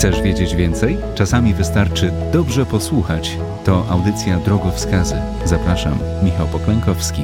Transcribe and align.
Chcesz 0.00 0.22
wiedzieć 0.22 0.54
więcej? 0.54 0.96
Czasami 1.14 1.54
wystarczy 1.54 2.12
dobrze 2.32 2.66
posłuchać. 2.66 3.36
To 3.64 3.88
audycja 3.88 4.38
Drogowskazy. 4.38 5.14
Zapraszam, 5.44 5.98
Michał 6.22 6.48
Poklękowski. 6.48 7.22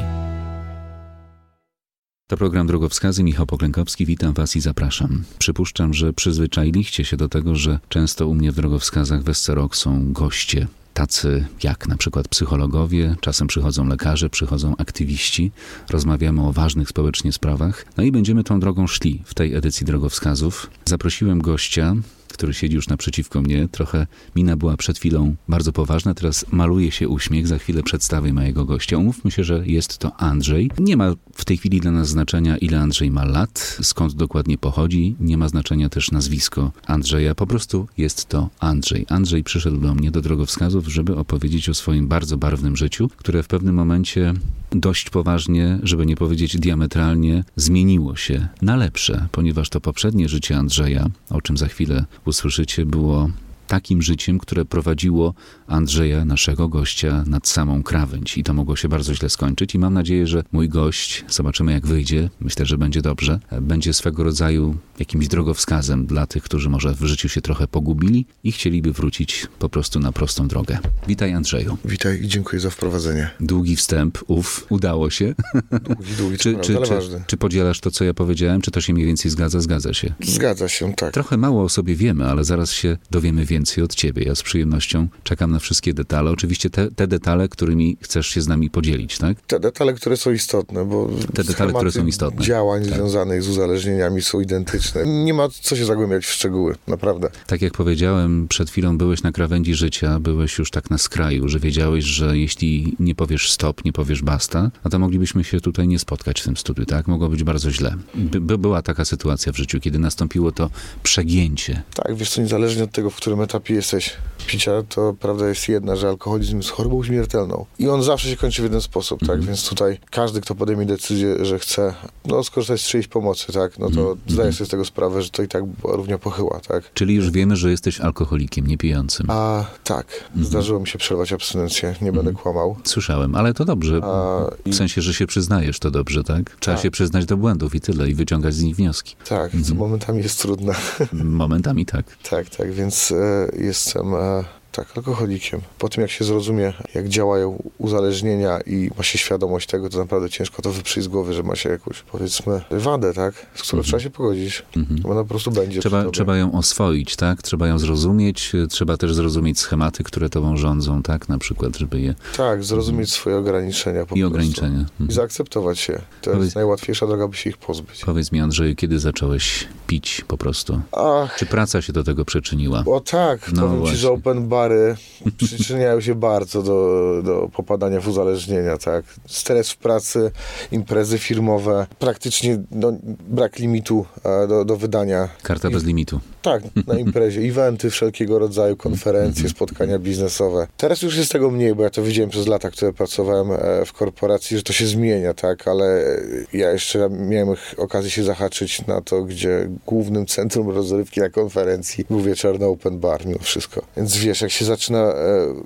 To 2.27 2.37
program 2.37 2.67
Drogowskazy, 2.67 3.23
Michał 3.23 3.47
Poklękowski, 3.47 4.07
witam 4.07 4.33
Was 4.33 4.57
i 4.57 4.61
zapraszam. 4.61 5.25
Przypuszczam, 5.39 5.95
że 5.95 6.13
przyzwyczailiście 6.13 7.05
się 7.05 7.17
do 7.17 7.29
tego, 7.29 7.55
że 7.55 7.79
często 7.89 8.27
u 8.27 8.35
mnie 8.35 8.53
w 8.53 8.55
Drogowskazach 8.55 9.23
w 9.23 9.49
rok 9.49 9.77
są 9.77 10.13
goście. 10.13 10.67
Tacy 10.95 11.47
jak 11.63 11.89
na 11.89 11.97
przykład 11.97 12.29
psychologowie, 12.29 13.17
czasem 13.21 13.49
przychodzą 13.49 13.89
lekarze, 13.89 14.31
przychodzą 14.31 14.77
aktywiści, 14.77 15.51
rozmawiamy 15.91 16.47
o 16.47 16.53
ważnych 16.53 16.89
społecznie 16.89 17.33
sprawach. 17.33 17.87
No 17.97 18.05
i 18.05 18.13
będziemy 18.13 18.45
tą 18.45 18.61
drogą 18.61 18.87
szli 18.87 19.23
w 19.25 19.35
tej 19.35 19.55
edycji 19.55 19.87
Drogowskazów. 19.87 20.71
Zaprosiłem 20.85 21.41
gościa, 21.41 21.95
który 22.37 22.55
siedzi 22.55 22.75
już 22.75 22.89
naprzeciwko 22.89 23.43
mnie. 23.43 23.69
Trochę 23.69 24.07
mina 24.37 24.57
była 24.57 24.77
przed 24.77 24.99
chwilą 24.99 25.35
bardzo 25.49 25.73
poważna, 25.73 26.15
teraz 26.15 26.47
maluje 26.53 26.91
się 26.91 27.09
uśmiech. 27.09 27.47
Za 27.47 27.59
chwilę 27.59 27.83
przedstawię 27.83 28.33
mojego 28.33 28.65
gościa. 28.65 28.99
Umówmy 28.99 29.31
się, 29.31 29.45
że 29.45 29.67
jest 29.67 29.99
to 29.99 30.17
Andrzej. 30.17 30.71
Nie 30.79 30.97
ma 30.97 31.15
w 31.35 31.45
tej 31.45 31.57
chwili 31.57 31.81
dla 31.81 31.91
nas 31.91 32.09
znaczenia, 32.09 32.57
ile 32.57 32.81
Andrzej 32.81 33.11
ma 33.11 33.25
lat, 33.25 33.79
skąd 33.83 34.15
dokładnie 34.15 34.59
pochodzi. 34.59 35.17
Nie 35.21 35.39
ma 35.39 35.49
znaczenia 35.49 35.89
też 35.89 36.11
nazwisko 36.11 36.73
Andrzeja. 36.87 37.35
Po 37.35 37.47
prostu 37.47 37.89
jest 37.99 38.27
to 38.29 38.49
Andrzej. 38.61 39.07
Andrzej 39.09 39.45
przyszedł 39.45 39.79
do 39.79 39.95
mnie 39.95 40.11
do 40.11 40.21
drogowskazów, 40.21 40.89
żeby 40.89 41.17
opowiedzieć 41.17 41.69
o 41.69 41.75
swoim 41.75 42.09
bardzo 42.09 42.37
barwnym 42.37 42.77
życiu, 42.77 43.11
które 43.17 43.43
w 43.43 43.49
pewnym 43.49 43.75
momencie 43.75 44.35
dość 44.81 45.11
poważnie, 45.11 45.79
żeby 45.83 46.07
nie 46.07 46.17
powiedzieć 46.17 46.57
diametralnie, 46.59 47.45
zmieniło 47.57 48.17
się 48.17 48.49
na 48.63 48.77
lepsze, 48.77 49.29
ponieważ 49.33 49.69
to 49.69 49.81
poprzednie 49.81 50.29
życie 50.29 50.57
Andrzeja, 50.57 51.07
o 51.31 51.43
czym 51.43 51.57
za 51.57 51.67
chwilę 51.67 52.05
usłyszycie, 52.25 52.87
było 52.87 53.31
takim 53.67 54.03
życiem, 54.03 54.39
które 54.39 54.65
prowadziło 54.65 55.35
Andrzeja, 55.67 56.25
naszego 56.25 56.69
gościa, 56.69 57.25
nad 57.27 57.49
samą 57.49 57.83
krawędź. 57.83 58.39
I 58.39 58.43
to 58.43 58.55
mogło 58.55 58.77
się 58.77 58.89
bardzo 58.89 59.15
źle 59.15 59.31
skończyć. 59.31 59.75
I 59.75 59.79
mam 59.79 59.95
nadzieję, 59.95 60.27
że 60.27 60.45
mój 60.53 60.69
gość, 60.69 61.25
zobaczymy 61.29 61.73
jak 61.73 61.87
wyjdzie, 61.87 62.31
myślę, 62.41 62.67
że 62.67 62.79
będzie 62.79 63.03
dobrze, 63.03 63.41
będzie 63.61 63.93
swego 63.93 64.25
rodzaju 64.25 64.77
jakimś 64.99 65.29
drogowskazem 65.29 66.07
dla 66.07 66.27
tych, 66.27 66.43
którzy 66.43 66.71
może 66.71 66.95
w 66.95 67.05
życiu 67.05 67.29
się 67.29 67.41
trochę 67.41 67.69
pogubili 67.69 68.27
i 68.45 68.53
chcieliby 68.53 68.93
wrócić 68.93 69.47
po 69.59 69.69
prostu 69.69 70.01
na 70.01 70.13
prostą 70.13 70.49
drogę. 70.49 70.79
Witaj 71.09 71.33
Andrzeju. 71.33 71.79
Witaj 71.85 72.23
i 72.23 72.29
dziękuję 72.29 72.61
za 72.61 72.71
wprowadzenie. 72.71 73.31
Długi 73.41 73.77
wstęp, 73.77 74.19
uf, 74.27 74.67
udało 74.69 75.11
się. 75.11 75.35
Długi, 75.83 76.13
długi, 76.19 76.39
czy, 76.43 76.55
czy, 76.63 76.77
czy, 76.77 76.99
czy 77.27 77.37
podzielasz 77.37 77.81
to, 77.81 77.91
co 77.91 78.05
ja 78.05 78.15
powiedziałem, 78.15 78.61
czy 78.61 78.71
to 78.71 78.81
się 78.81 78.93
mniej 78.93 79.07
więcej 79.07 79.31
zgadza? 79.31 79.61
Zgadza 79.61 79.95
się. 79.95 80.15
Zgadza 80.21 80.69
się, 80.69 80.93
tak. 80.95 81.15
Trochę 81.15 81.37
mało 81.37 81.63
o 81.63 81.69
sobie 81.69 81.95
wiemy, 81.95 82.27
ale 82.27 82.45
zaraz 82.45 82.73
się 82.73 82.97
dowiemy 83.11 83.45
więcej 83.45 83.56
od 83.85 83.95
ciebie. 83.95 84.23
Ja 84.23 84.35
z 84.35 84.43
przyjemnością 84.43 85.09
czekam 85.25 85.51
na 85.53 85.59
wszystkie 85.59 85.95
detale. 85.95 86.31
Oczywiście 86.31 86.71
te, 86.71 86.91
te 86.91 87.07
detale, 87.07 87.49
którymi 87.49 87.97
chcesz 88.03 88.27
się 88.27 88.41
z 88.43 88.49
nami 88.49 88.71
podzielić, 88.71 89.19
tak? 89.19 89.41
Te 89.41 89.61
detale, 89.61 89.93
które 89.95 90.17
są 90.17 90.33
istotne, 90.33 90.85
bo 90.85 91.11
Te 91.35 91.45
detale, 91.45 91.73
które 91.73 91.93
są 91.93 92.07
istotne. 92.07 92.45
działań 92.45 92.85
Tak. 92.85 92.95
związanych 92.95 93.43
z 93.43 93.49
uzależnieniami 93.49 94.23
są 94.23 94.41
identyczne. 94.41 95.07
Nie 95.07 95.35
ma 95.35 95.49
co 95.63 95.77
się 95.77 95.85
zagłębiać 95.85 96.27
w 96.27 96.31
szczegóły, 96.33 96.75
naprawdę. 96.87 97.29
Tak 97.47 97.63
jak 97.63 97.73
powiedziałem, 97.73 98.49
przed 98.49 98.71
chwilą 98.71 98.99
byłeś 98.99 99.23
na 99.23 99.33
krawędzi 99.33 99.75
życia, 99.75 100.21
byłeś 100.21 100.59
już 100.59 100.71
tak 100.71 100.91
na 100.91 100.99
skraju, 100.99 101.49
że 101.49 101.59
wiedziałeś, 101.59 102.05
że 102.05 102.39
jeśli 102.39 102.97
nie 103.01 103.15
powiesz 103.15 103.51
stop, 103.53 103.85
nie 103.85 103.93
powiesz 103.93 104.23
basta, 104.23 104.71
no 104.85 104.91
to 104.91 104.99
moglibyśmy 104.99 105.45
się 105.45 105.61
tutaj 105.61 105.89
nie 105.89 105.99
spotkać 105.99 106.41
w 106.41 106.45
tym 106.45 106.57
studiu, 106.57 106.87
tak? 106.87 107.09
Mogło 107.09 107.29
być 107.29 107.45
bardzo 107.45 107.71
źle. 107.71 107.97
By 108.15 108.59
była 108.59 108.83
taka 108.83 109.05
sytuacja 109.05 109.53
w 109.53 109.57
życiu, 109.57 109.81
kiedy 109.81 109.99
nastąpiło 109.99 110.53
to 110.53 110.71
przegięcie. 111.03 111.83
Tak, 111.95 112.15
wiesz 112.17 112.31
co, 112.31 112.41
niezależnie 112.41 112.85
od 112.85 112.91
tego, 112.91 113.11
w 113.11 113.17
którym 113.17 113.41
etapie 113.47 113.75
jesteś 113.75 114.15
picia, 114.47 114.73
to 114.89 115.15
prawda 115.21 115.49
jest 115.49 115.69
jedna, 115.69 115.97
że 115.97 116.09
alkoholizm 116.09 116.57
jest 116.57 116.71
chorobą 116.71 117.05
śmiertelną. 117.05 117.67
I 117.79 117.89
on 117.89 118.03
zawsze 118.03 118.29
się 118.29 118.37
kończy 118.37 118.63
w 118.63 118.65
jeden 118.65 118.81
sposób, 118.81 119.21
tak? 119.21 119.29
Mhm. 119.31 119.47
Więc 119.47 119.69
tutaj 119.69 119.99
każdy, 120.11 120.41
kto 120.41 120.55
podejmie 120.55 120.87
decyzję, 120.87 121.45
że 121.45 121.59
chce 121.59 121.95
no, 122.25 122.45
skorzystać 122.45 122.81
z 122.81 122.85
czyjejś 122.89 123.09
pomocy, 123.09 123.53
tak? 123.53 123.79
No 123.79 123.87
to 123.91 124.01
Mhm. 124.01 124.19
zdaję 124.29 124.53
sobie 124.53 124.67
z 124.67 124.69
tego 124.71 124.85
sprawę, 124.85 125.23
że 125.23 125.31
to 125.31 125.43
i 125.43 125.49
tak 125.49 125.65
równie 125.85 126.19
pochyła, 126.19 126.61
tak? 126.69 126.91
Czyli 126.95 127.15
już 127.15 127.31
wiemy, 127.31 127.57
że 127.57 127.71
jesteś 127.71 128.01
alkoholikiem, 128.01 128.67
niepijącym. 128.67 129.27
A 129.31 129.65
tak, 129.85 130.07
Mhm. 130.29 130.45
zdarzyło 130.47 130.81
mi 130.81 130.87
się 130.89 130.99
przerwać 130.99 131.33
abstynencję, 131.33 131.95
nie 132.03 132.13
będę 132.13 132.33
kłamał. 132.33 132.77
Słyszałem, 132.85 133.35
ale 133.35 133.55
to 133.55 133.65
dobrze. 133.65 134.01
A, 134.03 134.41
i, 134.65 134.73
W 134.73 134.75
sensie, 134.77 135.03
że 135.03 135.15
się 135.15 135.27
przyznajesz, 135.27 135.79
to 135.79 135.91
dobrze, 135.91 136.25
tak? 136.25 136.57
Trzeba 136.61 136.77
Tak. 136.77 136.83
się 136.83 136.91
przyznać 136.91 137.27
do 137.27 137.37
błędów 137.37 137.75
i 137.75 137.81
tyle, 137.81 138.09
i 138.11 138.15
wyciągać 138.15 138.55
z 138.55 138.63
nich 138.63 138.77
wnioski. 138.77 139.17
tak, 139.29 139.51
co 139.51 139.57
Mhm. 139.59 139.77
momentami 139.79 140.23
jest 140.23 140.41
trudne. 140.43 140.75
Momentami 141.13 141.87
tak. 141.87 142.17
tak, 142.31 142.49
tak, 142.49 142.73
więc 142.73 143.13
e, 143.53 143.65
jestem 143.65 144.15
e, 144.15 144.45
tak, 144.77 144.87
alkoholikiem. 144.97 145.61
Po 145.79 145.89
tym 145.89 146.03
jak 146.03 146.11
się 146.11 146.25
zrozumie, 146.25 146.73
jak 146.95 147.09
działają 147.09 147.63
uzależnienia 147.79 148.61
i 148.67 148.91
ma 148.99 149.03
się 149.05 149.19
świadomość 149.19 149.67
tego, 149.69 149.89
to 149.89 149.99
naprawdę 149.99 150.31
ciężko 150.31 150.63
to 150.63 150.71
wyprzeć 150.73 151.05
z 151.05 151.09
głowy, 151.09 151.35
że 151.35 151.43
ma 151.43 151.57
się 151.57 151.69
jakąś, 151.69 152.03
powiedzmy, 152.03 152.61
wadę, 152.71 153.13
tak? 153.15 153.47
Z 153.55 153.63
którą 153.63 153.83
trzeba 153.83 154.01
się 154.01 154.11
pogodzić. 154.11 154.63
Mhm. 154.77 155.01
Bo 155.01 155.09
ona 155.11 155.23
po 155.23 155.29
prostu 155.29 155.51
będzie. 155.51 155.81
Trzeba, 155.81 156.11
trzeba 156.11 156.37
ją 156.37 156.53
oswoić, 156.53 157.17
tak? 157.17 157.43
Trzeba 157.43 157.67
ją 157.69 157.79
zrozumieć, 157.79 158.53
trzeba 158.71 158.97
też 158.97 159.15
zrozumieć 159.15 159.61
schematy, 159.61 160.05
które 160.05 160.29
tobą 160.31 160.57
rządzą, 160.57 161.03
tak? 161.03 161.29
Na 161.29 161.39
przykład, 161.39 161.77
żeby 161.77 162.01
je... 162.01 162.15
Tak, 162.37 162.65
zrozumieć 162.65 163.13
swoje 163.13 163.37
ograniczenia 163.37 164.07
po 164.07 164.15
I 164.15 164.19
prostu. 164.21 164.27
ograniczenia. 164.27 164.79
I 164.79 165.03
Mhm. 165.03 165.11
zaakceptować 165.13 165.79
się. 165.79 166.01
To 166.23 166.31
Powiedz- 166.31 166.45
jest 166.45 166.55
najłatwiejsza 166.57 167.07
droga, 167.07 167.29
by 167.29 167.37
się 167.37 167.51
ich 167.51 167.57
pozbyć. 167.59 168.01
Powiedz 168.05 168.33
mi, 168.33 168.41
Andrzeju, 168.41 168.75
kiedy 168.77 168.99
zacząłeś 168.99 169.69
pić 169.87 170.25
po 170.29 170.39
prostu? 170.39 170.81
Ach, 170.93 171.37
Czy 171.39 171.47
praca 171.47 171.83
się 171.83 171.93
do 171.93 172.05
tego 172.05 172.25
przyczyniła? 172.25 172.85
O 172.87 173.01
tak, 173.01 173.53
No 173.53 173.63
powiem 173.63 173.75
ci, 173.75 173.79
właśnie. 173.81 173.97
że 173.99 174.11
open 174.11 174.49
przyczyniają 175.47 176.01
się 176.01 176.15
bardzo 176.15 176.63
do, 176.63 177.01
do 177.25 177.49
popadania 177.57 178.01
w 178.01 178.09
uzależnienia, 178.09 178.79
tak. 178.79 179.05
Stres 179.27 179.71
w 179.71 179.77
pracy, 179.77 180.31
imprezy 180.73 181.19
firmowe, 181.19 181.87
praktycznie 181.99 182.59
no, 182.71 182.93
brak 183.29 183.59
limitu 183.59 184.07
e, 184.25 184.47
do, 184.47 184.65
do 184.65 184.77
wydania. 184.77 185.29
Karta 185.43 185.71
bez 185.71 185.85
limitu. 185.85 186.21
Tak, 186.43 186.63
na 186.87 186.99
imprezie, 187.07 187.41
eventy 187.41 187.91
wszelkiego 187.91 188.39
rodzaju, 188.39 188.77
Mhm. 188.77 188.77
konferencje, 188.93 189.49
spotkania 189.49 189.99
biznesowe. 189.99 190.67
Teraz 190.77 191.03
już 191.03 191.17
jest 191.17 191.33
tego 191.33 191.51
mniej, 191.51 191.75
bo 191.75 191.83
ja 191.83 191.91
to 191.91 192.03
widziałem 192.03 192.31
przez 192.31 192.47
lata, 192.47 192.71
które 192.71 192.93
pracowałem 192.93 193.53
e, 193.53 193.85
w 193.85 193.93
korporacji, 193.93 194.57
że 194.57 194.63
to 194.63 194.73
się 194.73 194.87
zmienia, 194.87 195.35
tak, 195.35 195.69
ale 195.69 196.05
ja 196.53 196.73
jeszcze 196.73 197.09
miałem 197.11 197.49
okazję 197.77 198.11
się 198.11 198.25
zahaczyć 198.25 198.87
na 198.87 199.01
to, 199.01 199.23
gdzie 199.23 199.69
głównym 199.87 200.27
centrum 200.27 200.71
rozrywki 200.71 201.21
na 201.21 201.31
konferencji 201.31 202.05
był 202.11 202.21
wieczorny 202.21 202.67
open 202.67 202.99
bar 202.99 203.27
mimo 203.27 203.39
wszystko. 203.39 203.83
Więc 203.97 204.17
wiesz, 204.17 204.41
jak 204.41 204.51
się 204.51 204.56
zaczyna 204.65 204.99
e, 204.99 205.15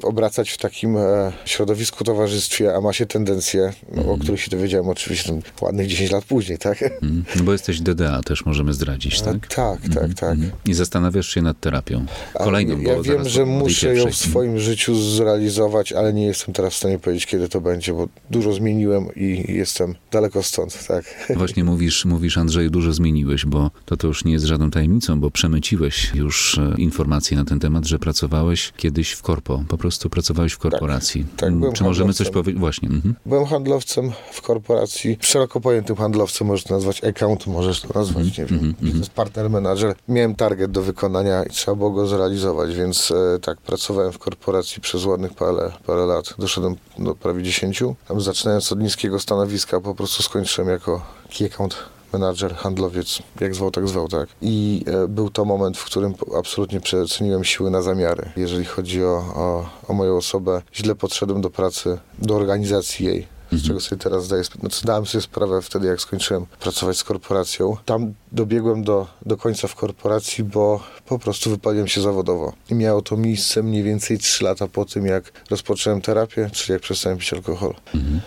obracać 0.02 0.50
w 0.50 0.58
takim 0.58 0.96
e, 0.96 1.32
środowisku, 1.44 2.04
towarzystwie, 2.04 2.74
a 2.76 2.80
ma 2.80 2.92
się 2.92 3.06
tendencje, 3.06 3.72
no, 3.82 4.00
Mhm. 4.02 4.08
o 4.08 4.18
których 4.18 4.40
się 4.40 4.50
dowiedziałem 4.50 4.88
oczywiście 4.88 5.28
tam 5.28 5.40
ładnych 5.60 5.86
10 5.86 6.10
lat 6.10 6.24
później, 6.24 6.58
tak? 6.58 6.82
Mhm. 6.82 7.24
No 7.36 7.42
bo 7.44 7.52
jesteś 7.52 7.80
DDA, 7.80 8.22
też 8.22 8.46
możemy 8.46 8.72
zdradzić, 8.72 9.20
A, 9.20 9.24
tak? 9.24 9.46
tak, 9.46 9.80
tak, 9.94 10.14
tak. 10.14 10.30
Mhm. 10.32 10.50
I 10.66 10.74
zastanawiasz 10.74 11.28
się 11.28 11.42
nad 11.42 11.60
terapią. 11.60 12.06
A 12.34 12.44
Kolejną, 12.44 12.80
Ja 12.80 12.96
bo 12.96 13.02
wiem, 13.02 13.28
że 13.28 13.46
muszę 13.46 13.94
ją 13.96 14.10
w 14.10 14.16
swoim 14.16 14.58
życiu 14.58 14.94
zrealizować, 14.94 15.92
ale 15.92 16.12
nie 16.12 16.26
jestem 16.26 16.54
teraz 16.54 16.74
w 16.74 16.76
stanie 16.76 16.98
powiedzieć, 16.98 17.26
kiedy 17.26 17.48
to 17.48 17.60
będzie, 17.60 17.92
bo 17.92 18.08
dużo 18.30 18.52
zmieniłem 18.52 19.08
i 19.16 19.44
jestem 19.54 19.94
daleko 20.12 20.42
stąd, 20.42 20.86
tak. 20.86 21.04
Właśnie 21.36 21.64
mówisz, 21.64 22.04
mówisz 22.04 22.38
Andrzeju, 22.38 22.70
dużo 22.70 22.92
zmieniłeś, 22.92 23.46
bo 23.46 23.70
to, 23.86 23.96
to 23.96 24.06
już 24.06 24.24
nie 24.24 24.32
jest 24.32 24.44
żadną 24.44 24.70
tajemnicą, 24.70 25.20
bo 25.20 25.30
przemyciłeś 25.30 26.10
już 26.14 26.58
e, 26.58 26.74
informacje 26.78 27.36
na 27.36 27.44
ten 27.44 27.60
temat, 27.60 27.86
że 27.86 27.98
pracowałeś 27.98 28.72
kiedyś 28.80 29.12
w 29.12 29.22
korpo, 29.22 29.62
po 29.68 29.78
prostu 29.78 30.10
pracowałeś 30.10 30.52
w 30.52 30.58
korporacji. 30.58 31.26
tak, 31.36 31.48
Mm, 31.48 31.60
byłem 31.60 31.74
Czy 31.74 31.84
możemy 31.84 32.12
coś 32.12 32.30
powiedzieć? 32.30 32.60
Właśnie. 32.60 32.88
Mhm. 32.88 33.14
Byłem 33.26 33.46
handlowcem 33.46 34.12
w 34.32 34.42
korporacji, 34.42 35.18
szeroko 35.20 35.60
pojętym 35.60 35.96
handlowcem, 35.96 36.46
możesz 36.46 36.64
to 36.64 36.74
nazwać 36.74 37.04
account, 37.04 37.46
możesz 37.46 37.80
to 37.80 37.98
nazwać, 37.98 38.38
nie 38.38 38.46
wiem, 38.46 38.58
mhm, 38.58 38.92
to 38.92 38.98
jest 38.98 39.10
partner 39.10 39.50
manager. 39.50 39.94
Miałem 40.08 40.34
target 40.34 40.70
do 40.70 40.82
wykonania 40.82 41.44
i 41.44 41.50
trzeba 41.50 41.74
było 41.74 41.90
go 41.90 42.06
zrealizować, 42.06 42.74
więc 42.74 43.10
e, 43.10 43.38
tak, 43.38 43.60
pracowałem 43.60 44.12
w 44.12 44.18
korporacji 44.18 44.82
przez 44.82 45.04
ładnych 45.04 45.34
parę, 45.34 45.72
parę 45.86 46.06
lat. 46.06 46.34
Doszedłem 46.38 46.76
do 46.98 47.14
prawie 47.14 47.42
10. 47.42 47.82
Tam 48.08 48.20
zaczynając 48.20 48.72
od 48.72 48.80
niskiego 48.80 49.20
stanowiska, 49.20 49.80
po 49.80 49.94
prostu 49.94 50.22
skończyłem 50.22 50.70
jako 50.70 51.02
key 51.38 51.46
account 51.46 51.76
menadżer, 52.12 52.54
handlowiec, 52.54 53.22
jak 53.40 53.54
zwał, 53.54 53.70
tak 53.70 53.88
zwał, 53.88 54.08
tak. 54.08 54.28
I 54.42 54.84
e, 54.86 55.08
był 55.08 55.30
to 55.30 55.44
moment, 55.44 55.78
w 55.78 55.84
którym 55.84 56.14
absolutnie 56.38 56.80
przeceniłem 56.80 57.44
siły 57.44 57.70
na 57.70 57.82
zamiary. 57.82 58.30
Jeżeli 58.36 58.64
chodzi 58.64 59.04
o, 59.04 59.16
o, 59.34 59.70
o 59.88 59.92
moją 59.92 60.16
osobę, 60.16 60.62
źle 60.74 60.94
podszedłem 60.94 61.40
do 61.40 61.50
pracy, 61.50 61.98
do 62.18 62.36
organizacji 62.36 63.06
jej 63.06 63.40
z 63.52 63.66
czego 63.66 63.80
sobie 63.80 64.02
teraz 64.02 64.24
zdaję, 64.24 64.44
znaczy 64.44 64.86
dałem 64.86 65.06
sobie 65.06 65.22
sprawę 65.22 65.62
wtedy, 65.62 65.86
jak 65.86 66.00
skończyłem 66.00 66.46
pracować 66.60 66.98
z 66.98 67.04
korporacją. 67.04 67.76
Tam 67.84 68.14
dobiegłem 68.32 68.84
do, 68.84 69.06
do 69.26 69.36
końca 69.36 69.68
w 69.68 69.74
korporacji, 69.74 70.44
bo 70.44 70.80
po 71.10 71.18
prostu 71.18 71.50
wypaliłem 71.50 71.88
się 71.88 72.00
zawodowo. 72.00 72.52
I 72.70 72.74
miało 72.74 73.02
to 73.02 73.16
miejsce 73.16 73.62
mniej 73.62 73.82
więcej 73.82 74.18
3 74.18 74.44
lata 74.44 74.68
po 74.68 74.84
tym, 74.84 75.06
jak 75.06 75.32
rozpocząłem 75.50 76.00
terapię, 76.00 76.50
czyli 76.52 76.72
jak 76.72 76.82
przestałem 76.82 77.18
pić 77.18 77.32
alkohol. 77.32 77.74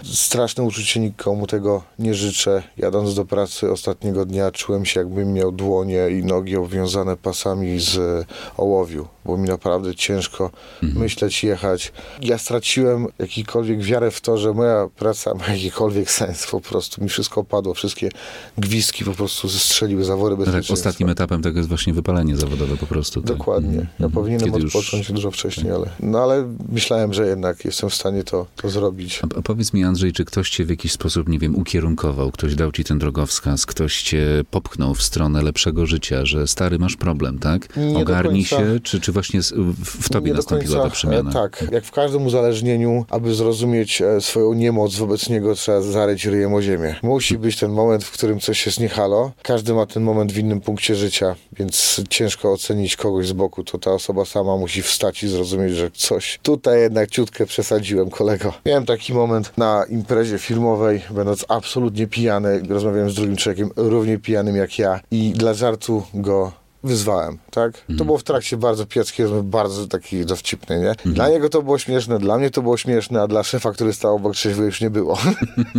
Straszne 0.04 0.64
uczucie, 0.64 1.00
nikomu 1.00 1.48
tego 1.48 1.84
nie 2.00 2.14
życzę. 2.14 2.64
Jadąc 2.78 3.16
do 3.16 3.26
pracy 3.26 3.72
ostatniego 3.72 4.26
dnia 4.26 4.52
czułem 4.52 4.86
się, 4.86 5.00
jakbym 5.00 5.34
miał 5.34 5.52
dłonie 5.52 6.10
i 6.20 6.26
nogi 6.26 6.56
obwiązane 6.56 7.18
pasami 7.18 7.80
z 7.80 8.26
ołowiu, 8.58 9.08
bo 9.26 9.38
mi 9.38 9.50
naprawdę 9.50 9.96
ciężko 9.96 10.52
myśleć, 10.82 11.44
jechać. 11.44 11.92
Ja 12.22 12.38
straciłem 12.38 13.08
jakikolwiek 13.20 13.82
wiarę 13.82 14.12
w 14.12 14.22
to, 14.22 14.38
że 14.38 14.54
moja 14.54 14.88
praca 14.96 15.34
ma 15.34 15.48
jakikolwiek 15.48 16.12
sens. 16.12 16.48
Po 16.52 16.62
prostu 16.62 17.04
mi 17.04 17.10
wszystko 17.10 17.42
opadło, 17.42 17.74
wszystkie 17.74 18.10
gwizdki 18.58 19.06
po 19.06 19.12
prostu 19.12 19.48
zestrzeliły 19.48 20.04
zawory 20.04 20.36
No 20.36 20.38
tak, 20.38 20.46
bezpieczeństwa. 20.46 20.74
ostatnim 20.74 21.10
etapem 21.10 21.42
tego 21.42 21.60
jest 21.60 21.70
właśnie 21.70 21.94
wypalenie 21.94 22.38
zawodowe 22.38 22.73
po 22.78 22.86
prostu. 22.88 23.22
Tak. 23.22 23.38
Dokładnie. 23.38 23.76
Ja 23.76 23.82
Mhm. 24.06 24.12
powinienem 24.12 24.46
Kiedy 24.52 24.60
już- 24.64 24.76
odpocząć 24.76 25.12
dużo 25.12 25.32
wcześniej, 25.32 25.72
ale... 25.72 25.90
No 26.00 26.20
ale 26.24 26.56
myślałem, 26.72 27.14
że 27.14 27.28
jednak 27.28 27.66
jestem 27.66 27.90
w 27.90 27.96
stanie 27.96 28.24
to, 28.24 28.46
to 28.56 28.70
zrobić. 28.70 29.20
A, 29.24 29.40
a 29.40 29.42
powiedz 29.42 29.74
mi, 29.74 29.84
Andrzej, 29.84 30.12
czy 30.14 30.26
ktoś 30.26 30.50
cię 30.50 30.66
w 30.66 30.70
jakiś 30.70 30.92
sposób, 30.92 31.30
nie 31.30 31.40
wiem, 31.40 31.56
ukierunkował, 31.56 32.32
ktoś 32.32 32.56
dał 32.56 32.72
ci 32.72 32.84
ten 32.84 33.00
drogowskaz, 33.00 33.66
ktoś 33.66 34.02
cię 34.02 34.28
popchnął 34.52 34.94
w 34.96 35.04
stronę 35.04 35.42
lepszego 35.42 35.86
życia, 35.86 36.26
że 36.26 36.48
stary, 36.48 36.80
masz 36.80 36.96
problem, 36.96 37.40
tak? 37.40 37.78
Nie 37.78 37.98
Ogarnij 37.98 38.46
końca. 38.46 38.58
się, 38.66 38.80
czy, 38.84 39.02
czy 39.02 39.12
właśnie 39.12 39.40
w, 39.86 40.10
tobie 40.10 40.32
Nie 40.32 40.38
nastąpiła 40.38 40.72
końca, 40.76 40.90
ta 40.90 40.96
przemiana? 40.96 41.30
e, 41.30 41.34
Tak, 41.34 41.66
jak 41.72 41.86
w 41.86 41.92
każdym 41.92 42.26
uzależnieniu, 42.26 43.06
aby 43.10 43.36
zrozumieć 43.36 44.02
e, 44.02 44.22
swoją 44.22 44.54
niemoc 44.54 44.96
wobec 44.96 45.30
niego, 45.30 45.56
trzeba 45.56 45.82
zaryć 45.82 46.26
ryjem 46.26 46.54
o 46.54 46.62
ziemię. 46.62 46.96
Musi 47.04 47.38
być 47.38 47.58
ten 47.60 47.72
moment, 47.72 48.04
w 48.04 48.12
którym 48.12 48.40
coś 48.40 48.66
jest 48.66 48.80
nie 48.80 48.90
halo. 48.90 49.32
Każdy 49.44 49.74
ma 49.74 49.86
ten 49.86 50.04
moment 50.04 50.32
w 50.32 50.38
innym 50.38 50.62
punkcie 50.62 50.96
życia, 50.96 51.36
więc 51.60 52.02
ciężko 52.10 52.52
ocenić 52.52 52.63
kogoś 52.98 53.28
z 53.28 53.34
boku. 53.34 53.64
To 53.64 53.78
ta 53.78 53.92
osoba 53.92 54.26
sama 54.26 54.58
musi 54.58 54.82
wstać 54.82 55.24
i 55.24 55.28
zrozumieć, 55.28 55.74
że 55.74 55.92
coś 55.92 56.40
tutaj 56.44 56.80
jednak 56.80 57.10
ciutkę 57.10 57.46
przesadziłem, 57.46 58.10
kolego. 58.10 58.54
Miałem 58.66 58.86
taki 58.86 59.14
moment 59.14 59.58
na 59.58 59.86
imprezie 59.90 60.38
filmowej, 60.40 61.02
będąc 61.10 61.46
absolutnie 61.48 62.08
pijany, 62.08 62.64
rozmawiałem 62.70 63.10
z 63.10 63.16
drugim 63.16 63.36
człowiekiem 63.36 63.70
równie 63.76 64.20
pijanym 64.20 64.56
jak 64.56 64.80
ja 64.80 65.00
i 65.12 65.32
dla 65.36 65.54
żartu 65.54 66.04
go 66.14 66.63
wyzwałem, 66.84 67.38
tak? 67.52 67.86
To 67.98 68.06
było 68.06 68.18
w 68.18 68.24
trakcie 68.24 68.58
bardzo 68.58 68.86
rozmowy, 68.86 69.44
bardzo 69.44 69.88
taki 69.88 70.26
dowcipny, 70.26 70.80
nie? 70.80 71.14
Dla 71.14 71.30
niego 71.30 71.50
to 71.50 71.62
było 71.62 71.78
śmieszne, 71.78 72.20
dla 72.20 72.38
mnie 72.38 72.50
to 72.50 72.62
było 72.62 72.78
śmieszne, 72.78 73.22
a 73.22 73.28
dla 73.28 73.44
szefa, 73.44 73.72
który 73.72 73.94
stał 73.94 74.16
obok 74.16 74.34
trzeźwy 74.34 74.66
już 74.66 74.82
nie 74.82 74.90
było. 74.90 75.18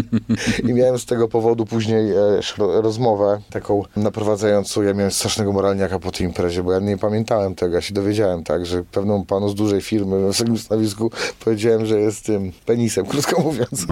I 0.68 0.74
miałem 0.74 0.98
z 0.98 1.06
tego 1.06 1.28
powodu 1.28 1.66
później 1.66 2.10
e, 2.10 2.40
rozmowę 2.58 3.40
taką 3.50 3.82
naprowadzającą. 3.96 4.82
Ja 4.82 4.94
miałem 4.94 5.10
strasznego 5.12 5.52
moralniaka 5.52 5.98
po 5.98 6.10
tej 6.10 6.26
imprezie, 6.26 6.62
bo 6.62 6.72
ja 6.72 6.78
nie 6.78 6.98
pamiętałem 6.98 7.54
tego, 7.54 7.74
ja 7.74 7.80
się 7.80 7.94
dowiedziałem, 7.94 8.44
tak, 8.44 8.66
że 8.66 8.84
pewnemu 8.84 9.24
panu 9.24 9.48
z 9.48 9.54
dużej 9.54 9.80
firmy 9.80 10.20
na 10.20 10.26
wysokim 10.26 10.58
stanowisku 10.58 11.10
powiedziałem, 11.44 11.86
że 11.86 12.00
jest 12.00 12.24
tym 12.24 12.52
penisem, 12.66 13.06
krótko 13.14 13.42
mówiąc. 13.42 13.86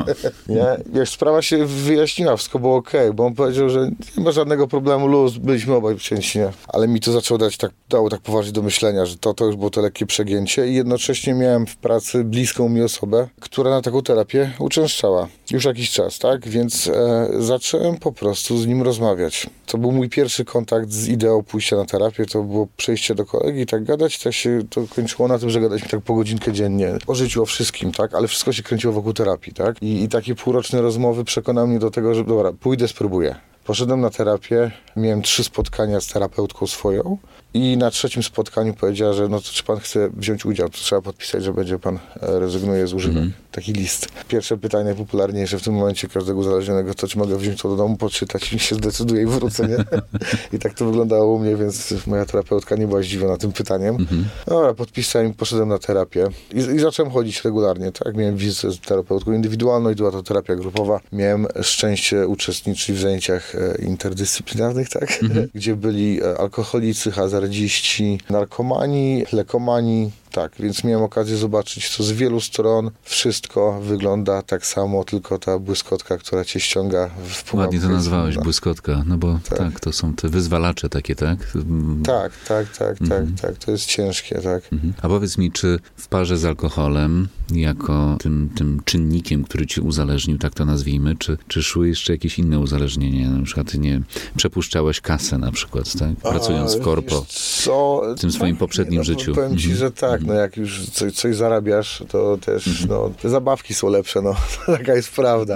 nie? 0.48 0.66
Wiesz, 0.86 1.10
sprawa 1.10 1.42
się 1.42 1.66
wyjaśniła, 1.66 2.36
wszystko 2.36 2.58
było 2.58 2.76
okej, 2.76 3.12
bo 3.12 3.26
on 3.26 3.34
powiedział, 3.34 3.70
że 3.70 3.90
nie 4.16 4.24
ma 4.24 4.32
żadnego 4.32 4.68
problemu, 4.68 5.06
luz, 5.06 5.38
byliśmy 5.38 5.74
obaj 5.74 5.98
wcięci, 5.98 6.38
nie? 6.38 6.50
Ale 6.68 6.88
mi 6.88 7.00
to 7.02 7.12
zaczęło 7.12 7.38
dać 7.38 7.56
tak, 7.56 7.70
dało 7.88 8.10
tak 8.10 8.20
poważnie 8.20 8.52
do 8.52 8.62
myślenia, 8.62 9.06
że 9.06 9.16
to, 9.16 9.34
to 9.34 9.44
już 9.44 9.56
było 9.56 9.70
to 9.70 9.80
lekkie 9.80 10.06
przegięcie 10.06 10.68
i 10.68 10.74
jednocześnie 10.74 11.34
miałem 11.34 11.66
w 11.66 11.76
pracy 11.76 12.24
bliską 12.24 12.68
mi 12.68 12.82
osobę, 12.82 13.28
która 13.40 13.70
na 13.70 13.82
taką 13.82 14.02
terapię 14.02 14.52
uczęszczała 14.58 15.28
już 15.50 15.64
jakiś 15.64 15.90
czas, 15.90 16.18
tak? 16.18 16.48
Więc 16.48 16.86
e, 16.86 17.28
zacząłem 17.38 17.96
po 17.96 18.12
prostu 18.12 18.58
z 18.58 18.66
nim 18.66 18.82
rozmawiać. 18.82 19.46
To 19.66 19.78
był 19.78 19.92
mój 19.92 20.08
pierwszy 20.08 20.44
kontakt 20.44 20.90
z 20.90 21.08
ideą 21.08 21.42
pójścia 21.42 21.76
na 21.76 21.84
terapię, 21.84 22.26
to 22.26 22.42
było 22.42 22.68
przejście 22.76 23.14
do 23.14 23.24
kolegi 23.24 23.60
i 23.60 23.66
tak 23.66 23.84
gadać, 23.84 24.18
tak 24.18 24.32
się 24.34 24.60
to 24.70 24.82
kończyło 24.94 25.28
na 25.28 25.38
tym, 25.38 25.50
że 25.50 25.60
gadaliśmy 25.60 25.88
tak 25.88 26.00
po 26.00 26.14
godzinkę 26.14 26.52
dziennie 26.52 26.94
o 27.06 27.14
życiu, 27.14 27.42
o 27.42 27.46
wszystkim, 27.46 27.92
tak? 27.92 28.14
Ale 28.14 28.28
wszystko 28.28 28.52
się 28.52 28.62
kręciło 28.62 28.92
wokół 28.92 29.12
terapii, 29.12 29.54
tak? 29.54 29.82
I, 29.82 30.02
i 30.02 30.08
takie 30.08 30.34
półroczne 30.34 30.82
rozmowy 30.82 31.24
przekonały 31.24 31.68
mnie 31.68 31.78
do 31.78 31.90
tego, 31.90 32.14
że 32.14 32.24
dobra, 32.24 32.52
pójdę, 32.52 32.88
spróbuję. 32.88 33.51
Poszedłem 33.64 34.00
na 34.00 34.10
terapię, 34.10 34.70
miałem 34.96 35.22
trzy 35.22 35.44
spotkania 35.44 36.00
z 36.00 36.06
terapeutką 36.06 36.66
swoją 36.66 37.18
i 37.54 37.76
na 37.76 37.90
trzecim 37.90 38.22
spotkaniu 38.22 38.74
powiedziała, 38.74 39.12
że 39.12 39.28
no 39.28 39.40
to 39.40 39.48
czy 39.52 39.64
pan 39.64 39.78
chce 39.78 40.10
wziąć 40.16 40.44
udział, 40.44 40.68
to 40.68 40.76
trzeba 40.76 41.02
podpisać, 41.02 41.44
że 41.44 41.52
będzie 41.52 41.78
pan 41.78 41.98
e, 42.20 42.38
rezygnuje 42.38 42.86
z 42.86 42.94
używek. 42.94 43.24
Taki 43.52 43.72
list. 43.72 44.08
Pierwsze 44.28 44.56
pytanie 44.56 44.84
najpopularniejsze 44.84 45.58
w 45.58 45.62
tym 45.62 45.74
momencie 45.74 46.08
każdego 46.08 46.38
uzależnionego, 46.38 46.94
to 46.94 47.08
czy 47.08 47.18
mogę 47.18 47.38
wziąć 47.38 47.62
to 47.62 47.68
do 47.68 47.76
domu, 47.76 47.96
poczytać 47.96 48.52
i 48.52 48.58
się 48.58 48.74
zdecyduję 48.74 49.22
i 49.22 49.26
wrócę, 49.26 49.68
nie? 49.68 49.76
I 50.56 50.58
tak 50.58 50.74
to 50.74 50.84
wyglądało 50.84 51.34
u 51.34 51.38
mnie, 51.38 51.56
więc 51.56 51.94
moja 52.06 52.24
terapeutka 52.24 52.76
nie 52.76 52.86
była 52.86 53.02
zdziwiona 53.02 53.36
tym 53.36 53.52
pytaniem. 53.52 54.06
Dobra, 54.46 54.74
podpisałem 54.74 55.30
i 55.30 55.34
poszedłem 55.34 55.68
na 55.68 55.78
terapię 55.78 56.28
i, 56.52 56.58
i 56.58 56.78
zacząłem 56.78 57.12
chodzić 57.12 57.44
regularnie, 57.44 57.92
tak? 57.92 58.16
Miałem 58.16 58.36
wizytę 58.36 58.70
z 58.70 58.80
terapeutką 58.80 59.32
indywidualną 59.32 59.90
i 59.90 59.94
była 59.94 60.10
to 60.10 60.22
terapia 60.22 60.54
grupowa. 60.54 61.00
Miałem 61.12 61.46
szczęście 61.62 62.28
uczestniczyć 62.28 62.96
w 62.96 63.00
zajęciach 63.00 63.54
e, 63.54 63.84
interdyscyplinarnych, 63.84 64.88
tak? 64.88 65.20
Gdzie 65.54 65.76
byli 65.76 66.22
e, 66.22 66.38
alkoholicy, 66.38 67.10
hazardziści, 67.42 68.18
narkomani, 68.30 69.24
lekomani, 69.32 70.10
tak, 70.32 70.52
więc 70.58 70.84
miałem 70.84 71.04
okazję 71.04 71.36
zobaczyć 71.36 71.96
to 71.96 72.02
z 72.02 72.12
wielu 72.12 72.40
stron. 72.40 72.90
Wszystko 73.02 73.80
wygląda 73.82 74.42
tak 74.42 74.66
samo, 74.66 75.04
tylko 75.04 75.38
ta 75.38 75.58
błyskotka, 75.58 76.18
która 76.18 76.44
cię 76.44 76.60
ściąga 76.60 77.08
w 77.24 77.44
pułapkę. 77.44 77.56
Ładnie 77.76 77.80
to 77.80 77.88
nazwałeś, 77.94 78.34
inna. 78.34 78.44
błyskotka, 78.44 79.02
no 79.06 79.18
bo 79.18 79.38
tak. 79.58 79.80
to 79.80 79.92
są 79.92 80.14
te 80.14 80.28
wyzwalacze 80.28 80.88
takie, 80.88 81.14
tak? 81.14 81.38
Mm, 81.54 82.02
Tak, 82.02 82.32
tak, 82.48 82.76
tak, 82.76 82.96
tak, 83.08 83.24
tak. 83.42 83.56
To 83.56 83.70
jest 83.70 83.84
ciężkie, 83.86 84.34
tak. 84.34 84.72
Mhm. 84.72 84.92
A 85.02 85.08
powiedz 85.08 85.38
mi, 85.38 85.52
czy 85.52 85.78
w 85.96 86.08
parze 86.08 86.38
z 86.38 86.44
alkoholem, 86.44 87.28
jako 87.50 88.16
tym, 88.20 88.50
tym 88.56 88.80
czynnikiem, 88.84 89.44
który 89.44 89.66
ci 89.66 89.80
uzależnił, 89.80 90.38
tak 90.38 90.54
to 90.54 90.64
nazwijmy, 90.64 91.16
czy, 91.16 91.38
czy 91.48 91.62
szły 91.62 91.88
jeszcze 91.88 92.12
jakieś 92.12 92.38
inne 92.38 92.58
uzależnienia? 92.58 93.30
Na 93.30 93.44
przykład, 93.44 93.74
nie 93.74 94.00
przepuszczałeś 94.36 95.00
kasę 95.00 95.38
na 95.38 95.52
przykład, 95.52 95.98
tak? 95.98 96.16
Pracując 96.16 96.74
A, 96.74 96.78
w 96.78 96.80
korpo. 96.80 97.24
Co? 97.28 98.02
w 98.16 98.20
tym 98.20 98.32
swoim 98.32 98.56
poprzednim 98.56 98.98
no, 98.98 99.04
życiu. 99.04 99.34
Powiem 99.34 99.58
ci, 99.58 99.64
Mhm. 99.70 99.76
że 99.78 99.90
tak, 99.90 100.21
no 100.26 100.34
jak 100.34 100.56
już 100.56 100.90
coś, 100.90 101.12
coś 101.12 101.36
zarabiasz, 101.36 102.04
to 102.08 102.38
też, 102.38 102.66
Mhm. 102.66 102.88
no, 102.88 103.10
te 103.22 103.28
zabawki 103.28 103.74
są 103.74 103.88
lepsze, 103.88 104.22
no, 104.22 104.34
taka 104.78 104.94
jest 104.94 105.10
prawda. 105.10 105.54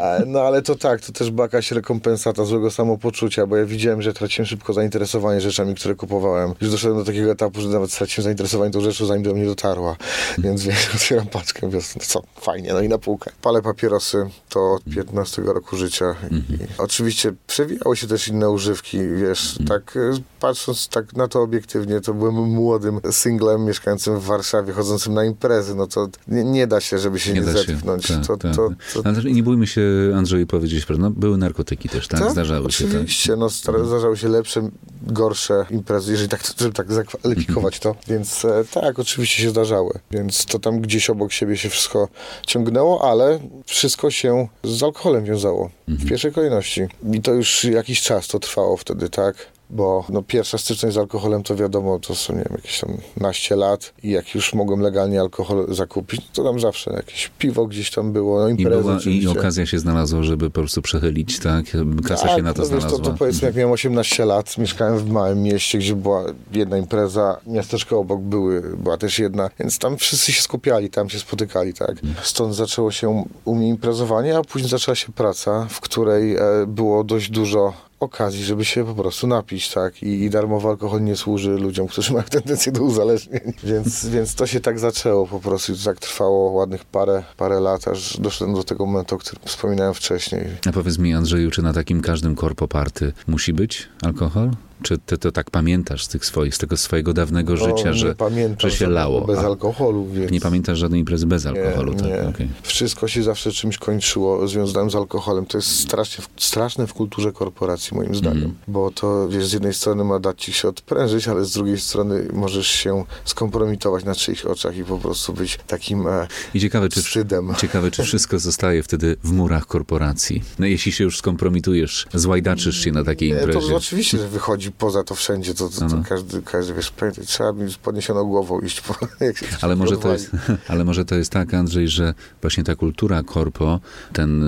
A, 0.00 0.18
no 0.26 0.40
ale 0.40 0.62
to 0.62 0.74
tak, 0.74 1.00
to 1.00 1.12
też 1.12 1.30
była 1.30 1.44
jakaś 1.44 1.72
rekompensata 1.72 2.44
złego 2.44 2.70
samopoczucia, 2.70 3.46
bo 3.46 3.56
ja 3.56 3.64
widziałem, 3.66 4.02
że 4.02 4.12
traciłem 4.12 4.46
szybko 4.46 4.72
zainteresowanie 4.72 5.40
rzeczami, 5.40 5.74
które 5.74 5.94
kupowałem. 5.94 6.54
Już 6.60 6.70
doszedłem 6.70 6.98
do 6.98 7.04
takiego 7.04 7.30
etapu, 7.30 7.60
że 7.60 7.68
nawet 7.68 7.92
straciłem 7.92 8.24
zainteresowanie 8.24 8.70
tą 8.70 8.80
rzeczą, 8.80 9.06
zanim 9.06 9.22
do 9.22 9.34
mnie 9.34 9.46
dotarła. 9.46 9.96
Więc 10.38 10.62
wiesz, 10.62 10.90
otwieram 10.94 11.26
paczkę, 11.26 11.66
mówię, 11.66 11.78
no 11.96 12.02
co, 12.06 12.22
fajnie, 12.40 12.72
no 12.72 12.80
i 12.80 12.88
na 12.88 12.98
półkę. 12.98 13.30
Palę 13.42 13.62
papierosy, 13.62 14.26
to 14.48 14.72
od 14.74 14.84
15 14.94 15.42
roku 15.42 15.76
życia. 15.76 16.14
I 16.30 16.56
oczywiście 16.78 17.32
przewijały 17.46 17.96
się 17.96 18.06
też 18.06 18.28
inne 18.28 18.50
używki, 18.50 18.98
wiesz, 19.08 19.58
tak 19.68 19.96
y, 19.96 20.12
patrząc 20.40 20.88
tak 20.88 21.12
na 21.12 21.28
to 21.28 21.42
obiektywnie, 21.42 22.00
to 22.00 22.14
byłem 22.14 22.34
młodym 22.34 23.00
singlem 23.10 23.64
mieszkającym 23.90 24.20
w 24.20 24.24
Warszawie, 24.24 24.72
chodzącym 24.72 25.14
na 25.14 25.24
imprezy, 25.24 25.74
no 25.74 25.86
to 25.86 26.08
nie, 26.28 26.44
nie 26.44 26.66
da 26.66 26.80
się, 26.80 26.98
żeby 26.98 27.20
się 27.20 27.32
nie, 27.32 27.40
się. 27.40 27.52
zetknąć. 27.52 28.08
Tak, 28.08 28.26
to, 28.26 28.36
tak. 28.36 28.56
to, 28.56 28.70
to, 28.94 29.00
Ale 29.04 29.14
też 29.14 29.24
nie 29.24 29.42
bójmy 29.42 29.66
się, 29.66 29.82
Andrzeju, 30.16 30.46
powiedzieć, 30.46 30.86
prawda? 30.86 31.02
No, 31.04 31.10
były 31.10 31.38
narkotyki 31.38 31.88
też, 31.88 32.08
tak? 32.08 32.20
tak, 32.20 32.30
Zdarzały 32.30 32.72
się, 32.72 32.84
tak? 32.84 32.94
Oczywiście, 32.94 33.36
no 33.36 33.50
star- 33.50 33.86
zdarzały 33.86 34.16
się 34.16 34.28
lepsze, 34.28 34.70
gorsze 35.02 35.66
imprezy, 35.70 36.12
jeżeli 36.12 36.28
tak, 36.28 36.40
żeby 36.58 36.72
tak 36.72 36.92
zakwalifikować 36.92 37.80
to. 37.80 37.96
Więc 38.08 38.44
e, 38.44 38.64
tak, 38.74 38.98
oczywiście 38.98 39.42
się 39.42 39.50
zdarzały. 39.50 39.98
Więc 40.10 40.46
to 40.46 40.58
tam 40.58 40.80
gdzieś 40.80 41.10
obok 41.10 41.32
siebie 41.32 41.56
się 41.56 41.68
wszystko 41.68 42.08
ciągnęło, 42.46 43.10
ale 43.10 43.40
wszystko 43.66 44.10
się 44.10 44.48
z 44.64 44.82
alkoholem 44.82 45.24
wiązało. 45.24 45.70
W 45.88 46.08
pierwszej 46.08 46.32
kolejności. 46.32 46.82
I 47.12 47.20
to 47.20 47.32
już 47.32 47.64
jakiś 47.64 48.02
czas 48.02 48.28
to 48.28 48.38
trwało 48.38 48.76
wtedy, 48.76 49.08
tak? 49.08 49.36
Bo 49.70 50.04
no, 50.08 50.22
pierwsza 50.22 50.58
styczność 50.58 50.94
z 50.94 50.98
alkoholem 50.98 51.42
to 51.42 51.56
wiadomo, 51.56 51.98
to 51.98 52.14
są 52.14 52.32
nie 52.32 52.38
wiem, 52.38 52.52
jakieś 52.56 52.80
tam 52.80 52.96
naście 53.16 53.56
lat 53.56 53.92
i 54.02 54.10
jak 54.10 54.34
już 54.34 54.54
mogłem 54.54 54.80
legalnie 54.80 55.20
alkohol 55.20 55.66
zakupić, 55.68 56.20
to 56.32 56.44
tam 56.44 56.60
zawsze 56.60 56.92
jakieś 56.92 57.30
piwo 57.38 57.66
gdzieś 57.66 57.90
tam 57.90 58.12
było, 58.12 58.40
no 58.40 58.48
I, 58.48 58.64
była, 58.64 58.98
I 59.06 59.26
okazja 59.26 59.66
się 59.66 59.78
znalazła, 59.78 60.22
żeby 60.22 60.50
po 60.50 60.60
prostu 60.60 60.82
przechylić, 60.82 61.38
tak? 61.38 61.64
Kasa 62.08 62.26
tak, 62.26 62.36
się 62.36 62.42
na 62.42 62.52
to 62.52 62.62
no 62.62 62.68
wiesz, 62.68 62.78
znalazła. 62.78 62.98
to, 62.98 63.10
to 63.10 63.18
powiedzmy, 63.18 63.46
jak 63.46 63.56
miałem 63.56 63.72
18 63.72 64.24
lat, 64.24 64.58
mieszkałem 64.58 64.98
w 64.98 65.10
małym 65.10 65.42
mieście, 65.42 65.78
gdzie 65.78 65.96
była 65.96 66.24
jedna 66.52 66.78
impreza, 66.78 67.40
miasteczko 67.46 67.98
obok 67.98 68.20
były, 68.20 68.76
była 68.76 68.96
też 68.96 69.18
jedna, 69.18 69.50
więc 69.58 69.78
tam 69.78 69.96
wszyscy 69.96 70.32
się 70.32 70.42
skupiali, 70.42 70.90
tam 70.90 71.10
się 71.10 71.18
spotykali, 71.18 71.74
tak. 71.74 71.96
Stąd 72.22 72.54
zaczęło 72.54 72.90
się 72.90 73.24
u 73.44 73.54
mnie 73.54 73.68
imprezowanie, 73.68 74.36
a 74.36 74.42
później 74.42 74.70
zaczęła 74.70 74.94
się 74.94 75.12
praca, 75.12 75.66
w 75.70 75.80
której 75.80 76.36
e, 76.36 76.40
było 76.66 77.04
dość 77.04 77.30
dużo 77.30 77.89
okazji, 78.00 78.44
żeby 78.44 78.64
się 78.64 78.84
po 78.84 78.94
prostu 78.94 79.26
napić, 79.26 79.70
tak? 79.70 80.02
I, 80.02 80.22
I 80.22 80.30
darmowy 80.30 80.68
alkohol 80.68 81.02
nie 81.02 81.16
służy 81.16 81.50
ludziom, 81.50 81.88
którzy 81.88 82.12
mają 82.12 82.24
tendencję 82.24 82.72
do 82.72 82.82
uzależnień. 82.82 83.40
Więc, 83.64 84.06
więc 84.06 84.34
to 84.34 84.46
się 84.46 84.60
tak 84.60 84.78
zaczęło 84.78 85.26
po 85.26 85.40
prostu 85.40 85.76
to 85.76 85.84
tak 85.84 85.98
trwało 85.98 86.50
ładnych 86.50 86.84
parę, 86.84 87.22
parę 87.36 87.60
lat, 87.60 87.88
aż 87.88 88.16
doszedłem 88.20 88.56
do 88.56 88.64
tego 88.64 88.86
momentu, 88.86 89.14
o 89.14 89.18
którym 89.18 89.42
wspominałem 89.44 89.94
wcześniej. 89.94 90.44
A 90.68 90.72
powiedz 90.72 90.98
mi, 90.98 91.14
Andrzeju, 91.14 91.50
czy 91.50 91.62
na 91.62 91.72
takim 91.72 92.00
każdym 92.00 92.34
korpoparty 92.34 93.12
musi 93.26 93.52
być 93.52 93.88
alkohol? 94.02 94.50
Czy 94.82 94.98
ty 94.98 95.18
to 95.18 95.32
tak 95.32 95.50
pamiętasz 95.50 96.06
z, 96.06 96.24
swoich, 96.24 96.54
z 96.54 96.58
tego 96.58 96.76
swojego 96.76 97.12
dawnego 97.12 97.56
życia, 97.56 97.84
No, 97.84 97.92
że, 97.94 98.08
nie 98.08 98.14
pamiętam 98.14 98.70
że 98.70 98.76
się 98.76 98.86
lało? 98.88 99.20
Bez 99.20 99.38
A 99.38 99.42
alkoholu, 99.42 100.06
więc... 100.12 100.32
nie 100.32 100.40
pamiętasz 100.40 100.78
żadnej 100.78 101.00
imprezy 101.00 101.26
bez 101.26 101.46
alkoholu? 101.46 101.92
Nie, 101.92 101.98
tak? 101.98 102.08
nie. 102.10 102.28
Okej. 102.28 102.48
Wszystko 102.62 103.08
się 103.08 103.22
zawsze 103.22 103.52
czymś 103.52 103.78
kończyło 103.78 104.48
związanym 104.48 104.90
z 104.90 104.94
alkoholem. 104.94 105.46
To 105.46 105.58
jest 105.58 105.80
strasznie, 105.80 106.24
straszne 106.36 106.86
w 106.86 106.94
kulturze 106.94 107.32
korporacji, 107.32 107.96
moim 107.96 108.14
zdaniem. 108.14 108.36
Mhm. 108.36 108.54
Bo 108.68 108.90
to, 108.90 109.28
wiesz, 109.28 109.46
z 109.46 109.52
jednej 109.52 109.74
strony 109.74 110.04
ma 110.04 110.18
dać 110.18 110.44
ci 110.44 110.52
się 110.52 110.68
odprężyć, 110.68 111.28
ale 111.28 111.44
z 111.44 111.52
drugiej 111.52 111.80
strony 111.80 112.28
możesz 112.32 112.66
się 112.68 113.04
skompromitować 113.24 114.04
na 114.04 114.14
czyichś 114.14 114.44
oczach 114.44 114.76
i 114.76 114.84
po 114.84 114.98
prostu 114.98 115.32
być 115.32 115.58
takim 115.66 116.06
e, 116.06 116.26
I 116.54 116.60
ciekawe 116.60 116.88
czy, 116.88 117.02
wstydem. 117.02 117.54
ciekawe, 117.60 117.90
czy 117.90 118.02
wszystko 118.02 118.38
zostaje 118.38 118.82
wtedy 118.82 119.16
w 119.24 119.32
murach 119.32 119.66
korporacji. 119.66 120.42
No 120.58 120.66
jeśli 120.66 120.92
się 120.92 121.04
już 121.04 121.18
skompromitujesz, 121.18 122.06
złajdaczysz 122.14 122.84
się 122.84 122.92
na 122.92 123.04
takiej 123.04 123.28
imprezie. 123.28 123.68
To 123.68 123.76
oczywiście, 123.76 124.18
że 124.18 124.28
wychodzi 124.28 124.69
poza 124.78 125.04
to 125.04 125.14
wszędzie, 125.14 125.54
to, 125.54 125.68
to, 125.68 125.78
to 125.88 125.96
No. 125.96 126.02
każdy, 126.08 126.42
każdy, 126.42 126.74
wiesz, 126.74 126.92
trzeba 127.26 127.52
mi 127.52 127.72
z 127.72 127.76
podniesioną 127.76 128.24
głową 128.24 128.60
iść, 128.60 128.80
po, 128.80 128.94
Ale 129.62 129.76
może, 129.76 129.96
to 129.96 130.12
jest, 130.12 130.30
ale 130.68 130.84
może 130.84 131.04
to 131.04 131.14
jest 131.14 131.32
tak, 131.32 131.54
Andrzej, 131.54 131.88
że 131.88 132.14
właśnie 132.40 132.64
ta 132.64 132.74
kultura 132.74 133.22
korpo, 133.22 133.80
ten, 134.12 134.42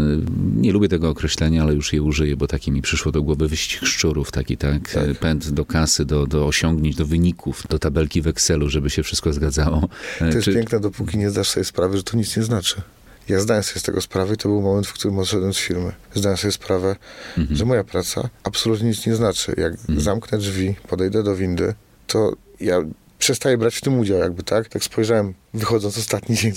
nie 0.57 0.73
lubię 0.73 0.89
tego 0.89 1.09
określenia, 1.11 1.63
ale 1.63 1.75
już 1.75 1.93
je 1.93 2.03
użyję, 2.03 2.37
bo 2.37 2.47
taki 2.47 2.71
mi 2.73 2.83
przyszło 2.83 3.13
do 3.13 3.23
głowy 3.23 3.49
wyścig 3.49 3.85
szczurów, 3.87 4.31
taki 4.31 4.57
tak, 4.57 4.91
Tak. 4.91 5.19
pęd 5.19 5.51
do 5.51 5.65
kasy, 5.65 6.05
do, 6.05 6.27
do 6.27 6.47
osiągnięć, 6.47 6.97
do 6.97 7.07
wyników, 7.07 7.63
do 7.69 7.79
tabelki 7.79 8.23
w 8.23 8.27
Excelu, 8.27 8.69
żeby 8.69 8.91
się 8.91 9.03
wszystko 9.03 9.33
zgadzało. 9.33 9.89
To 10.19 10.25
jest 10.27 10.43
Czy- 10.43 10.53
piękne, 10.55 10.81
dopóki 10.81 11.19
nie 11.19 11.31
zdasz 11.31 11.49
sobie 11.49 11.65
sprawy, 11.65 11.97
że 11.97 12.03
to 12.03 12.17
nic 12.17 12.37
nie 12.37 12.43
znaczy. 12.43 12.83
Ja 13.29 13.41
zdałem 13.41 13.63
sobie 13.63 13.81
z 13.81 13.83
tego 13.83 14.01
sprawę 14.01 14.35
i 14.35 14.37
to 14.37 14.49
był 14.49 14.63
moment, 14.63 14.87
w 14.87 14.93
którym 14.93 15.19
odszedłem 15.19 15.55
z 15.55 15.59
firmy. 15.59 15.93
Zdałem 16.15 16.37
sobie 16.39 16.53
sprawę, 16.53 16.97
Mhm. 17.39 17.57
że 17.57 17.65
moja 17.65 17.85
praca 17.85 18.29
absolutnie 18.45 18.89
nic 18.89 19.07
nie 19.07 19.15
znaczy. 19.15 19.55
Jak 19.57 19.73
zamknę 20.01 20.39
drzwi, 20.39 20.75
podejdę 20.89 21.23
do 21.23 21.37
windy, 21.37 21.75
to 22.07 22.33
ja 22.61 22.81
przestaję 23.19 23.59
brać 23.59 23.75
w 23.77 23.81
tym 23.81 23.99
udział 23.99 24.19
jakby, 24.19 24.43
tak? 24.43 24.69
Tak 24.69 24.85
spojrzałem, 24.85 25.35
wychodząc 25.55 25.99
ostatni 25.99 26.37
dzień, 26.37 26.53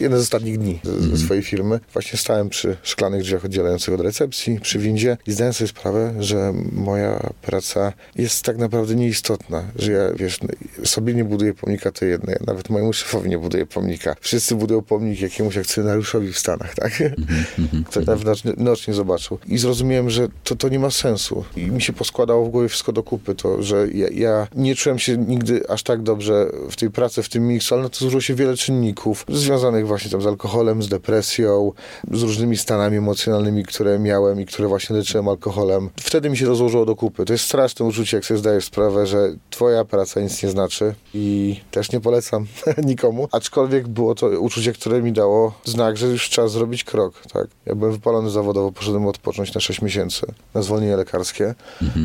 jeden 0.00 0.18
z 0.18 0.22
ostatnich 0.22 0.58
dni 0.58 0.80
ze, 0.84 0.90
Mhm. 0.92 1.16
ze 1.16 1.24
swojej 1.24 1.42
firmy. 1.42 1.80
Właśnie 1.92 2.18
stałem 2.18 2.48
przy 2.48 2.76
szklanych 2.82 3.22
drzwiach 3.22 3.44
oddzielających 3.44 3.94
od 3.94 4.00
recepcji, 4.00 4.60
przy 4.60 4.78
windzie 4.78 5.16
i 5.26 5.32
zdałem 5.32 5.52
sobie 5.52 5.68
sprawę, 5.68 6.14
że 6.20 6.52
moja 6.72 7.30
praca 7.42 7.92
jest 8.16 8.44
tak 8.44 8.58
naprawdę 8.58 8.94
nieistotna, 8.94 9.64
że 9.76 9.92
ja, 9.92 10.12
wiesz, 10.16 10.38
no, 10.42 10.48
sobie 10.86 11.14
nie 11.14 11.24
buduję 11.24 11.54
pomnika 11.54 11.92
tej 11.92 12.10
jednej, 12.10 12.36
nawet 12.46 12.70
mojemu 12.70 12.92
szefowi 12.92 13.30
nie 13.30 13.38
buduję 13.38 13.66
pomnika. 13.66 14.16
Wszyscy 14.20 14.54
budują 14.54 14.82
pomnik 14.82 15.20
jakiemuś 15.20 15.56
akcjonariuszowi 15.56 16.32
w 16.32 16.38
Stanach, 16.38 16.74
tak? 16.74 17.02
Ktoś 17.90 18.06
nawet 18.06 18.24
naocznie, 18.24 18.52
naocznie 18.56 18.94
zobaczył. 18.94 19.38
I 19.46 19.58
zrozumiałem, 19.58 20.10
że 20.10 20.28
to, 20.44 20.56
to 20.56 20.68
nie 20.68 20.78
ma 20.78 20.90
sensu. 20.90 21.44
I 21.56 21.60
mi 21.66 21.82
się 21.82 21.92
poskładało 21.92 22.46
w 22.46 22.48
głowie 22.48 22.68
wszystko 22.68 22.92
do 22.92 23.02
kupy, 23.02 23.34
to, 23.34 23.62
że 23.62 23.88
ja, 23.94 24.06
ja 24.12 24.48
nie 24.54 24.74
czułem 24.74 24.98
się 24.98 25.16
nigdy 25.16 25.68
aż 25.68 25.82
tak 25.82 26.02
dobrze 26.02 26.46
w 26.70 26.76
tej 26.76 26.90
pracy, 26.90 27.22
w 27.22 27.28
tym 27.28 27.46
miksu, 27.48 27.74
ale 27.74 27.82
na 27.82 27.88
to 27.88 27.98
złożyło 27.98 28.20
się 28.20 28.34
wiele 28.40 28.56
czynników 28.56 29.24
związanych 29.28 29.86
właśnie 29.86 30.10
tam 30.10 30.22
z 30.22 30.26
alkoholem, 30.26 30.82
z 30.82 30.88
depresją, 30.88 31.72
z 32.10 32.22
różnymi 32.22 32.56
stanami 32.56 32.96
emocjonalnymi, 32.96 33.64
które 33.64 33.98
miałem 33.98 34.40
i 34.40 34.46
które 34.46 34.68
właśnie 34.68 34.96
leczyłem 34.96 35.28
alkoholem. 35.28 35.90
Wtedy 36.00 36.30
mi 36.30 36.36
się 36.36 36.46
to 36.46 36.54
złożyło 36.54 36.86
do 36.86 36.96
kupy. 36.96 37.24
To 37.24 37.32
jest 37.32 37.44
straszne 37.44 37.86
uczucie, 37.86 38.16
jak 38.16 38.26
sobie 38.26 38.38
zdajesz 38.38 38.64
sprawę, 38.64 39.06
że 39.06 39.28
twoja 39.50 39.84
praca 39.84 40.20
nic 40.20 40.42
nie 40.42 40.48
znaczy 40.48 40.94
i 41.14 41.60
też 41.70 41.92
nie 41.92 42.00
polecam 42.00 42.46
nikomu. 42.92 43.28
Aczkolwiek 43.32 43.88
było 43.88 44.14
to 44.14 44.26
uczucie, 44.26 44.72
które 44.72 45.02
mi 45.02 45.12
dało 45.12 45.52
znak, 45.64 45.96
że 45.96 46.06
już 46.06 46.28
czas 46.28 46.52
zrobić 46.52 46.84
krok. 46.84 47.22
Tak? 47.32 47.46
Ja 47.66 47.74
byłem 47.74 47.92
wypalony 47.92 48.30
zawodowo, 48.30 48.72
poszedłem 48.72 49.06
odpocząć 49.06 49.54
na 49.54 49.60
6 49.60 49.82
miesięcy 49.82 50.26
na 50.54 50.62
zwolnienie 50.62 50.96
lekarskie 50.96 51.54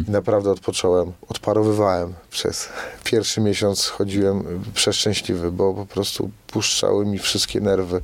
i 0.07 0.11
naprawdę 0.11 0.51
odpocząłem. 0.51 1.11
Odparowywałem 1.29 2.13
przez 2.29 2.69
pierwszy 3.11 3.41
miesiąc, 3.41 3.87
chodziłem 3.87 4.63
przeszczęśliwy, 4.73 5.51
bo 5.51 5.73
po 5.73 5.85
prostu 5.85 6.24
YouTube. 6.25 6.44
Puszczały 6.59 7.05
mi 7.05 7.19
wszystkie 7.19 7.61
nerwy. 7.61 8.01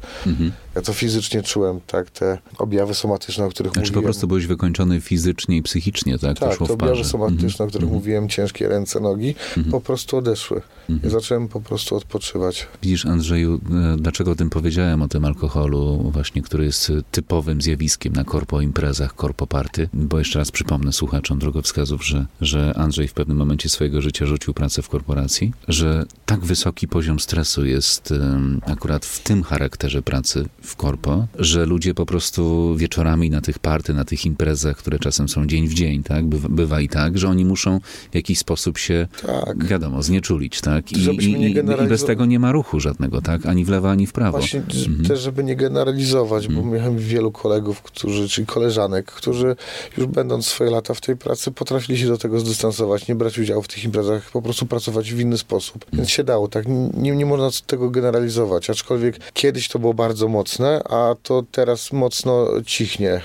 Ja 0.76 0.82
to 0.82 0.94
fizycznie 0.94 1.44
czułem, 1.44 1.80
tak, 1.88 2.10
te 2.10 2.38
objawy 2.58 2.94
somatyczne, 2.94 3.46
o 3.46 3.50
których 3.50 3.74
Znaczy 3.74 3.88
po 3.88 3.96
mówiłem. 3.96 4.04
prostu 4.04 4.28
byłeś 4.28 4.46
wykończony 4.48 5.02
fizycznie 5.02 5.58
i 5.58 5.62
psychicznie, 5.62 6.20
tak? 6.20 6.40
Tak, 6.40 6.56
w 6.56 6.58
parze. 6.60 6.74
objawy 6.74 7.04
somatyczne, 7.06 7.66
o 7.66 7.68
których 7.68 7.90
mówiłem, 7.90 8.30
ciężkie 8.30 8.68
ręce, 8.68 9.00
nogi, 9.00 9.36
po 9.72 9.82
prostu 9.82 10.18
odeszły. 10.18 10.62
I 11.04 11.10
zacząłem 11.10 11.48
po 11.48 11.62
prostu 11.62 11.96
odpoczywać. 11.96 12.68
Widzisz, 12.82 13.06
Andrzeju, 13.06 13.62
e, 13.94 13.98
dlaczego 13.98 14.32
o 14.32 14.36
tym 14.36 14.50
powiedziałem, 14.50 15.02
o 15.02 15.08
tym 15.08 15.26
alkoholu, 15.26 16.10
właśnie, 16.14 16.42
który 16.42 16.66
jest 16.66 16.90
e, 16.90 16.94
typowym 17.12 17.62
zjawiskiem 17.62 18.14
na 18.14 18.24
korpo 18.24 18.62
imprezach, 18.62 19.16
korpo 19.16 19.48
party, 19.48 19.90
bo 19.94 20.20
jeszcze 20.20 20.40
raz 20.40 20.52
przypomnę 20.52 20.94
słuchaczom 20.94 21.40
drogowskazów, 21.40 22.06
że, 22.06 22.26
że 22.42 22.74
Andrzej 22.76 23.08
w 23.08 23.14
pewnym 23.14 23.38
momencie 23.38 23.70
swojego 23.70 24.02
życia 24.02 24.26
rzucił 24.26 24.54
pracę 24.54 24.82
w 24.82 24.90
korporacji, 24.90 25.54
że 25.68 26.06
tak 26.26 26.40
wysoki 26.46 26.88
poziom 26.88 27.20
stresu 27.20 27.66
jest 27.66 28.12
em, 28.12 28.41
akurat 28.62 29.06
w 29.06 29.20
tym 29.24 29.44
charakterze 29.44 30.02
pracy 30.02 30.46
w 30.62 30.76
korpo, 30.76 31.28
że 31.40 31.66
ludzie 31.66 31.94
po 31.94 32.06
prostu 32.06 32.76
wieczorami 32.76 33.30
na 33.30 33.42
tych 33.42 33.60
party, 33.60 33.94
na 33.94 34.06
tych 34.06 34.26
imprezach, 34.26 34.78
które 34.78 35.00
czasem 35.00 35.30
są 35.30 35.48
dzień 35.48 35.68
w 35.68 35.74
dzień, 35.74 36.04
tak, 36.04 36.26
bywa, 36.26 36.50
bywa 36.50 36.82
i 36.82 36.90
tak, 36.90 37.18
że 37.18 37.28
oni 37.30 37.46
muszą 37.46 37.80
w 38.12 38.16
jakiś 38.16 38.40
sposób 38.40 38.78
się, 38.78 39.08
Tak. 39.28 39.66
wiadomo, 39.66 40.04
znieczulić, 40.04 40.62
tak, 40.62 40.92
i, 40.92 40.96
i, 40.96 41.52
i 41.52 41.64
bez 41.90 42.06
tego 42.06 42.26
nie 42.26 42.40
ma 42.40 42.52
ruchu 42.52 42.80
żadnego, 42.80 43.22
tak? 43.22 43.46
Ani 43.46 43.66
w 43.66 43.70
lewo, 43.70 43.90
ani 43.92 44.08
w 44.08 44.14
prawo. 44.14 44.38
Właśnie 44.38 44.64
z- 44.72 45.08
też, 45.08 45.20
żeby 45.22 45.44
nie 45.44 45.56
generalizować, 45.56 46.48
bo 46.48 46.64
miałem 46.66 46.98
wielu 46.98 47.32
kolegów, 47.32 47.82
którzy, 47.82 48.30
czyli 48.30 48.48
koleżanek, 48.48 49.06
którzy 49.12 49.56
już 49.98 50.08
będąc 50.08 50.46
swoje 50.46 50.72
lata 50.72 50.94
w 50.94 51.02
tej 51.02 51.18
pracy, 51.18 51.52
potrafili 51.52 52.00
się 52.00 52.08
do 52.08 52.18
tego 52.18 52.40
zdystansować, 52.40 53.08
nie 53.08 53.16
brać 53.16 53.40
udziału 53.40 53.62
w 53.62 53.68
tych 53.68 53.84
imprezach, 53.84 54.32
po 54.32 54.42
prostu 54.42 54.66
pracować 54.66 55.14
w 55.14 55.20
inny 55.20 55.38
sposób. 55.38 55.86
Więc 55.94 56.10
się 56.10 56.24
dało, 56.24 56.48
tak? 56.48 56.66
Nie, 56.94 57.12
nie 57.16 57.26
można 57.26 57.50
tego 57.68 57.90
generalizować, 57.90 58.21
aczkolwiek 58.70 59.20
kiedyś 59.34 59.68
to 59.68 59.80
było 59.80 59.94
bardzo 59.94 60.28
mocne, 60.28 60.84
a 60.84 61.16
to 61.24 61.44
teraz 61.52 61.94
mocno 61.94 62.48
cichnie 62.66 63.22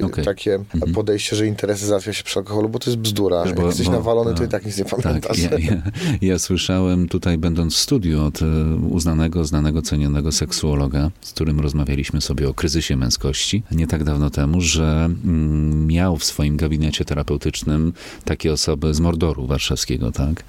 e, 0.00 0.04
Okej. 0.06 0.24
takie 0.24 0.58
podejście, 0.94 1.36
że 1.36 1.46
interesy 1.46 1.86
załatwia 1.86 2.12
się 2.12 2.24
przy 2.24 2.38
alkoholu, 2.38 2.68
bo 2.68 2.78
to 2.78 2.90
jest 2.90 2.98
bzdura. 3.00 3.38
Wiesz, 3.42 3.50
Jak 3.50 3.60
bo- 3.60 3.66
jesteś 3.66 3.86
bo- 3.86 3.92
nawalony, 3.92 4.34
to 4.34 4.44
i 4.44 4.48
tak 4.48 4.66
nic 4.66 4.78
nie 4.78 4.84
Tak, 4.84 5.02
pamiętasz. 5.02 5.38
ja, 5.38 5.50
ja, 5.58 5.82
ja 6.22 6.38
słyszałem 6.38 7.08
tutaj, 7.08 7.38
będąc 7.38 7.74
w 7.74 7.78
studiu 7.78 8.22
od 8.24 8.42
e, 8.42 8.46
uznanego, 8.90 9.44
znanego, 9.44 9.82
cenionego 9.82 10.32
seksuologa, 10.32 11.10
z 11.20 11.32
którym 11.32 11.60
rozmawialiśmy 11.60 12.20
sobie 12.20 12.48
o 12.48 12.54
kryzysie 12.54 12.96
męskości 12.96 13.62
nie 13.72 13.86
tak 13.86 14.04
dawno 14.04 14.30
temu, 14.30 14.60
że 14.60 15.04
mm, 15.24 15.86
miał 15.86 16.16
w 16.16 16.24
swoim 16.24 16.56
gabinecie 16.56 17.04
terapeutycznym 17.04 17.92
takie 18.24 18.52
osoby 18.52 18.94
z 18.94 19.00
Mordoru 19.00 19.46
warszawskiego, 19.46 20.12
tak? 20.12 20.44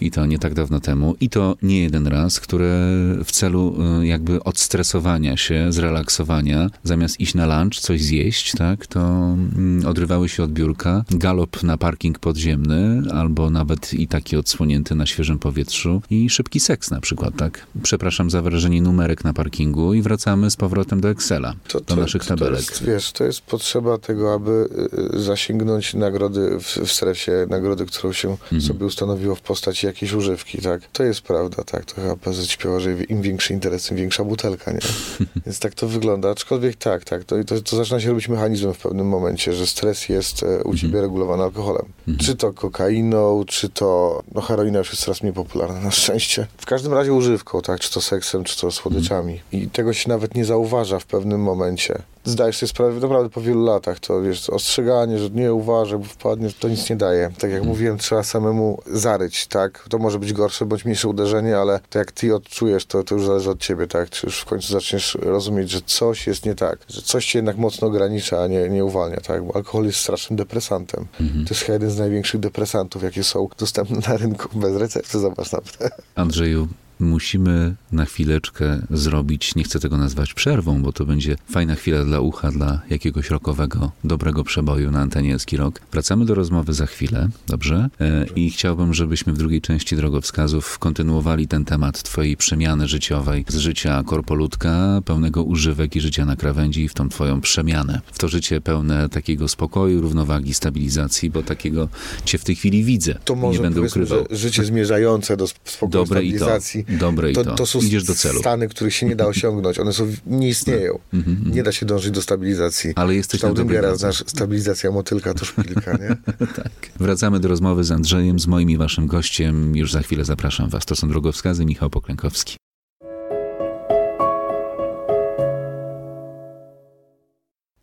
I 0.00 0.10
to 0.10 0.26
nie 0.26 0.38
tak 0.38 0.54
dawno 0.54 0.80
temu. 0.80 1.14
I 1.20 1.30
to 1.30 1.56
nie 1.62 1.82
jeden 1.82 2.06
raz, 2.06 2.40
które 2.40 2.86
w 3.24 3.30
celu 3.30 3.74
e, 4.00 4.06
jakby 4.06 4.44
odstresowania 4.44 5.36
się, 5.36 5.72
zrelaksowania, 5.72 6.70
zamiast 6.84 7.20
iść 7.20 7.34
na 7.34 7.60
lunch, 7.60 7.80
coś 7.80 8.02
zjeść, 8.02 8.52
tak? 8.52 8.86
To 8.86 9.00
mm, 9.00 9.86
odrywały 9.86 10.28
się 10.28 10.42
od 10.42 10.52
biurka, 10.52 11.04
galop 11.10 11.62
na 11.62 11.76
parking 11.78 12.18
podziemny, 12.18 13.02
albo 13.12 13.50
nawet 13.50 13.94
i 13.94 14.08
taki 14.08 14.36
odsłonięty 14.36 14.94
na 14.94 15.06
świeżym 15.06 15.38
powietrzu 15.38 16.02
i 16.10 16.30
szybki 16.30 16.60
seks 16.60 16.90
na 16.90 17.00
przykład, 17.00 17.36
tak? 17.36 17.66
Przepraszam 17.82 18.30
za 18.30 18.42
wrażenie 18.42 18.82
numerek 18.82 19.24
na 19.24 19.32
parkingu 19.32 19.94
i 19.94 20.02
wracamy 20.02 20.50
z 20.50 20.56
powrotem 20.56 21.00
do 21.00 21.08
Excela, 21.10 21.54
do 21.86 21.96
naszych 21.96 22.22
to 22.22 22.28
tabelek. 22.28 22.60
Jest, 22.60 22.84
wiesz, 22.84 23.12
to 23.12 23.24
jest 23.24 23.40
potrzeba 23.40 23.98
tego, 23.98 24.34
aby 24.34 24.68
y, 25.14 25.20
zasięgnąć 25.20 25.94
nagrody 25.94 26.58
w, 26.60 26.76
w 26.76 26.92
stresie, 26.92 27.46
nagrody, 27.50 27.86
którą 27.86 28.12
się 28.12 28.28
Mhm. 28.28 28.62
sobie 28.62 28.86
ustanowiło 28.86 29.34
w 29.34 29.40
postaci 29.40 29.86
jakiejś 29.86 30.12
używki, 30.12 30.58
tak? 30.58 30.82
To 30.92 31.02
jest 31.04 31.20
prawda, 31.20 31.64
tak? 31.64 31.84
To 31.84 31.94
chyba 31.94 32.16
PZ 32.16 32.46
śpiewa, 32.46 32.80
że 32.80 32.90
im 33.04 33.22
większy 33.22 33.52
interes, 33.52 33.86
tym 33.86 33.96
większa 33.96 34.24
butelka, 34.24 34.72
nie? 34.72 34.78
Więc 35.46 35.58
tak 35.58 35.74
to 35.74 35.88
wygląda. 35.88 36.30
Aczkolwiek 36.30 36.76
tak, 36.76 37.04
tak, 37.04 37.24
to, 37.24 37.44
to, 37.44 37.60
to 37.60 37.76
zaczyna 37.76 38.00
się 38.00 38.08
robić 38.08 38.28
mechanizmem 38.28 38.74
w 38.74 38.78
pewnym 38.78 39.08
momencie, 39.08 39.52
że 39.52 39.66
stres 39.66 40.08
jest 40.08 40.42
e, 40.42 40.64
u 40.64 40.76
ciebie 40.76 41.00
regulowany 41.00 41.42
alkoholem. 41.42 41.86
Czy 42.18 42.36
to 42.36 42.52
kokainą, 42.52 43.44
czy 43.46 43.68
to, 43.68 44.22
no 44.34 44.40
heroina 44.40 44.78
już 44.78 44.90
jest 44.90 45.02
coraz 45.02 45.22
mniej 45.22 45.34
popularna 45.34 45.80
na 45.80 45.90
szczęście. 45.90 46.46
W 46.58 46.66
każdym 46.66 46.92
razie 46.92 47.12
używką, 47.12 47.60
tak, 47.60 47.80
czy 47.80 47.92
to 47.92 48.00
seksem, 48.00 48.44
czy 48.44 48.60
to 48.60 48.70
słodyczami. 48.70 49.40
I 49.52 49.68
tego 49.70 49.92
się 49.92 50.08
nawet 50.08 50.34
nie 50.34 50.44
zauważa 50.44 50.98
w 50.98 51.06
pewnym 51.06 51.40
momencie. 51.40 52.02
Zdajesz 52.28 52.56
sobie 52.56 52.68
sprawę, 52.68 53.00
naprawdę 53.00 53.30
po 53.30 53.40
wielu 53.40 53.64
latach, 53.64 54.00
to 54.00 54.22
wiesz, 54.22 54.50
ostrzeganie, 54.50 55.18
że 55.18 55.30
nie 55.30 55.54
uważaj, 55.54 55.98
bo 55.98 56.04
wpadnie, 56.04 56.48
to 56.60 56.68
nic 56.68 56.90
nie 56.90 56.96
daje. 56.96 57.30
Tak 57.38 57.50
jak 57.50 57.64
mówiłem, 57.64 57.98
trzeba 57.98 58.22
samemu 58.22 58.82
zaryć, 58.86 59.46
tak? 59.46 59.86
To 59.90 59.98
może 59.98 60.18
być 60.18 60.32
gorsze 60.32 60.66
bądź 60.66 60.84
mniejsze 60.84 61.08
uderzenie, 61.08 61.58
ale 61.58 61.80
to 61.90 61.98
jak 61.98 62.12
ty 62.12 62.34
odczujesz, 62.34 62.86
to, 62.86 63.04
to 63.04 63.14
już 63.14 63.26
zależy 63.26 63.50
od 63.50 63.60
ciebie, 63.60 63.86
tak? 63.86 64.10
Czy 64.10 64.26
już 64.26 64.40
w 64.40 64.44
końcu 64.44 64.72
zaczniesz 64.72 65.18
rozumieć, 65.22 65.70
że 65.70 65.80
coś 65.86 66.26
jest 66.26 66.46
nie 66.46 66.54
tak, 66.54 66.78
że 66.88 67.02
coś 67.02 67.26
cię 67.26 67.38
jednak 67.38 67.56
mocno 67.56 67.88
ogranicza, 67.88 68.42
a 68.42 68.46
nie, 68.46 68.68
nie 68.68 68.84
uwalnia, 68.84 69.20
tak? 69.20 69.44
Bo 69.44 69.56
alkohol 69.56 69.84
jest 69.84 69.98
strasznym 69.98 70.36
depresantem. 70.36 71.06
To 71.44 71.54
jest 71.54 71.62
chyba 71.62 71.72
jeden 71.72 71.90
z 71.90 71.98
największych 71.98 72.40
depresantów, 72.40 73.02
jakie 73.02 73.24
są 73.24 73.48
dostępne 73.58 73.98
na 74.08 74.16
rynku 74.16 74.58
bez 74.58 74.76
recepty, 74.76 75.18
zobacz 75.18 75.52
nawet. 75.52 75.78
Andrzeju, 76.14 76.68
musimy 77.00 77.74
na 77.92 78.04
chwileczkę 78.04 78.80
zrobić, 78.90 79.54
nie 79.54 79.64
chcę 79.64 79.80
tego 79.80 79.96
nazwać 79.96 80.34
przerwą, 80.34 80.82
bo 80.82 80.92
to 80.92 81.04
będzie 81.04 81.36
fajna 81.50 81.74
chwila 81.74 82.04
dla 82.04 82.20
ucha, 82.20 82.50
dla 82.50 82.80
jakiegoś 82.90 83.30
rokowego, 83.30 83.92
dobrego 84.04 84.44
przeboju 84.44 84.90
na 84.90 85.00
antenie 85.00 85.34
Eski 85.34 85.56
Rock. 85.56 85.80
Wracamy 85.92 86.24
do 86.24 86.34
rozmowy 86.34 86.72
za 86.72 86.86
chwilę, 86.86 87.28
dobrze? 87.46 87.88
E, 88.00 88.26
I 88.36 88.50
chciałbym, 88.50 88.94
żebyśmy 88.94 89.32
w 89.32 89.38
drugiej 89.38 89.60
części 89.60 89.96
drogowskazów 89.96 90.78
kontynuowali 90.78 91.48
ten 91.48 91.64
temat 91.64 92.02
twojej 92.02 92.36
przemiany 92.36 92.88
życiowej 92.88 93.44
z 93.48 93.56
życia 93.56 94.02
korpolutka, 94.06 95.00
pełnego 95.04 95.42
używek 95.42 95.96
i 95.96 96.00
życia 96.00 96.24
na 96.24 96.36
krawędzi 96.36 96.88
w 96.88 96.94
tą 96.94 97.08
twoją 97.08 97.40
przemianę. 97.40 98.00
W 98.12 98.18
to 98.18 98.28
życie 98.28 98.60
pełne 98.60 99.08
takiego 99.08 99.48
spokoju, 99.48 100.00
równowagi, 100.00 100.54
stabilizacji, 100.54 101.30
bo 101.30 101.42
takiego 101.42 101.88
cię 102.24 102.38
w 102.38 102.44
tej 102.44 102.56
chwili 102.56 102.84
widzę. 102.84 103.14
To 103.24 103.34
może 103.34 103.58
nie 103.58 103.62
będę 103.62 103.82
ukrywał. 103.82 104.24
że 104.30 104.36
życie 104.36 104.64
zmierzające 104.64 105.36
do 105.36 105.44
sp- 105.52 105.60
spokoju, 105.70 106.04
Dobre 106.04 106.18
stabilizacji. 106.20 106.84
Dobre 106.88 107.30
i 107.30 107.34
to. 107.34 107.44
to 107.54 107.66
są 107.66 107.78
Idziesz 107.78 108.04
do 108.04 108.14
celu. 108.14 108.40
stany, 108.40 108.68
których 108.68 108.94
się 108.94 109.06
nie 109.06 109.16
da 109.16 109.26
osiągnąć. 109.26 109.78
One 109.78 109.92
są, 109.92 110.08
nie 110.26 110.48
istnieją. 110.48 110.98
Nie 111.46 111.62
da 111.62 111.72
się 111.72 111.86
dążyć 111.86 112.10
do 112.10 112.22
stabilizacji. 112.22 112.92
Ale 112.96 113.14
jesteś 113.14 113.42
na 113.42 113.48
dobrej 113.48 113.64
Staudingera, 113.64 113.88
drodze. 113.88 113.98
znasz, 114.00 114.24
stabilizacja 114.26 114.90
motylka 114.90 115.34
to 115.34 115.44
szpilka, 115.44 115.92
nie? 115.92 116.16
Tak. 116.56 116.72
Wracamy 117.00 117.40
do 117.40 117.48
rozmowy 117.48 117.84
z 117.84 117.90
Andrzejem, 117.90 118.38
z 118.40 118.46
moim 118.46 118.70
i 118.70 118.76
waszym 118.76 119.06
gościem. 119.06 119.76
Już 119.76 119.92
za 119.92 120.00
chwilę 120.02 120.24
zapraszam 120.24 120.68
was. 120.70 120.86
To 120.86 120.96
są 120.96 121.08
drogowskazy 121.08 121.64
Michał 121.64 121.90
Poklękowski. 121.90 122.56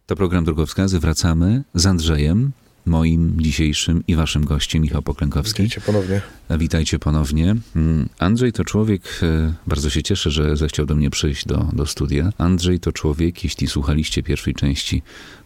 To 0.06 0.16
program 0.16 0.46
Drogowskazy. 0.46 1.00
Wracamy 1.00 1.64
z 1.76 1.86
Andrzejem, 1.86 2.52
moim 2.86 3.42
dzisiejszym 3.42 4.04
i 4.08 4.16
waszym 4.16 4.46
gościem, 4.46 4.82
Michał 4.82 5.02
Poklękowski. 5.02 5.64
Witajcie 5.64 5.82
ponownie. 5.82 6.22
Witajcie 6.50 7.00
ponownie. 7.00 7.56
Mm, 7.76 8.10
Andrzej 8.20 8.52
to 8.52 8.64
człowiek, 8.64 9.20
e, 9.24 9.54
bardzo 9.68 9.90
się 9.90 10.04
cieszę, 10.04 10.32
że 10.32 10.58
zechciał 10.58 10.86
do 10.86 10.96
mnie 10.96 11.10
przyjść 11.10 11.46
do, 11.46 11.70
do 11.74 11.86
studia. 11.86 12.30
Andrzej 12.38 12.80
to 12.80 12.92
człowiek, 12.92 13.44
jeśli 13.44 13.68
słuchaliście 13.68 14.24
pierwszej 14.24 14.54
części 14.54 15.02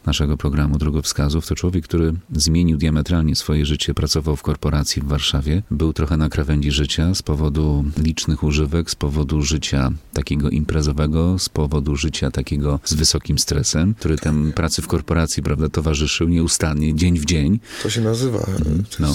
naszego 0.06 0.38
programu 0.38 0.78
Drogowskazów, 0.78 1.48
to 1.48 1.56
człowiek, 1.56 1.84
który 1.84 2.14
zmienił 2.32 2.78
diametralnie 2.78 3.36
swoje 3.36 3.66
życie, 3.66 3.94
pracował 3.94 4.36
w 4.36 4.42
korporacji 4.42 5.02
w 5.02 5.06
Warszawie, 5.06 5.64
był 5.72 5.94
trochę 5.94 6.18
na 6.18 6.30
krawędzi 6.30 6.72
życia 6.72 7.16
z 7.16 7.22
powodu 7.22 7.86
licznych 7.98 8.44
używek, 8.44 8.92
z 8.92 8.96
powodu 8.96 9.42
życia 9.42 9.92
takiego 10.14 10.50
imprezowego, 10.50 11.40
z 11.40 11.50
powodu 11.50 11.96
życia 11.96 12.32
takiego 12.32 12.80
z 12.86 12.94
wysokim 12.94 13.40
stresem, 13.40 13.94
który 13.94 14.18
tem 14.18 14.54
pracy 14.54 14.82
w 14.82 14.88
korporacji, 14.88 15.44
prawda, 15.44 15.70
towarzyszył 15.70 16.28
nieustannie, 16.30 16.96
dzień 16.96 17.20
w 17.20 17.26
dzień. 17.26 17.60
To 17.84 17.90
się 17.90 18.02
nazywa. 18.02 18.40
To 18.40 18.50
no. 19.00 19.14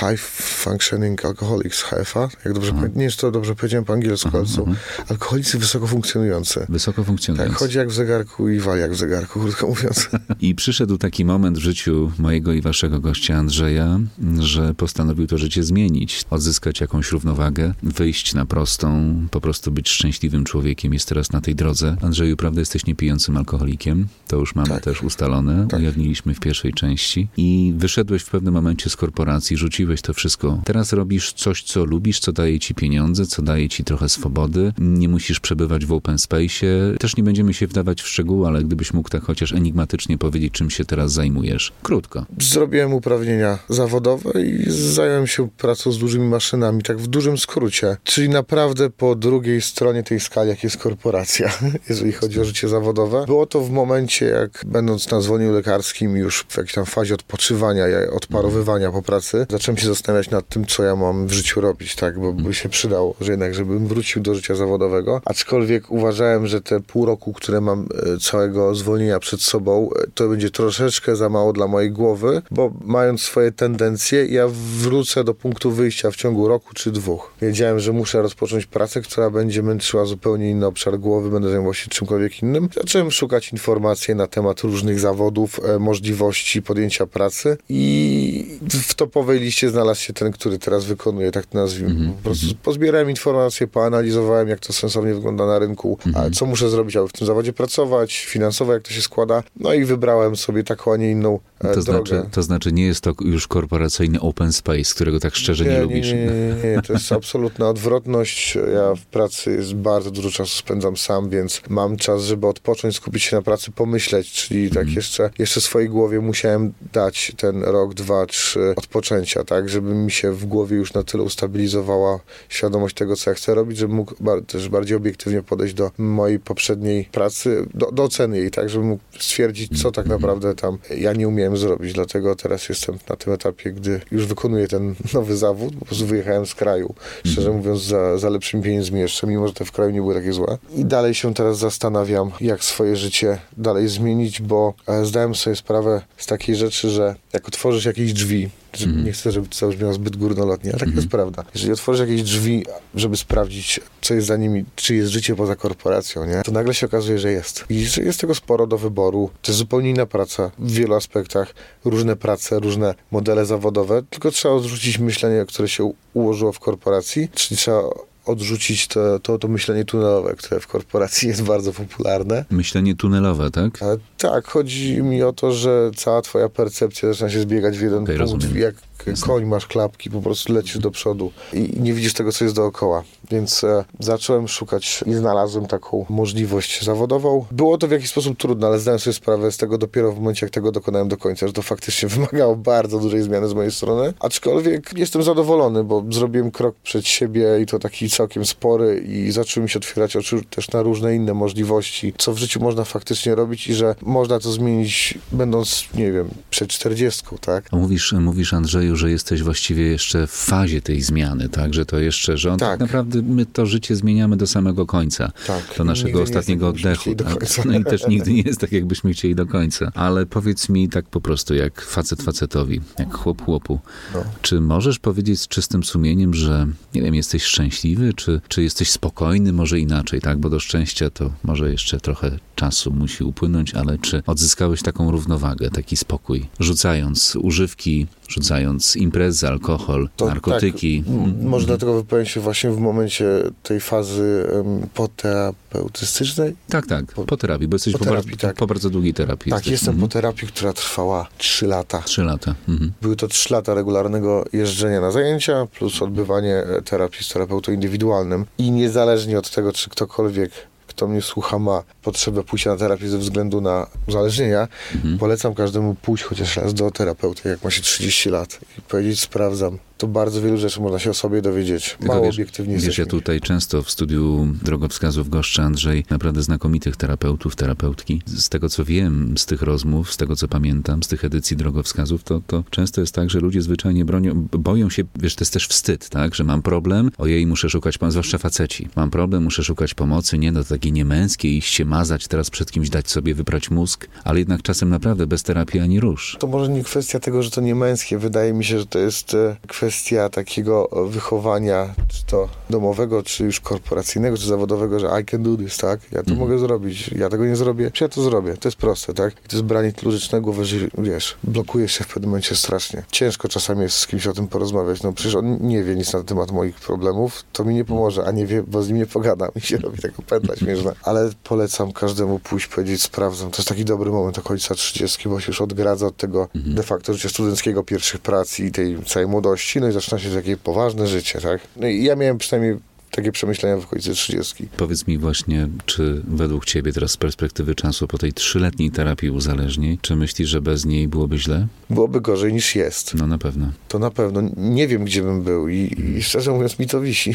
High 0.00 0.20
Functioning 0.20 1.24
Alcoholics, 1.24 1.82
HFA. 1.82 2.28
Jak 2.44 2.54
dobrze 2.54 2.72
nie 2.94 3.04
jest 3.04 3.16
to 3.16 3.30
dobrze 3.30 3.54
powiedziałem 3.54 3.84
po 3.84 3.92
angielsku, 3.92 4.30
ale 4.34 4.46
są 4.46 4.74
alkoholicy 5.08 5.58
wysoko 5.58 5.86
funkcjonujący. 5.86 6.66
Wysoko 6.68 6.96
Tak, 6.96 7.06
funkcjonujący. 7.06 7.54
chodzi 7.54 7.78
jak 7.78 7.88
w 7.88 7.94
zegarku 7.94 8.48
i 8.48 8.60
wali 8.60 8.80
jak 8.80 8.92
w 8.92 8.96
zegarku, 8.96 9.40
krótko 9.40 9.66
mówiąc. 9.66 10.08
I 10.40 10.54
przyszedł 10.54 10.98
taki 10.98 11.24
moment 11.24 11.58
w 11.58 11.60
życiu 11.60 12.12
mojego 12.18 12.52
i 12.52 12.60
waszego 12.60 13.00
gościa 13.00 13.36
Andrzeja, 13.36 14.00
że 14.38 14.74
postanowił 14.74 15.26
to 15.26 15.38
życie 15.38 15.62
zmienić, 15.62 16.24
odzyskać 16.30 16.80
jakąś 16.80 17.12
równowagę, 17.12 17.74
wyjść 17.82 18.34
na 18.34 18.46
prostą, 18.46 19.14
po 19.30 19.40
prostu 19.40 19.72
być 19.72 19.88
szczęśliwym 19.88 20.44
człowiekiem. 20.44 20.92
Jest 20.92 21.08
teraz 21.08 21.32
na 21.32 21.40
tej 21.40 21.54
drodze. 21.54 21.96
Andrzeju, 22.02 22.36
prawda, 22.36 22.60
jesteś 22.60 22.86
niepijącym 22.86 23.36
alkoholikiem. 23.36 24.06
To 24.28 24.36
już 24.36 24.54
mamy 24.54 24.68
Tak. 24.68 24.84
też 24.84 25.02
ustalone, 25.02 25.66
Tak. 25.68 25.80
ujawniliśmy 25.80 26.34
w 26.34 26.40
pierwszej 26.40 26.72
części. 26.72 27.28
I 27.36 27.72
wyszedłeś 27.76 28.22
w 28.22 28.30
pewnym 28.30 28.54
momencie 28.54 28.90
z 28.90 28.96
korporacji, 28.96 29.56
rzuciłeś 29.56 30.02
to 30.02 30.14
wszystko. 30.14 30.60
Teraz 30.64 30.92
robisz 30.92 31.32
coś, 31.32 31.62
co 31.62 31.84
lubisz, 31.84 32.18
co 32.18 32.32
daje 32.32 32.58
ci 32.58 32.74
pieniądze, 32.74 33.26
co 33.26 33.42
daje 33.42 33.68
ci 33.68 33.84
trochę 33.84 34.08
swobody. 34.08 34.72
Nie 34.78 35.08
musisz 35.08 35.40
przebywać 35.40 35.86
w 35.86 35.92
open 35.92 36.18
space. 36.18 36.66
Też 37.00 37.16
nie 37.16 37.22
będziemy 37.22 37.54
się 37.54 37.66
wdawać 37.66 38.02
w 38.02 38.08
szczegóły, 38.08 38.46
ale 38.46 38.64
gdybyś 38.64 38.92
mógł 38.92 39.08
tak 39.08 39.22
chociaż 39.22 39.52
enigmatycznie 39.52 40.03
powiedzieć, 40.18 40.52
czym 40.52 40.70
się 40.70 40.84
teraz 40.84 41.12
zajmujesz. 41.12 41.72
Krótko. 41.82 42.26
Zrobiłem 42.38 42.92
uprawnienia 42.92 43.58
zawodowe 43.68 44.42
i 44.42 44.64
zająłem 44.68 45.26
się 45.26 45.48
pracą 45.48 45.92
z 45.92 45.98
dużymi 45.98 46.28
maszynami, 46.28 46.82
tak 46.82 46.98
w 46.98 47.06
dużym 47.06 47.38
skrócie. 47.38 47.96
Czyli 48.04 48.28
naprawdę 48.28 48.90
po 48.90 49.14
drugiej 49.14 49.62
stronie 49.62 50.02
tej 50.02 50.20
skali, 50.20 50.48
jak 50.48 50.64
jest 50.64 50.76
korporacja, 50.76 51.52
jeżeli 51.88 52.12
chodzi 52.12 52.40
o 52.40 52.44
życie 52.44 52.68
zawodowe. 52.68 53.24
Było 53.26 53.46
to 53.46 53.60
w 53.60 53.70
momencie, 53.70 54.26
jak 54.26 54.62
będąc 54.66 55.10
na 55.10 55.20
zwolnieniu 55.20 55.52
lekarskim, 55.52 56.16
już 56.16 56.44
w 56.48 56.56
jakiejś 56.56 56.74
tam 56.74 56.86
fazie 56.86 57.14
odpoczywania, 57.14 57.84
odparowywania 58.12 58.92
po 58.92 59.02
pracy, 59.02 59.46
zacząłem 59.50 59.78
się 59.78 59.86
zastanawiać 59.86 60.30
nad 60.30 60.48
tym, 60.48 60.66
co 60.66 60.82
ja 60.82 60.96
mam 60.96 61.26
w 61.26 61.32
życiu 61.32 61.60
robić, 61.60 61.96
tak, 61.96 62.20
bo 62.20 62.32
by 62.32 62.54
się 62.54 62.68
przydało, 62.68 63.14
że 63.20 63.32
jednak, 63.32 63.54
żebym 63.54 63.86
wrócił 63.86 64.22
do 64.22 64.34
życia 64.34 64.54
zawodowego. 64.54 65.20
Aczkolwiek 65.24 65.90
uważałem, 65.90 66.46
że 66.46 66.60
te 66.60 66.80
pół 66.80 67.06
roku, 67.06 67.32
które 67.32 67.60
mam 67.60 67.88
e, 68.14 68.18
całego 68.18 68.74
zwolnienia 68.74 69.20
przed 69.20 69.42
sobą, 69.42 69.90
to 70.14 70.28
będzie 70.28 70.50
troszeczkę 70.50 71.16
za 71.16 71.28
mało 71.28 71.52
dla 71.52 71.66
mojej 71.66 71.90
głowy, 71.90 72.42
bo 72.50 72.72
mając 72.84 73.22
swoje 73.22 73.52
tendencje, 73.52 74.26
ja 74.26 74.48
wrócę 74.78 75.24
do 75.24 75.34
punktu 75.34 75.70
wyjścia 75.70 76.10
w 76.10 76.16
ciągu 76.16 76.48
roku 76.48 76.74
czy 76.74 76.90
dwóch. 76.90 77.32
Wiedziałem, 77.42 77.80
że 77.80 77.92
muszę 77.92 78.22
rozpocząć 78.22 78.66
pracę, 78.66 79.00
która 79.00 79.30
będzie 79.30 79.62
męczyła 79.62 80.04
zupełnie 80.04 80.50
inny 80.50 80.66
obszar 80.66 80.98
głowy, 80.98 81.30
będę 81.30 81.48
zajmował 81.48 81.74
się 81.74 81.88
czymkolwiek 81.88 82.42
innym. 82.42 82.68
Zacząłem 82.74 83.10
szukać 83.10 83.52
informacji 83.52 84.14
na 84.14 84.26
temat 84.26 84.60
różnych 84.60 85.00
zawodów, 85.00 85.60
e, 85.64 85.78
możliwości 85.78 86.62
podjęcia 86.62 87.06
pracy 87.06 87.56
i 87.68 88.58
w 88.70 88.94
topowej 88.94 89.40
liście 89.40 89.70
znalazł 89.70 90.00
się 90.00 90.12
ten, 90.12 90.32
który 90.32 90.58
teraz 90.58 90.84
wykonuję, 90.84 91.30
tak 91.30 91.46
to 91.46 91.58
nazwijmy. 91.58 92.12
Po 92.16 92.22
prostu 92.22 92.46
pozbierałem 92.62 93.10
informacje, 93.10 93.66
poanalizowałem, 93.66 94.48
jak 94.48 94.60
to 94.60 94.72
sensownie 94.72 95.14
wygląda 95.14 95.46
na 95.46 95.58
rynku, 95.58 95.98
a 96.14 96.30
co 96.30 96.46
muszę 96.46 96.70
zrobić, 96.70 96.96
aby 96.96 97.08
w 97.08 97.12
tym 97.12 97.26
zawodzie 97.26 97.52
pracować, 97.52 98.24
finansowo 98.24 98.72
jak 98.72 98.82
to 98.82 98.90
się 98.90 99.02
składa. 99.02 99.42
No 99.56 99.74
i 99.74 99.83
wybrałem 99.84 100.36
sobie 100.36 100.64
taką, 100.64 100.92
a 100.92 100.96
nie 100.96 101.10
inną 101.10 101.38
To 101.74 101.82
drogę. 101.82 102.06
znaczy, 102.06 102.28
to 102.30 102.42
znaczy 102.42 102.72
nie 102.72 102.84
jest 102.86 103.00
to 103.00 103.12
już 103.20 103.46
korporacyjny 103.48 104.20
open 104.20 104.52
space, 104.52 104.94
którego 104.94 105.20
tak 105.20 105.34
szczerze 105.34 105.64
nie, 105.64 105.80
lubisz. 105.82 106.12
Nie, 106.12 106.14
nie, 106.14 106.30
nie, 106.64 106.70
nie, 106.70 106.82
to 106.82 106.92
jest 106.92 107.12
absolutna 107.12 107.68
odwrotność. 107.68 108.54
Ja 108.54 108.94
w 108.94 109.06
pracy 109.06 109.50
jest 109.52 109.74
bardzo 109.74 110.10
dużo 110.10 110.30
czasu 110.30 110.56
spędzam 110.58 110.96
sam, 110.96 111.30
więc 111.30 111.62
mam 111.68 111.96
czas, 111.96 112.22
żeby 112.22 112.46
odpocząć, 112.46 112.96
skupić 112.96 113.22
się 113.22 113.36
na 113.36 113.42
pracy, 113.42 113.70
pomyśleć, 113.72 114.32
czyli 114.32 114.68
tak 114.68 114.78
Mhm. 114.78 114.96
jeszcze, 114.96 115.30
jeszcze 115.38 115.60
swojej 115.60 115.88
głowie 115.88 116.20
musiałem 116.20 116.72
dać 116.92 117.32
ten 117.36 117.62
rok, 117.62 117.94
dwa, 117.94 118.26
trzy 118.26 118.74
odpoczęcia, 118.76 119.44
tak, 119.44 119.68
żeby 119.68 119.94
mi 119.94 120.10
się 120.10 120.32
w 120.32 120.46
głowie 120.46 120.76
już 120.76 120.92
na 120.94 121.02
tyle 121.02 121.22
ustabilizowała 121.22 122.20
świadomość 122.48 122.94
tego, 122.96 123.16
co 123.16 123.30
ja 123.30 123.34
chcę 123.34 123.54
robić, 123.54 123.78
żebym 123.78 123.96
mógł 123.96 124.14
też 124.46 124.68
bardziej 124.68 124.96
obiektywnie 124.96 125.42
podejść 125.42 125.74
do 125.74 125.90
mojej 125.98 126.38
poprzedniej 126.38 127.04
pracy, 127.12 127.66
do, 127.74 127.90
do 127.92 128.02
oceny 128.02 128.38
jej, 128.38 128.50
tak, 128.50 128.68
żebym 128.68 128.88
mógł 128.88 129.02
stwierdzić, 129.20 129.82
co 129.82 129.90
tak 129.92 130.06
naprawdę 130.06 130.54
tam 130.54 130.78
ja 130.96 131.12
nie 131.12 131.28
umiałem 131.28 131.53
zrobić, 131.56 131.92
dlatego 131.92 132.36
teraz 132.36 132.68
jestem 132.68 132.98
na 133.08 133.16
tym 133.16 133.32
etapie, 133.32 133.72
gdy 133.72 134.00
już 134.10 134.26
wykonuję 134.26 134.68
ten 134.68 134.94
nowy 135.14 135.36
zawód, 135.36 135.76
po 135.78 135.84
prostu 135.84 136.06
wyjechałem 136.06 136.46
z 136.46 136.54
kraju, 136.54 136.94
szczerze 137.26 137.50
mówiąc, 137.50 137.82
za, 137.82 138.18
za 138.18 138.30
lepszymi 138.30 138.62
pieniędzmi 138.62 139.00
jeszcze, 139.00 139.26
mimo 139.26 139.48
że 139.48 139.54
te 139.54 139.64
w 139.64 139.72
kraju 139.72 139.90
nie 139.90 140.00
były 140.00 140.14
takie 140.14 140.32
złe. 140.32 140.58
I 140.76 140.84
dalej 140.84 141.14
się 141.14 141.34
teraz 141.34 141.58
zastanawiam, 141.58 142.30
jak 142.40 142.64
swoje 142.64 142.96
życie 142.96 143.38
dalej 143.56 143.88
zmienić, 143.88 144.42
bo 144.42 144.74
e, 144.88 145.04
zdałem 145.04 145.34
sobie 145.34 145.56
sprawę 145.56 146.02
z 146.16 146.26
takiej 146.26 146.56
rzeczy, 146.56 146.90
że 146.90 147.14
jak 147.32 147.48
otworzysz 147.48 147.84
jakieś 147.84 148.12
drzwi, 148.12 148.50
że 148.76 148.86
nie 148.86 149.12
chcę, 149.12 149.32
żeby 149.32 149.48
to 149.48 149.56
zabrzmiało 149.56 149.92
zbyt 149.92 150.16
górnolotnie, 150.16 150.70
ale 150.70 150.80
tak 150.80 150.94
jest 150.94 151.08
prawda. 151.08 151.44
Jeżeli 151.54 151.72
otworzysz 151.72 152.00
jakieś 152.00 152.22
drzwi, 152.22 152.64
żeby 152.94 153.16
sprawdzić, 153.16 153.80
co 154.00 154.14
jest 154.14 154.26
za 154.26 154.36
nimi, 154.36 154.64
czy 154.76 154.94
jest 154.94 155.10
życie 155.10 155.36
poza 155.36 155.56
korporacją, 155.56 156.24
nie? 156.24 156.42
to 156.42 156.52
nagle 156.52 156.74
się 156.74 156.86
okazuje, 156.86 157.18
że 157.18 157.32
jest. 157.32 157.64
I 157.70 157.84
że 157.84 158.02
jest 158.02 158.20
tego 158.20 158.34
sporo 158.34 158.66
do 158.66 158.78
wyboru. 158.78 159.30
To 159.42 159.52
jest 159.52 159.58
zupełnie 159.58 159.90
inna 159.90 160.06
praca 160.06 160.50
w 160.58 160.72
wielu 160.72 160.94
aspektach. 160.94 161.54
Różne 161.84 162.16
prace, 162.16 162.60
różne 162.60 162.94
modele 163.10 163.46
zawodowe, 163.46 164.02
tylko 164.10 164.30
trzeba 164.30 164.54
odrzucić 164.54 164.98
myślenie, 164.98 165.44
które 165.48 165.68
się 165.68 165.92
ułożyło 166.14 166.52
w 166.52 166.58
korporacji, 166.58 167.28
czyli 167.34 167.58
trzeba 167.58 167.82
odrzucić 168.26 168.88
to, 168.88 169.18
to, 169.18 169.38
to 169.38 169.48
myślenie 169.48 169.84
tunelowe, 169.84 170.34
które 170.36 170.60
w 170.60 170.66
korporacji 170.66 171.28
jest 171.28 171.42
bardzo 171.42 171.72
popularne. 171.72 172.44
Myślenie 172.50 172.94
tunelowe, 172.94 173.50
tak? 173.50 173.82
Ale 173.82 173.96
tak, 174.18 174.46
chodzi 174.48 175.02
mi 175.02 175.22
o 175.22 175.32
to, 175.32 175.52
że 175.52 175.90
cała 175.96 176.22
twoja 176.22 176.48
percepcja 176.48 177.08
zaczyna 177.08 177.30
się 177.30 177.40
zbiegać 177.40 177.78
w 177.78 177.82
jeden 177.82 178.02
Okej, 178.02 178.18
punkt. 178.18 178.32
rozumiem. 178.32 178.58
Jak 178.62 178.74
Jasne. 179.06 179.26
koń 179.26 179.44
masz 179.44 179.66
klapki, 179.66 180.10
po 180.10 180.20
prostu 180.20 180.52
lecisz 180.52 180.78
do 180.78 180.90
przodu 180.90 181.32
i 181.52 181.80
nie 181.80 181.92
widzisz 181.94 182.12
tego, 182.12 182.32
co 182.32 182.44
jest 182.44 182.56
dookoła. 182.56 183.02
Więc 183.30 183.64
e, 183.64 183.84
zacząłem 184.00 184.48
szukać 184.48 185.04
i 185.06 185.14
znalazłem 185.14 185.66
taką 185.66 186.06
możliwość 186.08 186.84
zawodową. 186.84 187.44
Było 187.50 187.78
to 187.78 187.88
w 187.88 187.90
jakiś 187.90 188.10
sposób 188.10 188.38
trudne, 188.38 188.66
ale 188.66 188.78
zdałem 188.78 189.00
sobie 189.00 189.14
sprawę 189.14 189.52
z 189.52 189.56
tego 189.56 189.78
dopiero 189.78 190.12
w 190.12 190.16
momencie, 190.16 190.46
jak 190.46 190.52
tego 190.52 190.72
dokonałem 190.72 191.08
do 191.08 191.16
końca, 191.16 191.46
że 191.46 191.52
to 191.52 191.62
faktycznie 191.62 192.08
wymagało 192.14 192.56
bardzo 192.56 192.98
dużej 192.98 193.22
zmiany 193.22 193.48
z 193.48 193.54
mojej 193.54 193.72
strony. 193.72 194.12
Aczkolwiek 194.20 194.98
jestem 194.98 195.22
zadowolony, 195.22 195.84
bo 195.84 196.04
zrobiłem 196.10 196.50
krok 196.50 196.76
przed 196.82 197.06
siebie 197.06 197.46
i 197.62 197.66
to 197.66 197.78
taki 197.78 198.10
całkiem 198.10 198.46
spory 198.46 199.04
i 199.08 199.32
zaczęły 199.32 199.64
mi 199.64 199.70
się 199.70 199.78
otwierać 199.78 200.16
oczy 200.16 200.44
też 200.50 200.70
na 200.70 200.82
różne 200.82 201.14
inne 201.14 201.34
możliwości, 201.34 202.14
co 202.18 202.34
w 202.34 202.38
życiu 202.38 202.60
można 202.60 202.84
faktycznie 202.84 203.34
robić 203.34 203.68
i 203.68 203.74
że 203.74 203.94
można 204.02 204.40
to 204.40 204.52
zmienić 204.52 205.18
będąc, 205.32 205.84
nie 205.94 206.12
wiem, 206.12 206.28
przed 206.50 206.68
czterdziestką, 206.68 207.36
tak? 207.40 207.64
A 207.70 207.76
mówisz, 207.76 208.12
mówisz 208.12 208.54
Andrzeju, 208.54 208.93
że 208.96 209.10
jesteś 209.10 209.42
właściwie 209.42 209.82
jeszcze 209.82 210.26
w 210.26 210.30
fazie 210.30 210.82
tej 210.82 211.02
zmiany, 211.02 211.48
tak? 211.48 211.74
Że 211.74 211.86
to 211.86 211.98
jeszcze, 211.98 212.38
że 212.38 212.52
on 212.52 212.58
tak, 212.58 212.70
Tak. 212.70 212.80
naprawdę 212.80 213.22
my 213.22 213.46
to 213.46 213.66
życie 213.66 213.96
zmieniamy 213.96 214.36
do 214.36 214.46
samego 214.46 214.86
końca. 214.86 215.32
Tak. 215.46 215.74
Do 215.78 215.84
naszego 215.84 216.08
Nigdy 216.08 216.22
ostatniego 216.22 216.68
oddechu. 216.68 217.14
Tak? 217.14 217.64
No 217.64 217.78
i 217.78 217.84
też 217.84 218.06
nigdy 218.06 218.32
nie 218.32 218.42
jest 218.42 218.60
tak, 218.60 218.72
jakbyśmy 218.72 219.12
chcieli 219.12 219.34
do 219.34 219.46
końca. 219.46 219.92
Ale 219.94 220.26
powiedz 220.26 220.68
mi 220.68 220.88
tak 220.88 221.04
po 221.04 221.20
prostu, 221.20 221.54
jak 221.54 221.80
facet 221.80 222.22
facetowi, 222.22 222.80
jak 222.98 223.14
chłop 223.14 223.42
chłopu. 223.44 223.80
No. 224.14 224.24
Czy 224.42 224.60
możesz 224.60 224.98
powiedzieć 224.98 225.40
z 225.40 225.48
czystym 225.48 225.84
sumieniem, 225.84 226.34
że 226.34 226.66
nie 226.94 227.02
wiem, 227.02 227.14
jesteś 227.14 227.42
szczęśliwy, 227.42 228.14
czy, 228.14 228.40
czy 228.48 228.62
jesteś 228.62 228.90
spokojny, 228.90 229.52
może 229.52 229.80
inaczej, 229.80 230.20
tak? 230.20 230.38
Bo 230.38 230.50
do 230.50 230.60
szczęścia 230.60 231.10
to 231.10 231.30
może 231.44 231.70
jeszcze 231.70 232.00
trochę 232.00 232.38
czasu 232.54 232.92
musi 232.92 233.24
upłynąć, 233.24 233.74
ale 233.74 233.98
czy 233.98 234.22
odzyskałeś 234.26 234.82
taką 234.82 235.10
równowagę, 235.10 235.70
taki 235.70 235.96
spokój, 235.96 236.46
rzucając 236.60 237.36
używki, 237.36 238.06
rzucając 238.28 238.83
imprezy, 238.96 239.48
alkohol, 239.48 240.08
To 240.16 240.26
narkotyki? 240.26 241.02
Tak, 241.02 241.14
może 241.42 241.66
dlatego 241.66 241.94
wypowiem 241.94 242.26
się 242.26 242.40
właśnie 242.40 242.70
w 242.70 242.78
momencie 242.78 243.26
tej 243.62 243.80
fazy 243.80 244.46
um, 244.52 244.86
poterapeutystycznej. 244.94 246.56
Tak, 246.68 246.86
tak, 246.86 247.04
po 247.26 247.36
terapii, 247.36 247.68
bo 247.68 247.74
jesteś 247.74 247.92
po, 247.92 247.98
Po 247.98 248.04
terapii, 248.04 248.30
bardzo, 248.30 248.46
tak. 248.46 248.56
po 248.56 248.66
bardzo 248.66 248.90
długiej 248.90 249.14
terapii. 249.14 249.50
Tak, 249.50 249.58
jesteś. 249.58 249.72
jestem 249.72 249.94
Mhm. 249.94 250.08
po 250.08 250.12
terapii, 250.12 250.48
która 250.48 250.72
trwała 250.72 251.26
3 251.38 251.66
lata. 251.66 252.02
Trzy 252.02 252.22
lata. 252.22 252.54
Mhm. 252.68 252.92
Były 253.02 253.16
to 253.16 253.28
3 253.28 253.52
lata 253.54 253.74
regularnego 253.74 254.44
jeżdżenia 254.52 255.00
na 255.00 255.10
zajęcia, 255.10 255.66
plus 255.66 256.02
odbywanie 256.02 256.62
terapii 256.84 257.24
z 257.24 257.28
terapeutą 257.28 257.72
indywidualnym. 257.72 258.44
I 258.58 258.70
niezależnie 258.70 259.38
od 259.38 259.50
tego, 259.50 259.72
czy 259.72 259.90
ktokolwiek, 259.90 260.50
kto 260.96 261.06
mnie 261.08 261.22
słucha, 261.22 261.58
ma 261.58 261.82
potrzebę 262.02 262.42
pójścia 262.44 262.70
na 262.70 262.76
terapię 262.76 263.08
ze 263.08 263.18
względu 263.18 263.60
na 263.60 263.86
uzależnienia, 264.08 264.68
Mhm. 264.94 265.18
polecam 265.18 265.54
każdemu 265.54 265.94
pójść 265.94 266.24
chociaż 266.24 266.56
raz 266.56 266.74
do 266.74 266.90
terapeuty, 266.90 267.48
jak 267.48 267.64
ma 267.64 267.70
się 267.70 267.82
30 267.82 268.30
lat 268.30 268.58
i 268.78 268.80
powiedzieć, 268.80 269.20
sprawdzam. 269.20 269.78
To 269.98 270.06
bardzo 270.06 270.42
wielu 270.42 270.56
rzeczy 270.56 270.80
można 270.80 270.98
się 270.98 271.10
o 271.10 271.14
sobie 271.14 271.42
dowiedzieć. 271.42 271.96
Tylko 271.98 272.14
Mało 272.14 272.26
wiesz, 272.26 272.34
obiektywnie 272.34 272.78
Wiesz, 272.78 272.98
ja 272.98 273.06
tutaj 273.06 273.40
często 273.40 273.82
w 273.82 273.90
studiu 273.90 274.48
drogowskazów 274.62 275.28
goszczę 275.28 275.62
Andrzej 275.62 276.04
naprawdę 276.10 276.42
znakomitych 276.42 276.96
terapeutów, 276.96 277.56
terapeutki. 277.56 278.22
Z 278.26 278.48
tego, 278.48 278.68
co 278.68 278.84
wiem, 278.84 279.38
z 279.38 279.46
tych 279.46 279.62
rozmów, 279.62 280.12
z 280.12 280.16
tego, 280.16 280.36
co 280.36 280.48
pamiętam, 280.48 281.02
z 281.02 281.08
tych 281.08 281.24
edycji 281.24 281.56
drogowskazów, 281.56 282.24
to, 282.24 282.40
to 282.46 282.64
często 282.70 283.00
jest 283.00 283.14
tak, 283.14 283.30
że 283.30 283.40
ludzie 283.40 283.62
zwyczajnie 283.62 284.04
bronią, 284.04 284.48
boją 284.52 284.90
się, 284.90 285.02
wiesz, 285.16 285.34
to 285.34 285.42
jest 285.42 285.52
też 285.52 285.68
wstyd, 285.68 286.08
tak, 286.08 286.34
że 286.34 286.44
mam 286.44 286.62
problem, 286.62 287.10
ojej, 287.18 287.46
muszę 287.46 287.70
szukać, 287.70 287.98
zwłaszcza 288.08 288.38
faceci, 288.38 288.88
mam 288.96 289.10
problem, 289.10 289.42
muszę 289.42 289.64
szukać 289.64 289.94
pomocy, 289.94 290.38
nie, 290.38 290.52
no 290.52 290.62
to 290.62 290.68
takie 290.68 290.90
niemęskie, 290.90 291.56
iść 291.56 291.74
się 291.74 291.84
mazać, 291.84 292.28
teraz 292.28 292.50
przed 292.50 292.72
kimś 292.72 292.90
dać 292.90 293.10
sobie 293.10 293.34
wyprać 293.34 293.70
mózg, 293.70 294.08
ale 294.24 294.38
jednak 294.38 294.62
czasem 294.62 294.88
naprawdę 294.88 295.26
bez 295.26 295.42
terapii 295.42 295.80
ani 295.80 296.00
rusz. 296.00 296.36
To 296.40 296.46
może 296.46 296.70
nie 296.70 296.84
kwestia 296.84 297.20
tego, 297.20 297.42
że 297.42 297.50
to 297.50 297.60
nie 297.60 297.74
męskie. 297.74 298.18
Wydaje 298.18 298.52
mi 298.52 298.64
się, 298.64 298.78
że 298.78 298.86
to 298.86 298.98
jest 298.98 299.34
e, 299.34 299.56
kwestia 299.84 300.28
takiego 300.28 300.88
e, 300.92 301.08
wychowania, 301.08 301.94
czy 302.08 302.26
to 302.26 302.48
domowego, 302.70 303.22
czy 303.22 303.44
już 303.44 303.60
korporacyjnego, 303.60 304.36
czy 304.36 304.46
zawodowego, 304.46 305.00
że 305.00 305.20
I 305.22 305.24
can 305.24 305.42
do 305.42 305.56
this, 305.56 305.76
tak? 305.76 306.00
Ja 306.12 306.22
to 306.22 306.34
mogę 306.34 306.58
zrobić. 306.58 307.08
Ja 307.08 307.28
tego 307.30 307.46
nie 307.46 307.56
zrobię, 307.56 307.90
czy 307.90 308.04
ja 308.04 308.08
to 308.08 308.22
zrobię. 308.22 308.56
To 308.56 308.68
jest 308.68 308.78
proste, 308.78 309.14
tak? 309.14 309.32
I 309.32 309.48
to 309.48 309.56
jest 309.56 309.64
branie 309.64 309.92
tylu 309.92 310.12
rzeczy 310.12 310.32
na 310.32 310.40
głowę, 310.40 310.64
że 310.64 310.76
wiesz, 310.98 311.36
blokujesz 311.44 311.92
się 311.92 312.04
w 312.04 312.06
pewnym 312.06 312.30
momencie 312.30 312.56
strasznie. 312.56 313.02
Ciężko 313.10 313.48
czasami 313.48 313.80
jest 313.80 313.96
z 313.96 314.06
kimś 314.06 314.26
o 314.26 314.32
tym 314.32 314.48
porozmawiać. 314.48 315.02
No 315.02 315.12
przecież 315.12 315.34
on 315.34 315.58
nie 315.60 315.84
wie 315.84 315.96
nic 315.96 316.12
na 316.12 316.22
temat 316.22 316.52
moich 316.52 316.74
problemów, 316.74 317.44
to 317.52 317.64
mi 317.64 317.74
nie 317.74 317.84
pomoże, 317.84 318.24
a 318.24 318.30
nie 318.30 318.46
wie, 318.46 318.62
bo 318.62 318.82
z 318.82 318.88
nim 318.88 318.96
nie 318.96 319.06
pogadam 319.06 319.50
i 319.56 319.60
się 319.60 319.76
robi 319.76 319.98
taka 319.98 320.22
pętla 320.22 320.56
śmieszna. 320.60 320.92
Ale 321.02 321.30
polecam 321.44 321.92
każdemu 321.92 322.38
pójść, 322.38 322.66
powiedzieć, 322.66 323.02
sprawdzam. 323.02 323.50
To 323.50 323.56
jest 323.56 323.68
taki 323.68 323.84
dobry 323.84 324.10
moment 324.10 324.36
do 324.36 324.42
końca 324.42 324.74
30, 324.74 325.28
bo 325.28 325.40
się 325.40 325.46
już 325.48 325.60
odgradza 325.60 326.06
od 326.06 326.16
tego 326.16 326.48
de 326.54 326.82
facto 326.82 327.14
życia 327.14 327.28
studenckiego, 327.28 327.82
pierwszych 327.82 328.20
prac 328.20 328.60
i 328.60 328.72
tej 328.72 329.04
całej 329.04 329.28
młodości, 329.28 329.73
no 329.80 329.88
i 329.88 329.92
zaczyna 329.92 330.18
się 330.18 330.30
takie 330.30 330.56
poważne 330.56 331.06
życie, 331.06 331.40
tak? 331.40 331.60
No 331.76 331.88
i 331.88 332.04
ja 332.04 332.16
miałem 332.16 332.38
przynajmniej 332.38 332.78
takie 333.16 333.32
przemyślenia 333.32 333.76
w 333.76 333.84
okolicy 333.84 334.14
30. 334.14 334.68
Powiedz 334.76 335.06
mi 335.06 335.18
właśnie, 335.18 335.68
czy 335.86 336.22
według 336.28 336.64
ciebie 336.64 336.92
teraz 336.92 337.10
z 337.10 337.16
perspektywy 337.16 337.74
czasu 337.74 338.08
po 338.08 338.18
tej 338.18 338.32
trzyletniej 338.32 338.90
terapii 338.90 339.30
uzależnień, 339.30 339.98
czy 340.02 340.16
myślisz, 340.16 340.48
że 340.48 340.60
bez 340.60 340.84
niej 340.84 341.08
byłoby 341.08 341.38
źle? 341.38 341.66
Byłoby 341.90 342.20
gorzej 342.20 342.52
niż 342.52 342.74
jest. 342.74 343.14
No 343.14 343.26
na 343.26 343.38
pewno. 343.38 343.72
To 343.88 343.98
na 343.98 344.10
pewno. 344.10 344.42
Nie 344.56 344.88
wiem, 344.88 345.04
gdzie 345.04 345.22
bym 345.22 345.42
był 345.42 345.68
i, 345.68 345.96
i 346.16 346.22
szczerze 346.22 346.52
mówiąc 346.52 346.78
mi 346.78 346.86
to 346.86 347.00
wisi. 347.00 347.34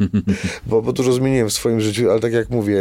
bo, 0.66 0.82
bo 0.82 0.92
dużo 0.92 1.12
zmieniłem 1.12 1.48
w 1.48 1.52
swoim 1.52 1.80
życiu, 1.80 2.10
ale 2.10 2.20
tak 2.20 2.32
jak 2.32 2.50
mówię, 2.50 2.80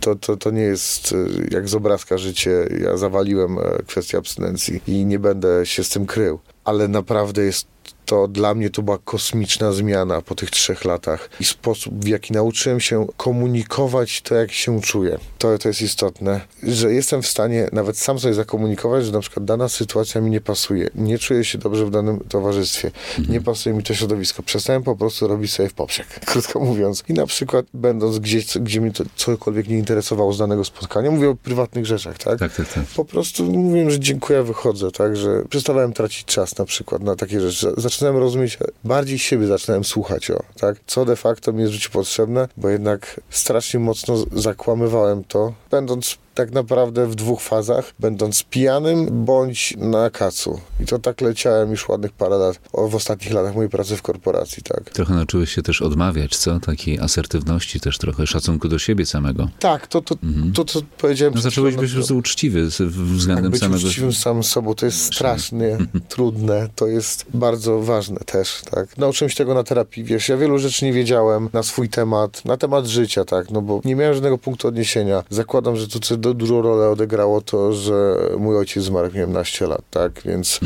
to, 0.00 0.16
to, 0.16 0.36
to 0.36 0.50
nie 0.50 0.62
jest 0.62 1.12
e, 1.12 1.16
jak 1.50 1.68
z 1.68 1.74
obrazka 1.74 2.18
życie. 2.18 2.50
Ja 2.82 2.96
zawaliłem 2.96 3.58
e, 3.58 3.62
kwestię 3.86 4.18
abstynencji 4.18 4.80
i 4.86 5.04
nie 5.04 5.18
będę 5.18 5.66
się 5.66 5.84
z 5.84 5.88
tym 5.88 6.06
krył. 6.06 6.38
Ale 6.64 6.88
naprawdę 6.88 7.42
jest 7.42 7.66
to 8.10 8.28
dla 8.28 8.54
mnie 8.54 8.70
to 8.70 8.82
była 8.82 8.98
kosmiczna 8.98 9.72
zmiana 9.72 10.22
po 10.22 10.34
tych 10.34 10.50
trzech 10.50 10.84
latach 10.84 11.30
i 11.40 11.44
sposób, 11.44 12.04
w 12.04 12.08
jaki 12.08 12.32
nauczyłem 12.32 12.80
się 12.80 13.06
komunikować 13.16 14.22
to, 14.22 14.34
jak 14.34 14.52
się 14.52 14.80
czuję. 14.80 15.18
To, 15.38 15.58
to 15.58 15.68
jest 15.68 15.82
istotne, 15.82 16.40
że 16.62 16.92
jestem 16.92 17.22
w 17.22 17.26
stanie 17.26 17.68
nawet 17.72 17.98
sam 17.98 18.18
sobie 18.18 18.34
zakomunikować, 18.34 19.06
że 19.06 19.12
na 19.12 19.20
przykład 19.20 19.44
dana 19.44 19.68
sytuacja 19.68 20.20
mi 20.20 20.30
nie 20.30 20.40
pasuje. 20.40 20.90
Nie 20.94 21.18
czuję 21.18 21.44
się 21.44 21.58
dobrze 21.58 21.86
w 21.86 21.90
danym 21.90 22.20
towarzystwie. 22.28 22.90
Nie 23.28 23.40
pasuje 23.40 23.74
mi 23.74 23.82
to 23.82 23.94
środowisko. 23.94 24.42
Przestałem 24.42 24.82
po 24.82 24.96
prostu 24.96 25.28
robić 25.28 25.52
sobie 25.52 25.68
w 25.68 25.74
poprzek, 25.74 26.06
krótko 26.30 26.60
mówiąc. 26.60 27.04
I 27.08 27.12
na 27.12 27.26
przykład 27.26 27.66
będąc 27.74 28.18
gdzieś, 28.18 28.58
gdzie 28.58 28.80
mnie 28.80 28.92
to 28.92 29.04
cokolwiek 29.16 29.68
nie 29.68 29.78
interesowało 29.78 30.32
z 30.32 30.38
danego 30.38 30.64
spotkania, 30.64 31.10
mówię 31.10 31.30
o 31.30 31.34
prywatnych 31.34 31.86
rzeczach, 31.86 32.18
tak? 32.18 32.38
Tak, 32.38 32.54
tak, 32.54 32.72
tak. 32.72 32.84
po 32.96 33.04
prostu 33.04 33.44
mówiłem, 33.44 33.90
że 33.90 34.00
dziękuję, 34.00 34.42
wychodzę, 34.42 34.90
tak, 34.90 35.16
że 35.16 35.42
przestawałem 35.48 35.92
tracić 35.92 36.24
czas 36.24 36.58
na 36.58 36.64
przykład 36.64 37.02
na 37.02 37.16
takie 37.16 37.40
rzeczy. 37.40 37.72
Zaczynałem 37.76 37.99
rozumieć, 38.00 38.58
bardziej 38.84 39.18
siebie 39.18 39.46
zaczynałem 39.46 39.84
słuchać, 39.84 40.30
o, 40.30 40.42
tak, 40.60 40.76
co 40.86 41.04
de 41.04 41.16
facto 41.16 41.52
mi 41.52 41.60
jest 41.60 41.72
w 41.72 41.74
życiu 41.74 41.90
potrzebne, 41.90 42.48
bo 42.56 42.68
jednak 42.68 43.20
strasznie 43.30 43.80
mocno 43.80 44.16
zakłamywałem 44.32 45.24
to, 45.24 45.52
będąc 45.70 46.18
tak 46.34 46.52
naprawdę 46.52 47.06
w 47.06 47.14
dwóch 47.14 47.40
fazach, 47.40 47.94
będąc 47.98 48.42
pijanym 48.42 49.24
bądź 49.24 49.74
na 49.76 50.10
kacu. 50.10 50.60
I 50.80 50.86
to 50.86 50.98
tak 50.98 51.20
leciałem 51.20 51.70
już 51.70 51.88
ładnych 51.88 52.12
parę 52.12 52.36
lat, 52.36 52.60
o, 52.72 52.88
w 52.88 52.94
ostatnich 52.94 53.32
latach 53.32 53.54
mojej 53.54 53.70
pracy 53.70 53.96
w 53.96 54.02
korporacji, 54.02 54.62
tak. 54.62 54.90
Trochę 54.90 55.14
nauczyłeś 55.14 55.52
się 55.52 55.62
też 55.62 55.82
odmawiać, 55.82 56.36
co? 56.36 56.60
Takiej 56.60 56.98
asertywności, 56.98 57.80
też 57.80 57.98
trochę 57.98 58.26
szacunku 58.26 58.68
do 58.68 58.78
siebie 58.78 59.06
samego. 59.06 59.48
Tak, 59.58 59.86
to, 59.86 60.00
to, 60.00 60.14
to, 60.54 60.64
co 60.64 60.80
powiedziałem... 60.98 61.34
No, 61.34 61.40
zacząłeś 61.40 61.76
być 61.76 61.92
prostu 61.92 62.16
uczciwy 62.16 62.66
względem 62.66 63.44
Tak, 63.44 63.52
być 63.52 63.60
samego 63.60 63.86
uczciwym 63.86 64.12
sam 64.12 64.42
sobą 64.42 64.74
to 64.74 64.86
jest 64.86 65.04
strasznie 65.04 65.78
trudne, 66.08 66.68
to 66.74 66.86
jest 66.86 67.26
bardzo 67.34 67.80
ważne 67.80 68.16
też, 68.16 68.62
tak. 68.70 68.98
Nauczyłem 68.98 69.30
się 69.30 69.36
tego 69.36 69.54
na 69.54 69.64
terapii, 69.64 70.04
wiesz, 70.04 70.28
ja 70.28 70.36
wielu 70.36 70.58
rzeczy 70.58 70.84
nie 70.84 70.92
wiedziałem 70.92 71.48
na 71.52 71.62
swój 71.62 71.88
temat, 71.88 72.44
na 72.44 72.56
temat 72.56 72.86
życia, 72.86 73.24
tak, 73.24 73.50
no 73.50 73.62
bo 73.62 73.80
nie 73.84 73.96
miałem 73.96 74.14
żadnego 74.14 74.38
punktu 74.38 74.68
odniesienia. 74.68 75.24
Zakładam, 75.30 75.76
że 75.76 75.88
tu 75.88 76.00
do- 76.20 76.34
dużą 76.34 76.62
rolę 76.62 76.88
odegrało 76.88 77.40
to, 77.40 77.72
że 77.72 78.16
mój 78.38 78.56
ojciec 78.56 78.84
zmarł, 78.84 79.10
miałem 79.14 79.32
naście 79.32 79.66
lat, 79.66 79.82
tak, 79.90 80.22
więc, 80.24 80.60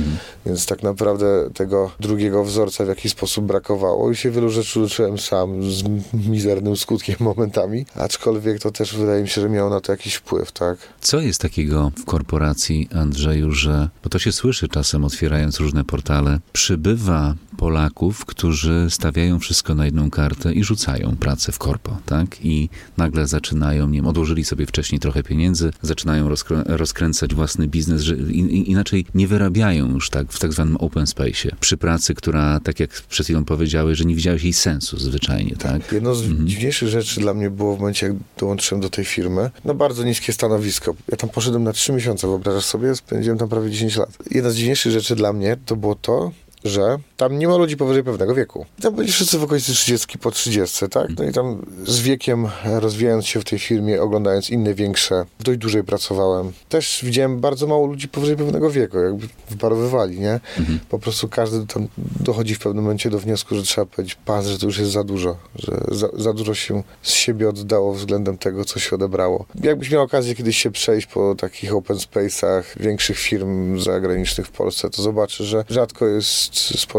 więc 0.47 0.67
tak 0.67 0.83
naprawdę 0.83 1.51
tego 1.55 1.90
drugiego 2.01 2.45
wzorca 2.45 2.85
w 2.85 2.88
jakiś 2.88 3.12
sposób 3.12 3.45
brakowało 3.45 4.11
i 4.11 4.17
się 4.17 4.31
wielu 4.31 4.51
rzeczy 4.51 4.81
uczyłem 4.81 5.19
sam 5.19 5.71
z 5.73 5.85
mizernym 6.29 6.77
skutkiem 6.77 7.17
momentami, 7.35 7.87
aczkolwiek 7.95 8.62
to 8.62 8.71
też 8.71 8.97
wydaje 8.97 9.23
mi 9.23 9.29
się, 9.29 9.40
że 9.40 9.49
miało 9.49 9.71
na 9.71 9.81
to 9.81 9.93
jakiś 9.93 10.14
wpływ, 10.14 10.53
tak. 10.53 10.79
Co 11.01 11.21
jest 11.21 11.40
takiego 11.40 11.93
w 11.99 12.05
korporacji, 12.05 12.88
Andrzeju, 12.95 13.51
że, 13.53 13.88
bo 14.03 14.11
to 14.11 14.19
się 14.19 14.33
słyszy 14.33 14.69
czasem 14.69 15.05
otwierając 15.05 15.61
różne 15.61 15.85
portale, 15.85 16.38
przybywa 16.53 17.35
Polaków, 17.57 18.25
którzy 18.25 18.87
stawiają 18.90 19.38
wszystko 19.38 19.75
na 19.75 19.85
jedną 19.85 20.11
kartę 20.11 20.53
i 20.53 20.64
rzucają 20.64 21.17
pracę 21.17 21.53
w 21.53 21.59
korpo, 21.59 21.97
tak? 22.07 22.45
I 22.45 22.69
nagle 22.97 23.27
zaczynają, 23.27 23.88
nie 23.88 23.99
wiem, 23.99 24.07
odłożyli 24.07 24.45
sobie 24.45 24.67
wcześniej 24.67 25.01
trochę 25.01 25.23
pieniędzy, 25.23 25.44
pieniędzy, 25.45 25.71
zaczynają 25.83 26.29
rozkrę- 26.29 26.63
rozkręcać 26.67 27.35
własny 27.35 27.69
biznes, 27.69 28.03
że 28.03 28.15
in, 28.17 28.49
inaczej 28.49 29.07
nie 29.15 29.29
wyrabiają 29.29 29.95
już 29.95 30.11
tak 30.11 30.33
w 30.33 30.39
tak 30.39 30.53
zwanym 30.53 30.77
open 30.77 31.07
space. 31.07 31.57
Przy 31.61 31.77
pracy, 31.77 32.15
która, 32.15 32.61
tak 32.61 32.81
jak 32.81 32.91
przed 32.91 33.27
chwilą 33.27 33.45
powiedziałeś, 33.45 33.99
że 33.99 34.05
nie 34.05 34.15
widziałeś 34.15 34.43
jej 34.43 34.53
sensu 34.53 34.99
zwyczajnie, 34.99 35.57
tak? 35.57 35.93
Jedno 35.93 36.15
z 36.15 36.23
dziwniejszych 36.23 36.89
rzeczy 36.89 37.21
dla 37.21 37.35
mnie 37.35 37.51
było 37.51 37.77
w 37.77 37.79
momencie, 37.79 38.07
jak 38.07 38.17
dołączyłem 38.39 38.83
do 38.83 38.91
tej 38.91 39.05
firmy, 39.05 39.51
no 39.65 39.75
bardzo 39.75 40.05
niskie 40.05 40.33
stanowisko. 40.33 40.95
Ja 41.11 41.17
tam 41.17 41.31
poszedłem 41.31 41.65
na 41.65 41.73
trzy 41.73 41.93
miesiące, 41.93 42.27
wyobrażasz 42.27 42.65
sobie? 42.65 42.97
Spędziłem 42.97 43.39
tam 43.39 43.49
prawie 43.49 43.71
10 43.71 43.97
lat. 43.97 44.11
Jedna 44.31 44.51
z 44.51 44.57
dziwniejszych 44.57 44.93
rzeczy 44.93 45.17
dla 45.17 45.33
mnie 45.33 45.57
to 45.67 45.77
było 45.77 45.95
to, 45.95 46.33
że 46.65 46.99
tam 47.16 47.38
nie 47.38 47.48
ma 47.48 47.57
ludzi 47.57 47.77
powyżej 47.77 48.05
pewnego 48.05 48.35
wieku. 48.35 48.66
Tam 48.83 48.94
byli 48.94 49.12
wszyscy 49.12 49.38
w 49.38 49.42
okolicy 49.42 49.72
30 49.72 50.18
po 50.18 50.31
30, 50.31 50.88
tak? 50.88 51.09
No 51.18 51.24
i 51.24 51.33
tam 51.33 51.66
z 51.87 52.00
wiekiem, 52.00 52.48
rozwijając 52.64 53.27
się 53.27 53.40
w 53.40 53.44
tej 53.44 53.59
firmie, 53.59 54.03
oglądając 54.03 54.50
inne 54.50 54.74
większe, 54.74 55.24
dość 55.40 55.59
dłużej 55.59 55.85
pracowałem. 55.85 56.53
Też 56.68 57.00
widziałem 57.03 57.40
bardzo 57.40 57.66
mało 57.66 57.87
ludzi 57.87 58.09
powyżej 58.09 58.37
pewnego 58.37 58.70
wieku, 58.70 58.98
jakby 58.98 59.29
wparowywali, 59.50 60.20
nie? 60.20 60.40
Po 60.88 60.98
prostu 60.98 61.29
każdy 61.29 61.66
tam 61.66 61.88
dochodzi 62.20 62.55
w 62.55 62.59
pewnym 62.59 62.85
momencie 62.85 63.11
do 63.11 63.18
wniosku, 63.18 63.55
że 63.55 63.62
trzeba 63.62 63.87
powiedzieć, 63.87 64.14
pas, 64.24 64.46
że 64.46 64.59
to 64.59 64.66
już 64.66 64.79
jest 64.79 64.90
za 64.90 65.05
dużo, 65.05 65.37
że 65.57 65.81
za, 65.90 66.09
za 66.12 66.33
dużo 66.33 66.55
się 66.55 66.83
z 67.03 67.11
siebie 67.12 67.48
oddało 67.48 67.94
względem 67.94 68.38
tego, 68.38 68.64
co 68.64 68.81
się 68.81 68.96
odebrało. 68.96 69.46
Jakbyś 69.62 69.90
miał 69.90 70.03
okazję 70.03 70.35
kiedyś 70.35 70.57
się 70.57 70.70
przejść 70.70 71.07
po 71.07 71.35
takich 71.35 71.74
open 71.74 71.96
space'ach 71.96 72.62
większych 72.77 73.18
firm 73.18 73.81
zagranicznych 73.81 74.46
w 74.46 74.50
Polsce, 74.50 74.90
to 74.90 75.03
zobaczysz, 75.03 75.46
że 75.46 75.64
rzadko 75.70 76.07
jest 76.07 76.55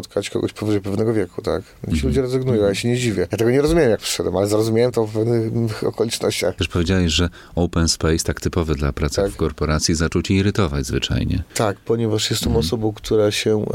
spotkać 0.06 0.30
kogoś 0.30 0.54
powyżej 0.54 0.82
pewnego 0.82 1.14
wieku, 1.14 1.42
tak? 1.42 1.64
Ci 1.96 2.06
ludzie 2.06 2.22
rezygnują, 2.22 2.64
ja 2.64 2.76
się 2.76 2.88
nie 2.88 2.98
dziwię. 2.98 3.28
Ja 3.32 3.38
tego 3.38 3.52
nie 3.52 3.62
rozumiałem, 3.62 3.92
jak 3.92 4.00
przyszedłem, 4.00 4.36
ale 4.38 4.48
zrozumiałem 4.48 4.92
to 4.92 5.06
w 5.06 5.14
pewnych 5.14 5.84
okolicznościach. 5.94 6.56
Też 6.56 6.68
powiedziałeś, 6.68 7.12
że 7.12 7.30
open 7.56 7.88
space, 7.88 8.24
tak 8.24 8.42
typowy 8.42 8.76
dla 8.76 8.94
pracy 8.94 9.16
Tak. 9.16 9.32
w 9.32 9.36
korporacji, 9.36 9.96
zaczął 9.96 10.22
cię 10.22 10.34
irytować 10.34 10.86
zwyczajnie. 10.86 11.44
Tak, 11.54 11.78
ponieważ 11.80 12.32
jestem 12.32 12.56
osobą, 12.56 12.94
która 12.94 13.32
się 13.32 13.62
e, 13.62 13.66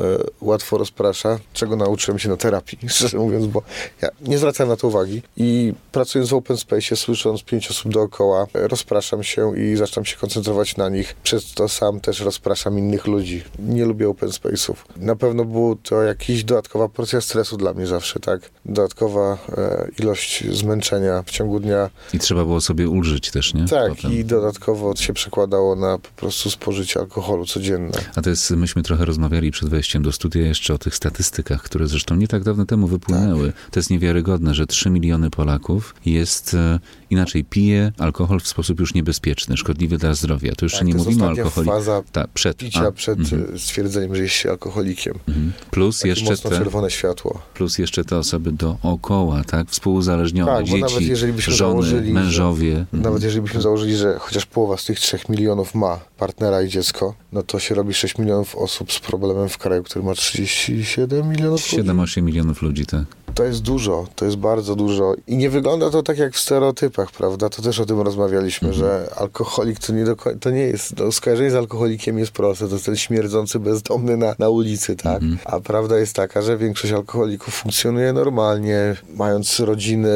łatwo 0.40 0.78
rozprasza, 0.78 1.38
czego 1.52 1.76
nauczyłem 1.76 2.18
się 2.18 2.28
na 2.28 2.36
terapii, 2.36 2.78
szczerze 2.88 3.18
mówiąc, 3.18 3.46
bo 3.46 3.62
ja 4.02 4.08
nie 4.20 4.38
zwracałem 4.38 4.70
na 4.70 4.76
to 4.76 4.88
uwagi 4.88 5.22
i 5.36 5.72
pracując 5.92 6.30
w 6.30 6.34
open 6.34 6.56
space, 6.56 6.96
słysząc 6.96 7.42
pięć 7.42 7.70
osób 7.70 7.92
dookoła, 7.92 8.46
e, 8.54 8.68
rozpraszam 8.68 9.22
się 9.22 9.58
i 9.58 9.76
zaczynam 9.76 10.04
się 10.04 10.16
koncentrować 10.16 10.76
na 10.76 10.88
nich. 10.88 11.16
Przez 11.22 11.52
to 11.54 11.68
sam 11.68 12.00
też 12.00 12.20
rozpraszam 12.20 12.78
innych 12.78 13.06
ludzi. 13.06 13.42
Nie 13.58 13.84
lubię 13.84 14.08
open 14.08 14.28
space'ów. 14.28 14.74
Na 14.96 15.16
pewno 15.16 15.44
był 15.44 15.76
to 15.76 16.02
jakaś 16.28 16.44
dodatkowa 16.44 16.88
porcja 16.88 17.20
stresu 17.20 17.56
dla 17.56 17.74
mnie 17.74 17.86
zawsze, 17.86 18.20
tak? 18.20 18.50
Dodatkowa 18.64 19.38
e, 19.58 19.88
ilość 19.98 20.44
zmęczenia 20.56 21.22
w 21.26 21.30
ciągu 21.30 21.60
dnia. 21.60 21.90
I 22.14 22.18
trzeba 22.18 22.44
było 22.44 22.60
sobie 22.60 22.88
ulżyć 22.88 23.30
też, 23.30 23.54
nie? 23.54 23.64
Tak, 23.64 23.88
Potem. 23.94 24.12
i 24.12 24.24
dodatkowo 24.24 24.96
się 24.96 25.12
przekładało 25.12 25.76
na 25.76 25.98
po 25.98 26.08
prostu 26.16 26.50
spożycie 26.50 27.00
alkoholu 27.00 27.46
codzienne. 27.46 27.98
A 28.16 28.22
to 28.22 28.30
jest, 28.30 28.50
myśmy 28.50 28.82
trochę 28.82 29.04
rozmawiali 29.04 29.50
przed 29.50 29.68
wejściem 29.68 30.02
do 30.02 30.12
studia 30.12 30.42
jeszcze 30.42 30.74
o 30.74 30.78
tych 30.78 30.94
statystykach, 30.94 31.62
które 31.62 31.86
zresztą 31.86 32.14
nie 32.16 32.28
tak 32.28 32.42
dawno 32.44 32.66
temu 32.66 32.86
wypłynęły. 32.86 33.52
To 33.70 33.78
jest 33.80 33.90
niewiarygodne, 33.90 34.54
że 34.54 34.66
3 34.66 34.90
miliony 34.90 35.30
Polaków 35.30 35.94
jest 36.06 36.54
e, 36.54 36.78
inaczej 37.10 37.44
pije 37.44 37.92
alkohol 37.98 38.40
w 38.40 38.48
sposób 38.48 38.80
już 38.80 38.94
niebezpieczny, 38.94 39.56
szkodliwy 39.56 39.98
dla 39.98 40.14
zdrowia. 40.14 40.52
To 40.54 40.64
już 40.64 40.72
Tak, 40.72 40.82
nie 40.84 40.92
to 40.92 40.98
mówimy 40.98 41.22
o 41.24 41.26
ostatnia 41.26 41.42
alkoholi. 41.44 41.68
faza 41.68 42.02
Tak, 42.12 42.28
przed. 42.28 42.56
picia 42.56 42.80
A, 42.86 42.92
przed 42.92 43.18
mhm, 43.18 43.46
e, 43.54 43.58
stwierdzeniem, 43.58 44.16
że 44.16 44.22
jest 44.22 44.34
się 44.34 44.50
alkoholikiem. 44.50 45.14
mhm. 45.28 45.52
Plus 45.70 45.98
Takie 45.98 46.09
jeszcze, 46.10 46.30
mocno 46.30 46.50
te, 46.50 46.58
czerwone 46.58 46.90
światło. 46.90 47.40
plus 47.54 47.78
jeszcze 47.78 48.04
te 48.04 48.16
osoby 48.18 48.52
dookoła, 48.52 49.44
tak? 49.44 49.68
Współuzależnione, 49.70 50.52
Tak, 50.52 50.60
bo 50.60 50.66
dzieci, 50.66 50.80
nawet 50.80 51.02
jeżeli 51.02 51.32
byśmy 51.32 51.54
żony, 51.54 51.70
założyli, 51.72 52.06
że- 52.08 52.14
mężowie. 52.14 52.76
Mhm. 52.78 53.02
Nawet 53.02 53.22
jeżeli 53.22 53.42
byśmy 53.42 53.60
założyli, 53.60 53.96
że 53.96 54.16
chociaż 54.18 54.46
połowa 54.46 54.76
z 54.76 54.84
tych 54.84 55.00
3 55.00 55.18
milionów 55.28 55.74
ma 55.74 56.00
partnera 56.18 56.62
i 56.62 56.68
dziecko, 56.68 57.14
no 57.32 57.42
to 57.42 57.58
się 57.58 57.74
robi 57.74 57.94
6 57.94 58.18
milionów 58.18 58.56
osób 58.56 58.92
z 58.92 59.00
problemem 59.00 59.48
w 59.48 59.58
kraju, 59.58 59.82
który 59.82 60.04
ma 60.04 60.14
37 60.14 61.28
milionów 61.28 61.72
ludzi. 61.72 61.88
7-8 61.90 62.22
milionów 62.22 62.62
ludzi, 62.62 62.86
tak. 62.86 63.04
To 63.34 63.44
jest 63.44 63.62
dużo, 63.62 64.06
to 64.16 64.24
jest 64.24 64.36
bardzo 64.36 64.76
dużo. 64.76 65.14
I 65.26 65.36
nie 65.36 65.50
wygląda 65.50 65.90
to 65.90 66.02
tak 66.02 66.18
jak 66.18 66.34
w 66.34 66.40
stereotypach, 66.40 67.10
prawda? 67.12 67.48
To 67.48 67.62
też 67.62 67.80
o 67.80 67.86
tym 67.86 68.00
rozmawialiśmy, 68.00 68.68
Mhm. 68.68 68.86
że 68.86 69.10
alkoholik 69.16 69.78
to 69.78 69.92
nie, 69.92 70.04
do, 70.04 70.16
to 70.40 70.50
nie 70.50 70.60
jest, 70.60 70.98
no, 70.98 71.12
skojarzenie 71.12 71.50
z 71.50 71.54
alkoholikiem 71.54 72.18
jest 72.18 72.32
proste, 72.32 72.68
to 72.68 72.74
jest 72.74 72.86
ten 72.86 72.96
śmierdzący 72.96 73.58
bezdomny 73.58 74.16
na, 74.16 74.34
na 74.38 74.48
ulicy, 74.48 74.96
tak? 74.96 75.22
Mhm. 75.22 75.38
A 75.44 75.60
prawda 75.60 75.98
jest 76.00 76.16
taka, 76.16 76.42
że 76.42 76.58
większość 76.58 76.92
alkoholików 76.92 77.54
funkcjonuje 77.54 78.12
normalnie, 78.12 78.96
mając 79.14 79.60
rodziny, 79.60 80.08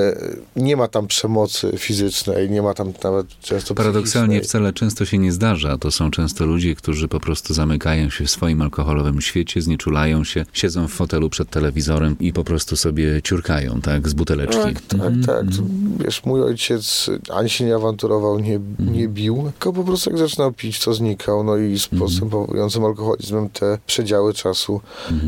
nie 0.56 0.76
ma 0.76 0.88
tam 0.88 1.06
przemocy 1.06 1.72
fizycznej, 1.78 2.50
nie 2.50 2.62
ma 2.62 2.74
tam 2.74 2.92
nawet 3.04 3.26
często 3.40 3.74
Paradoksalnie 3.74 4.40
wcale 4.40 4.72
często 4.72 5.04
się 5.04 5.18
nie 5.18 5.32
zdarza. 5.32 5.78
To 5.78 5.90
są 5.90 6.10
często 6.10 6.46
ludzie, 6.46 6.74
którzy 6.74 7.08
po 7.08 7.20
prostu 7.20 7.54
zamykają 7.54 8.10
się 8.10 8.24
w 8.24 8.30
swoim 8.30 8.62
alkoholowym 8.62 9.20
świecie, 9.20 9.62
znieczulają 9.62 10.24
się, 10.24 10.46
siedzą 10.52 10.88
w 10.88 10.92
fotelu 10.92 11.30
przed 11.30 11.50
telewizorem 11.50 12.16
i 12.20 12.32
po 12.32 12.44
prostu 12.44 12.76
sobie 12.76 13.22
ciurkają, 13.22 13.80
tak, 13.80 14.08
z 14.08 14.12
buteleczki. 14.12 14.62
Tak, 14.62 14.80
tak, 14.80 15.12
tak. 15.26 15.46
To, 15.56 15.62
Wiesz, 16.04 16.24
mój 16.24 16.42
ojciec 16.42 17.10
ani 17.30 17.50
się 17.50 17.64
nie 17.64 17.74
awanturował, 17.74 18.38
nie, 18.38 18.60
nie 18.78 19.08
bił, 19.08 19.52
tylko 19.52 19.72
po 19.72 19.84
prostu 19.84 20.10
jak 20.10 20.18
zaczynał 20.18 20.52
pić, 20.52 20.80
to 20.84 20.94
znikał. 20.94 21.44
No 21.44 21.56
i 21.56 21.78
z 21.78 21.88
postępującym 21.88 22.84
alkoholizmem 22.84 23.48
te 23.48 23.78
przedziały 23.86 24.34
czasu, 24.34 24.80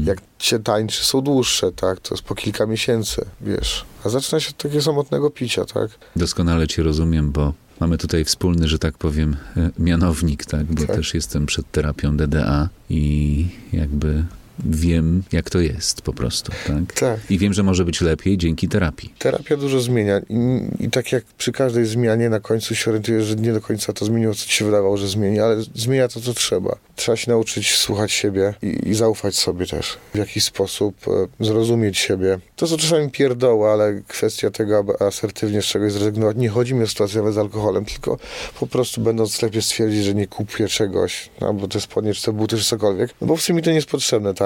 jak 0.04 0.20
się 0.38 0.58
tańczy, 0.58 1.04
są 1.04 1.20
dłuższe, 1.20 1.72
tak? 1.72 2.00
To 2.00 2.14
jest 2.14 2.24
po 2.24 2.34
kilka 2.34 2.66
miesięcy, 2.66 3.26
wiesz. 3.40 3.84
A 4.04 4.08
zaczyna 4.08 4.40
się 4.40 4.50
od 4.50 4.56
takiego 4.56 4.82
samotnego 4.82 5.30
picia, 5.30 5.64
tak? 5.64 5.90
Doskonale 6.16 6.66
cię 6.68 6.82
rozumiem, 6.82 7.32
bo 7.32 7.52
mamy 7.80 7.98
tutaj 7.98 8.24
wspólny, 8.24 8.68
że 8.68 8.78
tak 8.78 8.98
powiem, 8.98 9.36
e, 9.56 9.70
mianownik, 9.78 10.44
tak, 10.44 10.64
bo 10.66 10.86
Tak. 10.86 10.96
też 10.96 11.14
jestem 11.14 11.46
przed 11.46 11.70
terapią 11.70 12.16
DDA 12.16 12.68
i 12.90 13.46
jakby 13.72 14.24
wiem, 14.64 15.22
jak 15.32 15.50
to 15.50 15.60
jest 15.60 16.02
po 16.02 16.12
prostu, 16.12 16.52
tak? 16.66 16.92
Tak. 17.00 17.30
I 17.30 17.38
wiem, 17.38 17.52
że 17.52 17.62
może 17.62 17.84
być 17.84 18.00
lepiej 18.00 18.38
dzięki 18.38 18.68
terapii. 18.68 19.14
Terapia 19.18 19.56
dużo 19.56 19.80
zmienia 19.80 20.20
I, 20.28 20.60
i 20.84 20.90
tak 20.90 21.12
jak 21.12 21.24
przy 21.24 21.52
każdej 21.52 21.86
zmianie 21.86 22.28
na 22.30 22.40
końcu 22.40 22.74
się 22.74 22.90
orientujesz, 22.90 23.24
że 23.24 23.36
nie 23.36 23.52
do 23.52 23.60
końca 23.60 23.92
to 23.92 24.04
zmieniło, 24.04 24.34
co 24.34 24.46
ci 24.46 24.52
się 24.52 24.64
wydawało, 24.64 24.96
że 24.96 25.08
zmieni, 25.08 25.40
ale 25.40 25.56
zmienia 25.74 26.08
to, 26.08 26.20
co 26.20 26.34
trzeba. 26.34 26.76
Trzeba 26.96 27.16
się 27.16 27.30
nauczyć 27.30 27.76
słuchać 27.76 28.12
siebie 28.12 28.54
i, 28.62 28.88
i 28.88 28.94
zaufać 28.94 29.36
sobie 29.36 29.66
też. 29.66 29.98
W 30.14 30.18
jakiś 30.18 30.44
sposób 30.44 30.96
e, 31.08 31.44
zrozumieć 31.44 31.98
siebie. 31.98 32.38
To 32.56 32.66
są 32.66 32.76
czasami 32.76 33.10
pierdoły, 33.10 33.68
ale 33.68 34.02
kwestia 34.08 34.50
tego, 34.50 34.78
aby 34.78 34.92
asertywnie 34.98 35.62
z 35.62 35.64
czegoś 35.64 35.92
zrezygnować. 35.92 36.36
Nie 36.36 36.48
chodzi 36.48 36.74
mi 36.74 36.82
o 36.82 36.86
sytuację 36.86 37.18
nawet 37.18 37.34
z 37.34 37.38
alkoholem, 37.38 37.84
tylko 37.84 38.18
po 38.60 38.66
prostu 38.66 39.00
będąc 39.00 39.30
w 39.30 39.34
sklepie 39.34 39.62
stwierdzić, 39.62 40.04
że 40.04 40.14
nie 40.14 40.26
kupię 40.26 40.68
czegoś, 40.68 41.30
no, 41.40 41.54
bo 41.54 41.68
te 41.68 41.80
spodnie, 41.80 42.14
czy 42.14 42.22
te 42.22 42.32
buty, 42.32 42.58
czy 42.58 42.64
cokolwiek, 42.64 43.10
no 43.20 43.26
bo 43.26 43.36
w 43.36 43.42
sumie 43.42 43.62
to 43.62 43.70
nie 43.70 43.76
jest 43.76 43.88
potrzebne, 43.88 44.34
tak? 44.34 44.45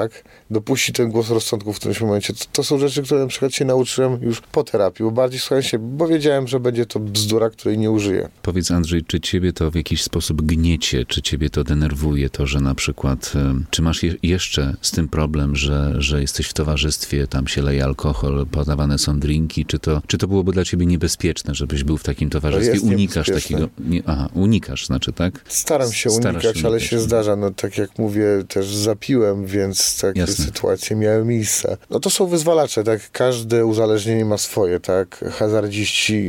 Dopuścić 0.50 0.96
ten 0.96 1.10
głos 1.10 1.30
rozsądku 1.30 1.72
w 1.72 1.76
którymś 1.76 2.00
momencie. 2.00 2.34
To, 2.34 2.44
to 2.52 2.64
są 2.64 2.78
rzeczy, 2.78 3.02
które 3.02 3.20
na 3.20 3.26
przykład 3.26 3.54
się 3.54 3.64
nauczyłem 3.64 4.22
już 4.22 4.40
po 4.40 4.64
terapii, 4.64 5.04
bo 5.04 5.10
bardziej 5.10 5.40
słuchałem 5.40 5.62
się, 5.62 5.78
bo 5.78 6.06
wiedziałem, 6.06 6.48
że 6.48 6.60
będzie 6.60 6.86
to 6.86 7.00
bzdura, 7.00 7.50
której 7.50 7.78
nie 7.78 7.90
użyję. 7.90 8.28
Powiedz 8.42 8.70
Andrzej, 8.70 9.04
czy 9.04 9.20
ciebie 9.20 9.52
to 9.52 9.70
w 9.70 9.74
jakiś 9.74 10.02
sposób 10.02 10.42
gniecie, 10.42 11.06
czy 11.06 11.22
ciebie 11.22 11.50
to 11.50 11.64
denerwuje, 11.64 12.30
to, 12.30 12.46
że 12.46 12.60
na 12.60 12.74
przykład, 12.74 13.32
czy 13.70 13.82
masz 13.82 14.02
je, 14.02 14.14
jeszcze 14.22 14.76
z 14.80 14.90
tym 14.90 15.08
problem, 15.08 15.56
że, 15.56 15.94
że 15.98 16.20
jesteś 16.20 16.46
w 16.46 16.52
towarzystwie, 16.52 17.26
tam 17.26 17.46
się 17.46 17.62
leje 17.62 17.84
alkohol, 17.84 18.46
podawane 18.50 18.98
są 18.98 19.20
drinki, 19.20 19.66
czy 19.66 19.78
to, 19.78 20.02
czy 20.06 20.18
to 20.18 20.28
byłoby 20.28 20.52
dla 20.52 20.64
ciebie 20.64 20.86
niebezpieczne, 20.86 21.54
żebyś 21.54 21.84
był 21.84 21.98
w 21.98 22.02
takim 22.02 22.30
towarzystwie? 22.30 22.80
unikasz 22.80 23.26
takiego, 23.26 23.68
nie, 23.78 24.02
aha, 24.06 24.28
unikasz, 24.34 24.86
znaczy, 24.86 25.12
tak? 25.12 25.44
Staram 25.48 25.92
się 25.92 26.10
Starasz 26.10 26.34
unikać, 26.44 26.60
się 26.60 26.66
ale 26.66 26.76
unikać. 26.76 26.90
się 26.90 26.98
zdarza. 27.00 27.36
No 27.36 27.50
tak 27.50 27.78
jak 27.78 27.98
mówię, 27.98 28.24
też 28.48 28.74
zapiłem, 28.74 29.46
więc 29.46 29.89
takie 29.94 30.20
Jasne. 30.20 30.44
sytuacje 30.44 30.96
miały 30.96 31.24
miejsce. 31.24 31.76
No 31.90 32.00
to 32.00 32.11
są 32.11 32.26
wyzwalacze, 32.26 32.85
tak? 32.85 33.11
Każde 33.11 33.66
uzależnienie 33.66 34.24
ma 34.24 34.38
swoje, 34.38 34.81
tak? 34.81 35.24
Hazardziści 35.33 36.29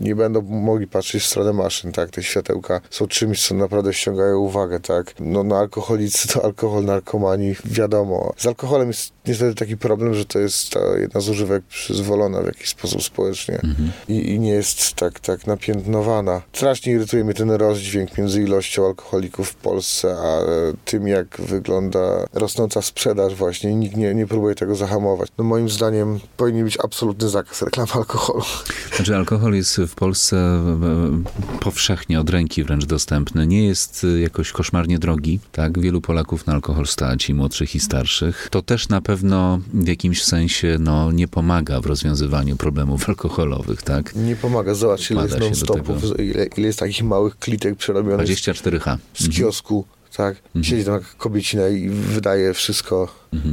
nie, 0.00 0.16
będą 0.16 0.42
mogli 0.42 0.86
patrzeć 0.86 1.22
w 1.22 1.26
stronę 1.26 1.52
maszyn, 1.52 1.92
tak? 1.92 2.10
Te 2.10 2.22
światełka 2.22 2.80
są 2.90 3.06
czymś, 3.06 3.48
co 3.48 3.54
naprawdę 3.54 3.94
ściągają 3.94 4.38
uwagę, 4.38 4.80
tak? 4.80 5.14
No, 5.20 5.44
no 5.44 5.56
alkoholicy 5.56 6.28
to 6.28 6.44
alkohol, 6.44 6.84
narkomani, 6.84 7.54
wiadomo. 7.64 8.34
Z 8.36 8.46
alkoholem 8.46 8.88
jest 8.88 9.12
niestety 9.26 9.54
taki 9.54 9.76
problem, 9.76 10.14
że 10.14 10.24
to 10.24 10.38
jest 10.38 10.70
ta 10.70 10.80
jedna 10.98 11.20
z 11.20 11.28
używek 11.28 11.64
przyzwolona 11.64 12.42
w 12.42 12.46
jakiś 12.46 12.68
sposób 12.68 13.02
społecznie 13.02 13.60
I, 14.08 14.32
i 14.32 14.40
nie 14.40 14.50
jest 14.50 14.94
tak, 14.94 15.20
tak 15.20 15.46
napiętnowana. 15.46 16.42
Strasznie 16.52 16.92
irytuje 16.92 17.24
mnie 17.24 17.34
ten 17.34 17.50
rozdźwięk 17.50 18.18
między 18.18 18.42
ilością 18.42 18.86
alkoholików 18.86 19.48
w 19.48 19.54
Polsce, 19.54 20.16
a 20.18 20.38
tym, 20.84 21.08
jak 21.08 21.40
wygląda 21.40 22.26
rosnąca 22.32 22.82
sprzedaż 22.82 22.99
sprzedaż 23.00 23.34
właśnie 23.34 23.70
i 23.70 23.76
nikt 23.76 23.96
nie, 23.96 24.14
nie 24.14 24.26
próbuje 24.26 24.54
tego 24.54 24.74
zahamować. 24.74 25.28
No 25.38 25.44
moim 25.44 25.68
zdaniem 25.68 26.20
powinien 26.36 26.64
być 26.64 26.78
absolutny 26.84 27.28
zakaz 27.28 27.62
reklamy 27.62 27.92
alkoholu. 27.92 28.44
Znaczy 28.96 29.16
alkohol 29.16 29.54
jest 29.54 29.76
w 29.76 29.94
Polsce 29.94 30.60
powszechnie, 31.60 32.20
od 32.20 32.30
ręki 32.30 32.64
wręcz 32.64 32.84
dostępny. 32.84 33.46
Nie 33.46 33.66
jest 33.66 34.06
e, 34.16 34.20
jakoś 34.20 34.52
koszmarnie 34.52 34.98
drogi, 34.98 35.40
tak? 35.52 35.80
Wielu 35.80 36.00
Polaków 36.00 36.46
na 36.46 36.52
alkohol 36.52 36.86
stać, 36.86 37.28
i 37.28 37.34
młodszych, 37.34 37.74
i 37.74 37.80
starszych. 37.80 38.48
To 38.50 38.62
też 38.62 38.88
na 38.88 39.00
pewno 39.00 39.60
w 39.74 39.88
jakimś 39.88 40.24
sensie 40.24 40.76
no, 40.80 41.12
nie 41.12 41.28
pomaga 41.28 41.80
w 41.80 41.86
rozwiązywaniu 41.86 42.56
problemów 42.56 43.08
alkoholowych, 43.08 43.82
tak? 43.82 44.14
Nie 44.16 44.36
pomaga. 44.36 44.74
Zobacz, 44.74 45.10
ile 45.10 45.22
jest 45.22 45.38
non-stopów, 45.38 46.02
ile, 46.18 46.46
ile 46.46 46.66
jest 46.66 46.78
takich 46.78 47.02
małych 47.02 47.38
klitek 47.38 47.76
przerobionych 47.76 48.26
24H. 48.26 48.96
z 49.14 49.28
kiosku, 49.28 49.84
tak? 50.16 50.36
Siedzi 50.62 50.84
tam 50.84 50.94
jak 50.94 51.16
kobiecina 51.16 51.68
i 51.68 51.88
wydaje 51.88 52.54
wszystko, 52.54 53.08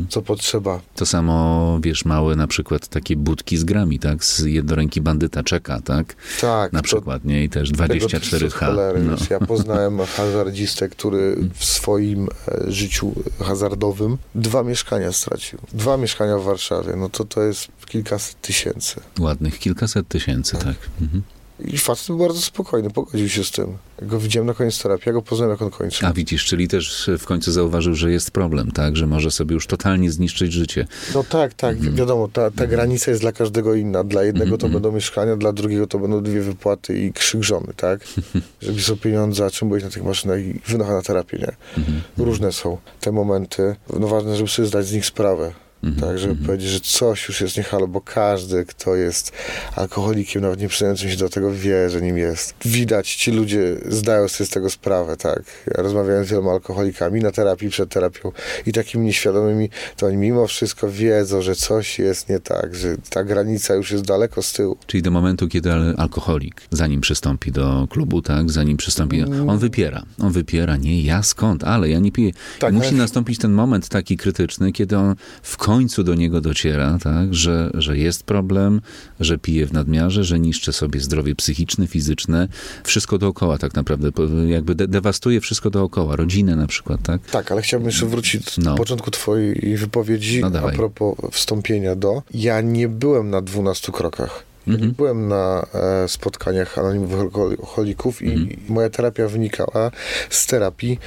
co 0.09 0.21
potrzeba. 0.21 0.79
To 0.95 1.05
samo, 1.05 1.79
wiesz, 1.83 2.05
małe 2.05 2.35
na 2.35 2.47
przykład 2.47 2.87
takie 2.87 3.15
budki 3.15 3.57
z 3.57 3.63
grami, 3.63 3.99
tak? 3.99 4.25
Z 4.25 4.39
jednoręki 4.39 5.01
bandyta 5.01 5.43
czeka, 5.43 5.81
tak? 5.81 6.15
Tak. 6.41 6.73
Na 6.73 6.81
przykład, 6.81 7.25
nie? 7.25 7.43
I 7.43 7.49
też 7.49 7.71
tego 7.71 7.87
to 7.87 7.93
jest 7.93 8.07
24H. 8.07 8.51
cholery, 8.65 8.99
No. 9.03 9.15
Ja 9.29 9.39
poznałem 9.39 9.99
hazardzistę, 10.17 10.89
który 10.89 11.37
w 11.53 11.65
swoim 11.65 12.27
e, 12.47 12.71
życiu 12.71 13.13
hazardowym 13.39 14.17
dwa 14.35 14.63
mieszkania 14.63 15.11
stracił. 15.11 15.59
Dwa 15.73 15.97
mieszkania 15.97 16.37
w 16.37 16.43
Warszawie. 16.43 16.95
No 16.95 17.09
to 17.09 17.25
to 17.25 17.41
jest 17.43 17.67
kilkaset 17.85 18.41
tysięcy. 18.41 18.95
Ładnych 19.19 19.59
kilkaset 19.59 20.07
tysięcy, 20.07 20.57
tak. 20.57 20.75
Mhm. 21.01 21.21
I 21.65 21.77
facet 21.77 22.07
był 22.07 22.17
bardzo 22.17 22.41
spokojny, 22.41 22.89
pogodził 22.89 23.29
się 23.29 23.43
z 23.43 23.51
tym. 23.51 23.77
Go 24.01 24.19
widziałem 24.19 24.47
na 24.47 24.53
koniec 24.53 24.81
terapii, 24.83 25.03
ja 25.05 25.13
go 25.13 25.21
poznałem, 25.21 25.51
jak 25.51 25.61
on 25.61 25.69
kończy. 25.69 26.05
A 26.05 26.13
widzisz, 26.13 26.45
czyli 26.45 26.67
też 26.67 27.09
w 27.19 27.25
końcu 27.25 27.51
zauważył, 27.51 27.95
że 27.95 28.11
jest 28.11 28.31
problem, 28.31 28.71
tak? 28.71 28.97
Że 28.97 29.07
może 29.07 29.31
sobie 29.31 29.53
już 29.53 29.67
totalnie 29.67 30.11
zniszczyć 30.11 30.53
życie. 30.53 30.87
No 31.15 31.23
tak, 31.23 31.53
tak, 31.53 31.75
Mhm. 31.77 31.95
wiadomo, 31.95 32.27
ta, 32.27 32.51
ta 32.51 32.67
granica 32.67 33.11
jest 33.11 33.23
dla 33.23 33.31
każdego 33.31 33.75
inna. 33.75 34.03
Dla 34.03 34.23
jednego 34.23 34.57
to 34.57 34.69
będą 34.69 34.91
mieszkania, 34.91 35.35
dla 35.35 35.53
drugiego 35.53 35.87
to 35.87 35.99
będą 35.99 36.23
dwie 36.23 36.41
wypłaty 36.41 36.99
i 36.99 37.13
krzyk 37.13 37.43
żony, 37.43 37.73
tak? 37.75 37.99
Żeby 38.61 38.81
są 38.81 38.97
pieniądze, 38.97 39.45
a 39.45 39.49
czym 39.49 39.67
byłeś 39.67 39.83
na 39.83 39.89
tych 39.89 40.03
maszynach 40.03 40.39
i 40.41 40.61
wynocha 40.67 40.93
na 40.93 41.01
terapię, 41.01 41.37
nie? 41.37 41.55
Mhm. 41.77 42.01
Różne 42.17 42.51
są 42.51 42.77
te 43.01 43.11
momenty. 43.11 43.75
No 43.99 44.07
ważne, 44.07 44.37
żeby 44.37 44.49
sobie 44.49 44.67
zdać 44.67 44.87
z 44.87 44.93
nich 44.93 45.05
sprawę. 45.05 45.53
Mhm. 45.83 46.01
Tak, 46.09 46.19
żeby 46.19 46.35
powiedzieć, 46.45 46.69
że 46.69 46.79
coś 46.79 47.27
już 47.27 47.41
jest 47.41 47.57
niehalo, 47.57 47.87
bo 47.87 48.01
każdy, 48.01 48.65
kto 48.65 48.95
jest 48.95 49.31
alkoholikiem, 49.75 50.41
nawet 50.41 50.59
nie 50.61 50.67
przyznającym 50.67 51.09
się 51.09 51.17
do 51.17 51.29
tego, 51.29 51.51
wie, 51.53 51.89
że 51.89 52.01
nim 52.01 52.17
jest. 52.17 52.53
Widać, 52.65 53.15
ci 53.15 53.31
ludzie 53.31 53.75
zdają 53.89 54.27
sobie 54.27 54.47
z 54.47 54.49
tego 54.49 54.69
sprawę, 54.69 55.17
tak. 55.17 55.43
Ja 55.77 55.83
rozmawiałem 55.83 56.25
z 56.25 56.29
wieloma 56.29 56.51
alkoholikami 56.51 57.21
na 57.21 57.31
terapii, 57.31 57.69
przed 57.69 57.89
terapią 57.89 58.31
i 58.65 58.71
takimi 58.73 59.05
nieświadomymi, 59.05 59.69
to 59.97 60.05
oni 60.05 60.17
mimo 60.17 60.47
wszystko 60.47 60.89
wiedzą, 60.91 61.41
że 61.41 61.55
coś 61.55 61.99
jest 61.99 62.29
nie 62.29 62.39
tak, 62.39 62.75
że 62.75 62.95
ta 63.09 63.23
granica 63.23 63.73
już 63.75 63.91
jest 63.91 64.03
daleko 64.05 64.41
z 64.41 64.53
tyłu. 64.53 64.77
Czyli 64.87 65.03
do 65.03 65.11
momentu, 65.11 65.47
kiedy 65.47 65.73
al- 65.73 65.95
alkoholik, 65.97 66.61
zanim 66.71 67.01
przystąpi 67.01 67.51
do 67.51 67.87
klubu, 67.89 68.21
tak? 68.21 68.51
Zanim 68.51 68.77
przystąpi, 68.77 69.23
on 69.47 69.57
wypiera. 69.57 70.03
On 70.19 70.31
wypiera, 70.31 70.77
nie 70.77 71.01
ja 71.01 71.23
skąd, 71.23 71.63
ale 71.63 71.89
ja 71.89 71.99
nie 71.99 72.11
piję. 72.11 72.31
Tak, 72.59 72.73
musi 72.73 72.87
ale- 72.87 72.97
nastąpić 72.97 73.39
ten 73.39 73.51
moment 73.51 73.89
taki 73.89 74.17
krytyczny, 74.17 74.71
kiedy 74.71 74.97
on 74.97 75.15
w 75.41 75.57
końcu 75.67 76.03
do 76.03 76.15
niego 76.15 76.41
dociera, 76.41 76.97
tak? 77.03 77.33
Że, 77.33 77.69
że 77.73 77.97
jest 77.97 78.23
problem, 78.23 78.81
że 79.19 79.37
pije 79.37 79.65
w 79.65 79.73
nadmiarze, 79.73 80.23
że 80.23 80.39
niszczy 80.39 80.73
sobie 80.73 80.99
zdrowie 80.99 81.35
psychiczne, 81.35 81.87
fizyczne, 81.87 82.47
wszystko 82.83 83.17
dookoła 83.17 83.57
tak 83.57 83.73
naprawdę, 83.75 84.09
jakby 84.47 84.75
de- 84.75 84.87
dewastuje 84.87 85.41
wszystko 85.41 85.69
dookoła, 85.69 86.15
rodzinę 86.15 86.55
na 86.55 86.67
przykład, 86.67 87.01
tak? 87.03 87.21
Tak, 87.31 87.51
ale 87.51 87.61
chciałbym 87.61 87.87
jeszcze 87.87 88.05
wrócić 88.05 88.57
No. 88.57 88.71
do 88.71 88.77
początku 88.77 89.11
twojej 89.11 89.77
wypowiedzi 89.77 90.41
No 90.41 90.51
a 90.67 90.71
propos 90.71 91.15
wstąpienia 91.31 91.95
do. 91.95 92.23
Ja 92.33 92.61
nie 92.61 92.87
byłem 92.87 93.29
na 93.29 93.41
12 93.41 93.91
krokach. 93.91 94.43
Mhm. 94.67 94.91
byłem 94.91 95.27
na 95.27 95.65
e, 95.73 96.07
spotkaniach 96.07 96.77
anonimowych 96.77 97.19
alkoholików 97.19 98.21
i 98.21 98.31
Mhm. 98.31 98.47
moja 98.69 98.89
terapia 98.89 99.27
wynikała 99.27 99.91
z 100.29 100.47
terapii 100.47 100.99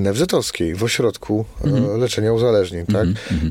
NFZ-owskiej 0.00 0.74
w 0.74 0.84
ośrodku 0.84 1.44
Mhm. 1.64 1.84
e, 1.84 1.96
leczenia 1.98 2.32
uzależnień, 2.32 2.86
tak? 2.86 3.06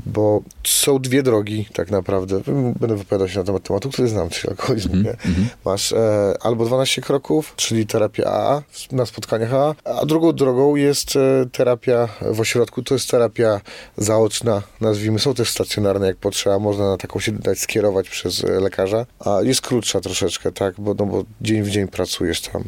Bo 0.05 0.41
są 0.67 0.99
dwie 0.99 1.23
drogi 1.23 1.67
tak 1.73 1.91
naprawdę. 1.91 2.41
Będę 2.79 2.95
wypowiadał 2.95 3.27
się 3.29 3.39
na 3.39 3.45
temat 3.45 3.63
tematu, 3.63 3.89
który 3.89 4.07
znam, 4.07 4.29
czyli 4.29 4.49
alkoholizmu, 4.49 4.93
Mhm. 4.95 5.15
nie? 5.25 5.45
Masz 5.65 5.91
e, 5.93 6.33
albo 6.41 6.65
12 6.65 7.01
kroków, 7.01 7.53
czyli 7.55 7.88
terapia 7.88 8.23
AA 8.25 8.62
na 8.91 9.05
spotkaniach 9.05 9.53
AA, 9.53 9.75
a 9.83 10.05
drugą 10.05 10.33
drogą 10.33 10.75
jest 10.75 11.15
e, 11.15 11.45
terapia 11.51 12.07
w 12.31 12.39
ośrodku. 12.39 12.83
To 12.83 12.93
jest 12.93 13.10
terapia 13.12 13.62
zaoczna, 13.97 14.62
nazwijmy. 14.81 15.19
Są 15.19 15.33
też 15.33 15.49
stacjonarne, 15.49 16.07
jak 16.07 16.17
potrzeba. 16.17 16.60
Można 16.60 16.89
na 16.89 16.97
taką 16.97 17.19
się 17.19 17.31
dać 17.31 17.60
skierować 17.60 18.10
przez 18.10 18.43
lekarza. 18.43 19.05
A 19.19 19.41
jest 19.43 19.62
krótsza 19.62 20.01
troszeczkę, 20.01 20.51
tak? 20.51 20.75
Bo, 20.77 20.93
no, 20.93 21.05
bo 21.05 21.23
dzień 21.41 21.63
w 21.63 21.69
dzień 21.69 21.88
pracujesz 21.88 22.41
tam. 22.41 22.63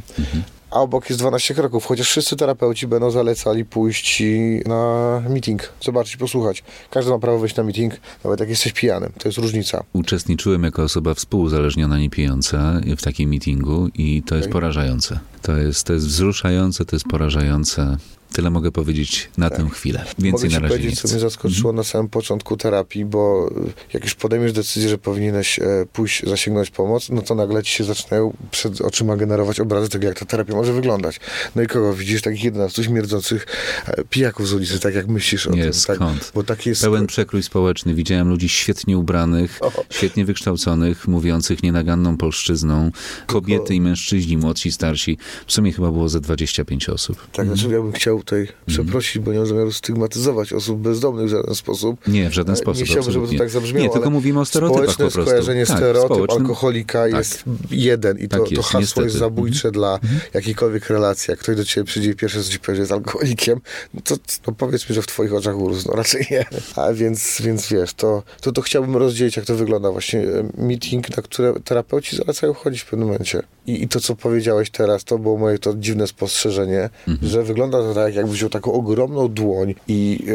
A 0.71 0.79
obok 0.81 1.09
jest 1.09 1.19
12 1.21 1.53
kroków, 1.53 1.85
chociaż 1.85 2.07
wszyscy 2.07 2.35
terapeuci 2.35 2.87
będą 2.87 3.11
zalecali 3.11 3.65
pójść 3.65 4.23
na 4.65 5.23
meeting, 5.29 5.69
zobaczyć, 5.81 6.17
posłuchać. 6.17 6.63
Każdy 6.89 7.11
ma 7.11 7.19
prawo 7.19 7.39
wejść 7.39 7.55
na 7.55 7.63
meeting, 7.63 7.93
nawet 8.23 8.39
jak 8.39 8.49
jesteś 8.49 8.73
pijanym. 8.73 9.11
To 9.17 9.27
jest 9.27 9.37
różnica. 9.37 9.83
Uczestniczyłem 9.93 10.63
jako 10.63 10.83
osoba 10.83 11.13
współuzależniona, 11.13 11.99
niepijąca 11.99 12.81
w 12.97 13.01
takim 13.01 13.29
meetingu 13.29 13.87
i 13.95 14.23
to 14.25 14.35
jest 14.35 14.45
Okej. 14.45 14.53
porażające. 14.53 15.19
To 15.41 15.57
jest, 15.57 15.83
to 15.83 15.93
jest 15.93 16.05
wzruszające, 16.05 16.85
to 16.85 16.95
jest 16.95 17.05
porażające. 17.05 17.97
Tyle 18.33 18.49
mogę 18.49 18.71
powiedzieć 18.71 19.29
na 19.37 19.49
tę 19.49 19.69
chwilę. 19.73 20.05
Więcej 20.19 20.49
Mogę 20.49 20.59
na 20.61 20.67
razie 20.67 20.75
nie 20.75 20.79
powiedzieć, 20.79 21.01
co 21.01 21.07
chcę. 21.07 21.13
mnie 21.15 21.21
zaskoczyło 21.21 21.73
na 21.73 21.83
samym 21.83 22.09
początku 22.09 22.57
terapii, 22.57 23.05
bo 23.05 23.49
y, 23.67 23.71
jak 23.93 24.03
już 24.03 24.15
podejmiesz 24.15 24.53
decyzję, 24.53 24.89
że 24.89 24.97
powinieneś 24.97 25.59
e, 25.59 25.85
pójść, 25.93 26.23
zasięgnąć 26.27 26.69
pomoc, 26.71 27.09
no 27.09 27.21
to 27.21 27.35
nagle 27.35 27.63
ci 27.63 27.71
się 27.73 27.83
zaczynają 27.83 28.33
przed 28.51 28.81
oczyma 28.81 29.17
generować 29.17 29.59
obrazy 29.59 29.89
tego, 29.89 30.07
jak 30.07 30.19
ta 30.19 30.25
terapia 30.25 30.53
może 30.53 30.73
wyglądać. 30.73 31.19
No 31.55 31.61
i 31.61 31.67
kogo 31.67 31.93
widzisz? 31.93 32.21
Takich 32.21 32.43
11 32.43 32.83
śmierdzących 32.83 33.45
e, 33.87 34.03
pijaków 34.03 34.47
z 34.47 34.53
ulicy, 34.53 34.79
tak 34.79 34.95
jak 34.95 35.07
myślisz 35.07 35.47
o 35.47 35.51
Nie, 35.51 35.63
tym. 35.63 35.73
skąd? 35.73 35.99
Tak? 35.99 36.31
Bo 36.35 36.43
tak 36.43 36.65
jest... 36.65 36.81
Pełen 36.81 37.07
przekrój 37.07 37.43
społeczny. 37.43 37.93
Widziałem 37.93 38.29
ludzi 38.29 38.49
świetnie 38.49 38.97
ubranych, 38.97 39.57
O. 39.61 39.71
świetnie 39.89 40.25
wykształconych, 40.25 41.07
mówiących 41.07 41.63
nienaganną 41.63 42.17
polszczyzną. 42.17 42.91
Kobiety 43.25 43.75
i 43.75 43.81
mężczyźni, 43.81 44.37
młodsi, 44.37 44.71
starsi. 44.71 45.17
W 45.47 45.53
sumie 45.53 45.71
chyba 45.73 45.91
było 45.91 46.09
ze 46.09 46.21
25 46.21 46.89
osób. 46.89 47.27
Tak, 47.31 47.47
znaczy 47.47 47.63
ja 47.69 47.81
bym 47.81 47.91
chciał 47.91 48.18
tutaj 48.19 48.47
przeprosić, 48.65 49.19
bo 49.19 49.31
nie 49.31 49.37
mam 49.37 49.47
zamiaru 49.47 49.71
stygmatyzować 49.71 50.53
osób 50.53 50.79
bezdomnych 50.79 51.25
w 51.25 51.29
żaden 51.29 51.55
sposób. 51.55 52.07
Nie, 52.07 52.29
w 52.29 52.33
żaden 52.33 52.55
sposób. 52.55 52.79
Nie 52.79 52.85
chciałbym, 52.85 53.11
żeby 53.13 53.27
to 53.27 53.33
tak 53.37 53.49
zabrzmiało. 53.49 53.85
Nie, 53.85 53.93
tylko 53.93 54.09
mówimy 54.09 54.39
o 54.39 54.45
stereotypach 54.45 54.83
Społeczne 54.83 55.05
po 55.05 55.11
prostu. 55.11 55.29
skojarzenie 55.29 55.65
Tak, 55.65 55.77
stereotyp 55.77 56.11
społeczny- 56.17 56.35
alkoholika 56.41 57.03
tak. 57.03 57.13
jest 57.13 57.43
jeden 57.71 58.17
i 58.19 58.27
Tak 58.27 58.39
to, 58.39 58.45
to 58.45 58.51
jest, 58.51 58.63
hasło 58.63 58.79
niestety. 58.79 59.05
jest 59.07 59.17
zabójcze 59.17 59.71
dla 59.71 59.99
jakiejkolwiek 60.33 60.89
relacji. 60.89 61.31
Jak 61.31 61.39
ktoś 61.39 61.55
do 61.55 61.65
ciebie 61.65 61.85
przyjdzie 61.85 62.09
i 62.09 62.15
pierwsze 62.15 62.43
co 62.43 62.49
ci 62.51 62.59
powie, 62.59 62.75
że 62.75 62.81
jest 62.81 62.91
alkoholikiem, 62.91 63.61
to 64.03 64.15
no 64.47 64.53
powiedz 64.53 64.89
mi, 64.89 64.95
że 64.95 65.01
w 65.01 65.07
twoich 65.07 65.33
oczach 65.33 65.57
urósł. 65.57 65.87
No 65.87 65.95
raczej 66.03 66.27
nie. 66.31 66.45
A 66.75 66.93
więc, 66.93 67.41
więc 67.41 67.67
wiesz, 67.69 67.93
to, 67.93 68.23
to, 68.41 68.51
to 68.51 68.61
chciałbym 68.61 68.95
rozdzielić, 68.97 69.37
jak 69.37 69.45
to 69.45 69.55
wygląda 69.55 69.91
właśnie 69.91 70.19
e, 70.19 70.43
meeting, 70.57 71.17
na 71.17 71.23
które 71.23 71.53
terapeuci 71.63 72.15
zalecają 72.17 72.53
chodzić 72.53 72.81
w 72.81 72.85
pewnym 72.85 73.07
momencie. 73.07 73.43
I, 73.67 73.83
I 73.83 73.87
to, 73.87 73.99
co 73.99 74.15
powiedziałeś 74.15 74.69
teraz, 74.69 75.03
to 75.03 75.17
było 75.19 75.37
moje 75.37 75.59
to 75.59 75.73
dziwne 75.75 76.07
spostrzeżenie, 76.07 76.89
że 77.21 77.43
wygląda 77.43 77.77
to 77.81 77.93
tak, 77.93 78.08
jakby 78.15 78.31
wziął 78.31 78.49
taką 78.49 78.73
ogromną 78.73 79.27
dłoń 79.27 79.75
i 79.87 80.25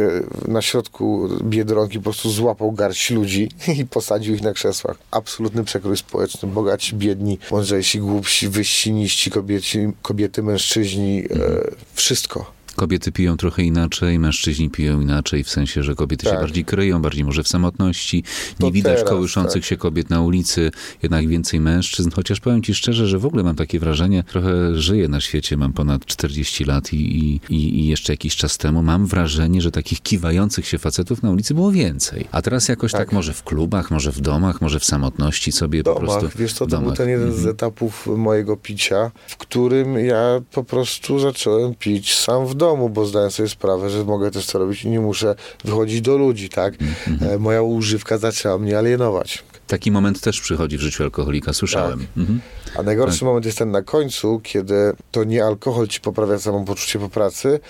e, 0.47 0.51
na 0.51 0.63
środku 0.63 1.29
Biedronki 1.43 1.99
po 1.99 2.05
prostu 2.05 2.31
złapał 2.31 2.73
garść 2.73 3.11
ludzi 3.11 3.51
i 3.81 3.87
posadził 3.87 4.35
ich 4.35 4.43
na 4.43 4.53
krzesłach. 4.53 4.97
Absolutny 5.11 5.65
przekrój 5.65 5.97
społeczny. 5.97 6.49
Bogaci, 6.49 6.97
biedni, 6.97 7.39
mądrzejsi, 7.51 7.99
głupsi, 7.99 8.49
wyżsi, 8.49 8.93
niżsi, 8.93 9.31
kobieci, 9.31 9.79
kobiety, 10.03 10.43
mężczyźni, 10.43 11.19
e, 11.19 11.27
wszystko. 11.95 12.53
Kobiety 12.77 13.13
piją 13.13 13.37
trochę 13.37 13.63
inaczej, 13.63 14.19
mężczyźni 14.19 14.71
piją 14.71 15.01
inaczej, 15.01 15.45
w 15.45 15.51
sensie, 15.51 15.83
że 15.83 15.95
kobiety 15.95 16.25
się 16.27 16.31
Tak. 16.31 16.41
bardziej 16.41 16.65
kryją, 16.65 17.03
bardziej 17.03 17.25
może 17.25 17.43
w 17.43 17.49
samotności. 17.49 18.17
Nie 18.61 18.67
To 18.67 18.71
widać 18.71 18.97
teraz, 18.97 19.11
kołyszących 19.11 19.63
tak. 19.63 19.69
się 19.69 19.77
kobiet 19.77 20.11
na 20.11 20.21
ulicy, 20.21 20.71
jednak 21.03 21.29
więcej 21.29 21.61
mężczyzn. 21.61 22.11
Chociaż 22.15 22.41
powiem 22.41 22.63
ci 22.63 22.75
szczerze, 22.75 23.07
że 23.07 23.19
w 23.19 23.27
ogóle 23.27 23.43
mam 23.43 23.57
takie 23.57 23.79
wrażenie, 23.79 24.23
trochę 24.23 24.75
żyję 24.81 25.09
na 25.09 25.21
świecie, 25.21 25.57
mam 25.57 25.73
ponad 25.73 26.07
40 26.07 26.65
lat 26.65 26.93
i, 26.93 26.97
i, 27.51 27.55
i 27.81 27.87
jeszcze 27.87 28.13
jakiś 28.13 28.37
czas 28.37 28.59
temu 28.59 28.83
mam 28.83 29.07
wrażenie, 29.07 29.61
że 29.61 29.71
takich 29.71 30.03
kiwających 30.03 30.67
się 30.67 30.79
facetów 30.79 31.23
na 31.23 31.31
ulicy 31.31 31.55
było 31.55 31.73
więcej. 31.73 32.25
A 32.33 32.43
teraz 32.43 32.69
jakoś 32.69 32.93
tak, 32.93 33.01
Tak. 33.01 33.13
może 33.13 33.33
w 33.33 33.43
klubach, 33.43 33.91
może 33.91 34.13
w 34.13 34.21
domach, 34.21 34.61
może 34.61 34.81
w 34.81 34.85
samotności 34.85 35.53
sobie 35.53 35.83
po 35.83 35.95
domach. 35.95 36.19
prostu. 36.21 36.39
Wiesz 36.39 36.53
co, 36.53 36.59
to 36.59 36.67
był 36.67 36.79
domach. 36.81 36.97
ten 36.97 37.09
jeden 37.09 37.31
z 37.33 37.35
Mhm. 37.35 37.51
etapów 37.55 38.07
mojego 38.17 38.57
picia, 38.57 39.11
w 39.29 39.37
którym 39.37 39.99
ja 39.99 40.41
po 40.53 40.65
prostu 40.65 41.19
zacząłem 41.19 41.75
pić 41.75 42.15
sam 42.15 42.47
w 42.47 42.55
domu, 42.55 42.64
bo 42.89 43.07
zdałem 43.07 43.31
sobie 43.31 43.49
sprawę, 43.49 43.91
że 43.91 44.05
mogę 44.05 44.31
też 44.31 44.47
to 44.47 44.59
robić 44.59 44.85
i 44.85 44.89
nie 44.89 45.01
muszę 45.01 45.35
wychodzić 45.65 46.01
do 46.01 46.17
ludzi, 46.17 46.49
tak? 46.49 46.75
E, 47.31 47.39
Moja 47.39 47.63
używka 47.63 48.19
zaczęła 48.19 48.59
mnie 48.59 48.79
alienować. 48.79 49.45
Taki 49.67 49.91
moment 49.91 50.21
też 50.21 50.41
przychodzi 50.41 50.79
w 50.79 50.81
życiu 50.81 51.03
alkoholika, 51.03 51.53
słyszałem. 51.53 51.99
Tak. 51.99 52.09
Mhm. 52.17 52.41
A 52.77 52.83
najgorszy 52.83 53.25
moment 53.25 53.47
jest 53.47 53.59
ten 53.59 53.71
na 53.71 53.83
końcu, 53.83 54.41
kiedy 54.43 54.75
to 55.11 55.25
nie 55.25 55.45
alkohol 55.45 55.89
ci 55.89 56.01
poprawia 56.01 56.39
samopoczucie 56.39 56.99
po 56.99 57.09
pracy, 57.09 57.61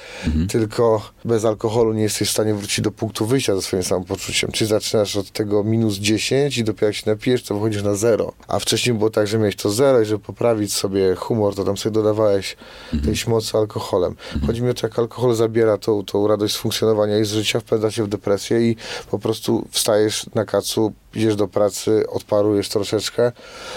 tylko 0.49 1.11
bez 1.25 1.45
alkoholu 1.45 1.93
nie 1.93 2.03
jesteś 2.03 2.29
w 2.29 2.33
stanie 2.33 2.55
wrócić 2.55 2.81
do 2.81 2.91
punktu 2.91 3.27
wyjścia 3.27 3.55
ze 3.55 3.63
swoim 3.63 3.83
samopoczuciem. 3.83 4.53
Czyli 4.53 4.69
zaczynasz 4.69 5.17
od 5.17 5.31
tego 5.31 5.65
minus 5.65 5.95
10 5.95 6.59
i 6.59 6.65
dopiero 6.65 6.87
jak 6.87 6.97
się 6.97 7.11
napijesz, 7.11 7.43
to 7.43 7.55
wychodzisz 7.55 7.83
na 7.83 7.95
zero. 7.95 8.33
A 8.49 8.59
wcześniej 8.59 8.95
było 8.95 9.11
tak, 9.11 9.27
że 9.27 9.39
miałeś 9.39 9.57
to 9.57 9.71
zero 9.71 10.01
i 10.01 10.05
żeby 10.05 10.25
poprawić 10.25 10.73
sobie 10.73 11.15
humor, 11.15 11.55
to 11.55 11.65
tam 11.65 11.77
sobie 11.77 11.95
dodawałeś 11.95 12.57
tej 13.05 13.15
mocy 13.29 13.59
alkoholem. 13.59 14.15
Chodzi 14.47 14.63
mi 14.63 14.71
o 14.71 14.75
to, 14.75 14.87
jak 14.87 14.99
alkohol 14.99 15.35
zabiera 15.35 15.79
tą, 15.79 16.05
tą 16.05 16.27
radość 16.27 16.55
z 16.55 16.57
funkcjonowania 16.57 17.19
i 17.19 17.25
z 17.25 17.33
życia, 17.33 17.61
wpędza 17.61 17.91
cię 17.91 18.05
w 18.05 18.09
depresję 18.09 18.71
i 18.71 18.77
po 19.11 19.19
prostu 19.19 19.69
wstajesz 19.71 20.27
na 20.35 20.45
kacu, 20.45 20.93
idziesz 21.17 21.37
do 21.37 21.49
pracy, 21.49 22.05
odparujesz 22.09 22.69
troszeczkę, 22.69 23.33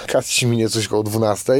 kac 0.07 0.27
ci 0.27 0.45
minie 0.47 0.69
coś 0.69 0.87
koło 0.87 1.03
12, 1.03 1.53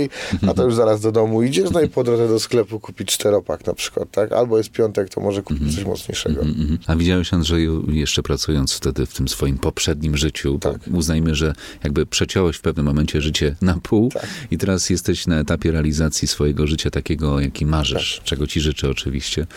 a 0.48 0.54
to 0.54 0.63
już 0.63 0.76
zaraz 0.76 1.02
do 1.02 1.12
domu 1.12 1.44
idziesz, 1.44 1.70
no 1.72 1.82
i 1.82 1.90
po 1.90 2.04
drodze 2.04 2.28
do 2.28 2.40
sklepu 2.40 2.80
kupić 2.80 3.08
czteropak 3.08 3.65
na 3.65 3.73
przykład, 3.73 4.12
tak? 4.12 4.32
Albo 4.32 4.58
jest 4.58 4.71
piątek, 4.71 5.10
to 5.10 5.21
może 5.21 5.44
kupić 5.44 5.75
coś 5.75 5.86
mocniejszego. 5.86 6.42
Mhm. 6.42 6.78
A 6.88 6.96
widziałeś, 6.96 7.34
Andrzeju, 7.34 7.92
jeszcze 7.92 8.23
pracując 8.23 8.73
wtedy 8.73 9.06
w 9.06 9.13
tym 9.13 9.28
swoim 9.28 9.58
poprzednim 9.58 10.17
życiu, 10.17 10.60
Tak. 10.60 10.75
uznajmy, 10.94 11.36
że 11.36 11.54
jakby 11.84 12.06
przeciąłeś 12.06 12.56
w 12.58 12.62
pewnym 12.62 12.86
momencie 12.86 13.21
życie 13.21 13.56
na 13.62 13.78
pół 13.84 14.10
Tak. 14.10 14.28
i 14.52 14.58
teraz 14.58 14.90
jesteś 14.90 15.28
na 15.28 15.40
etapie 15.40 15.71
realizacji 15.71 16.28
swojego 16.28 16.67
życia 16.67 16.90
takiego, 16.90 17.40
jaki 17.40 17.65
marzysz, 17.65 18.15
Tak. 18.15 18.25
czego 18.25 18.48
ci 18.48 18.62
życzę 18.62 18.90
oczywiście, 18.90 19.48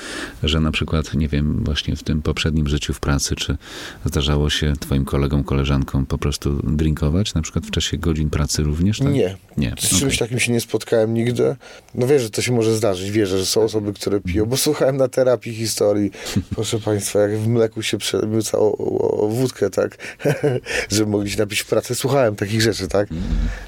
że 0.43 0.61
na 0.61 0.71
przykład, 0.71 1.15
nie 1.15 1.29
wiem, 1.29 1.65
właśnie 1.65 1.97
w 1.97 2.03
tym 2.03 2.23
poprzednim 2.23 2.69
życiu 2.69 2.95
w 2.95 3.01
pracy, 3.01 3.37
czy 3.37 3.57
zdarzało 4.05 4.51
się 4.51 4.73
twoim 4.81 5.05
kolegom, 5.05 5.45
koleżankom 5.45 6.07
po 6.11 6.19
prostu 6.19 6.61
drinkować, 6.63 7.35
na 7.35 7.43
przykład 7.43 7.67
w 7.67 7.71
czasie 7.71 7.99
godzin 7.99 8.31
pracy 8.31 8.63
również? 8.63 8.99
Tak? 8.99 9.13
Nie. 9.13 9.37
Nie. 9.57 9.75
Z 9.79 9.89
czymś 9.89 10.03
okej. 10.03 10.19
takim 10.19 10.39
się 10.39 10.53
nie 10.53 10.61
spotkałem 10.61 11.15
nigdy. 11.15 11.57
No 11.95 12.07
wiesz, 12.07 12.23
że 12.23 12.31
to 12.31 12.43
się 12.43 12.53
może 12.53 12.77
zdarzyć. 12.77 13.11
Wierzę, 13.11 13.39
że 13.39 13.47
są 13.47 13.63
osoby, 13.63 13.93
które 13.93 14.21
piją, 14.21 14.47
bo 14.47 14.57
słuchałem 14.57 14.97
na 14.97 15.09
terapii 15.09 15.55
historii, 15.55 16.11
proszę 16.55 16.79
państwa, 16.79 17.19
jak 17.19 17.39
w 17.39 17.49
mleku 17.49 17.83
się 17.83 17.99
przemyca 17.99 18.59
o, 18.59 18.79
o, 18.79 19.21
o 19.21 19.29
wódkę, 19.29 19.71
tak? 19.71 20.19
Żeby 20.91 21.11
mogli 21.11 21.31
się 21.31 21.39
napić 21.39 21.61
w 21.61 21.67
pracy. 21.67 21.95
Słuchałem 21.95 22.37
takich 22.37 22.61
rzeczy, 22.61 22.89
tak? 22.89 23.09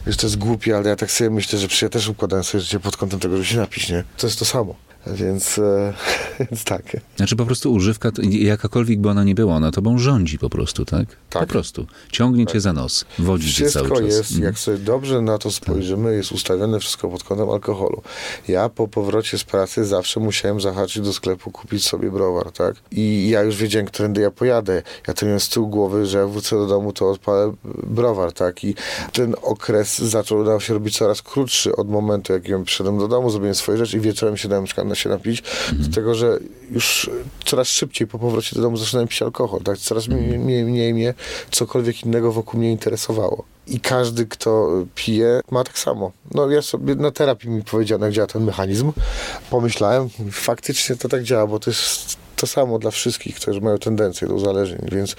Wiesz, 0.06 0.16
to 0.16 0.26
jest 0.26 0.38
głupie, 0.38 0.76
ale 0.76 0.88
ja 0.88 0.96
tak 0.96 1.10
sobie 1.10 1.30
myślę, 1.30 1.58
że 1.58 1.68
przecież 1.68 1.82
ja 1.82 1.88
też 1.88 2.08
układałem 2.08 2.44
sobie 2.44 2.62
życie 2.62 2.80
pod 2.80 2.96
kątem 2.96 3.20
tego, 3.20 3.36
żeby 3.36 3.46
się 3.46 3.56
napić, 3.56 3.90
nie? 3.90 4.04
To 4.16 4.26
jest 4.26 4.38
to 4.38 4.44
samo. 4.44 4.74
Więc, 5.06 5.58
e, 5.58 5.92
więc 6.50 6.64
tak. 6.64 6.82
Znaczy 7.16 7.36
po 7.36 7.46
prostu 7.46 7.72
używka, 7.72 8.10
jakakolwiek 8.30 9.00
by 9.00 9.08
ona 9.10 9.24
nie 9.24 9.34
była, 9.34 9.54
ona 9.54 9.70
tobą 9.72 9.98
rządzi 9.98 10.38
po 10.38 10.50
prostu, 10.50 10.84
tak? 10.84 11.06
Tak. 11.30 11.42
Po 11.42 11.48
prostu. 11.48 11.86
Ciągnie 12.12 12.46
cię 12.46 12.60
za 12.60 12.72
nos, 12.72 13.04
wodzi 13.18 13.52
cię 13.52 13.70
cały 13.70 13.86
Wszystko 13.86 14.06
czas. 14.06 14.16
jest, 14.16 14.30
Mhm. 14.30 14.42
jak 14.44 14.58
sobie 14.58 14.78
dobrze 14.78 15.20
na 15.22 15.38
to 15.38 15.50
spojrzymy, 15.50 16.14
jest 16.14 16.32
ustawione 16.32 16.80
wszystko 16.80 17.08
pod 17.08 17.24
kątem 17.24 17.50
alkoholu. 17.50 18.02
Ja 18.48 18.68
po 18.68 18.88
powrocie 18.88 19.38
z 19.38 19.44
pracy 19.44 19.84
zawsze 19.84 20.20
musiałem 20.20 20.60
zahaczyć 20.60 21.02
do 21.02 21.12
sklepu, 21.12 21.50
kupić 21.50 21.84
sobie 21.86 22.10
browar, 22.10 22.52
tak? 22.52 22.74
I 22.90 23.28
ja 23.28 23.42
już 23.42 23.56
wiedziałem, 23.56 23.86
którędy 23.86 24.20
ja 24.20 24.30
pojadę. 24.30 24.82
Ja 25.08 25.14
to 25.14 25.26
miałem 25.26 25.40
z 25.40 25.48
tyłu 25.48 25.68
głowy, 25.68 26.06
że 26.06 26.18
jak 26.18 26.28
wrócę 26.28 26.56
do 26.56 26.66
domu, 26.66 26.92
to 26.92 27.10
odpalę 27.10 27.52
browar, 27.86 28.32
tak? 28.32 28.64
I 28.64 28.74
ten 29.12 29.34
okres 29.42 29.98
zaczął 29.98 30.44
nam 30.44 30.60
się 30.60 30.74
robić 30.74 30.98
coraz 30.98 31.22
krótszy 31.22 31.76
od 31.76 31.88
momentu, 31.88 32.32
jak 32.32 32.48
ja 32.48 32.58
przyszedłem 32.58 32.98
do 32.98 33.08
domu, 33.08 33.30
zrobiłem 33.30 33.54
swoje 33.54 33.78
rzeczy 33.78 33.96
i 33.96 34.00
wieczorem 34.00 34.36
się 34.36 34.48
dałem 34.48 34.66
na 34.84 34.91
się 34.94 35.08
napić, 35.08 35.42
do 35.72 35.94
tego, 35.94 36.14
że 36.14 36.38
już 36.70 37.10
coraz 37.44 37.68
szybciej 37.68 38.06
po 38.06 38.18
powrocie 38.18 38.56
do 38.56 38.62
domu 38.62 38.76
zaczynałem 38.76 39.08
pić 39.08 39.22
alkohol, 39.22 39.60
tak? 39.60 39.78
Coraz 39.78 40.08
mniej, 40.08 40.38
mniej, 40.38 40.64
mniej 40.64 40.94
mnie 40.94 41.14
cokolwiek 41.50 42.04
innego 42.04 42.32
wokół 42.32 42.60
mnie 42.60 42.72
interesowało. 42.72 43.44
I 43.66 43.80
każdy, 43.80 44.26
kto 44.26 44.70
pije, 44.94 45.40
ma 45.50 45.64
tak 45.64 45.78
samo. 45.78 46.12
No 46.34 46.50
ja 46.50 46.62
sobie 46.62 46.94
na 46.94 47.10
terapii 47.10 47.50
mi 47.50 47.62
powiedziano, 47.62 48.06
jak 48.06 48.14
działa 48.14 48.26
ten 48.26 48.44
mechanizm. 48.44 48.92
Pomyślałem, 49.50 50.08
faktycznie 50.32 50.96
to 50.96 51.08
tak 51.08 51.22
działa, 51.22 51.46
bo 51.46 51.58
to 51.58 51.70
jest 51.70 52.16
to 52.36 52.46
samo 52.46 52.78
dla 52.78 52.90
wszystkich, 52.90 53.36
którzy 53.36 53.60
mają 53.60 53.78
tendencję 53.78 54.28
do 54.28 54.34
uzależnień, 54.34 54.80
więc 54.92 55.16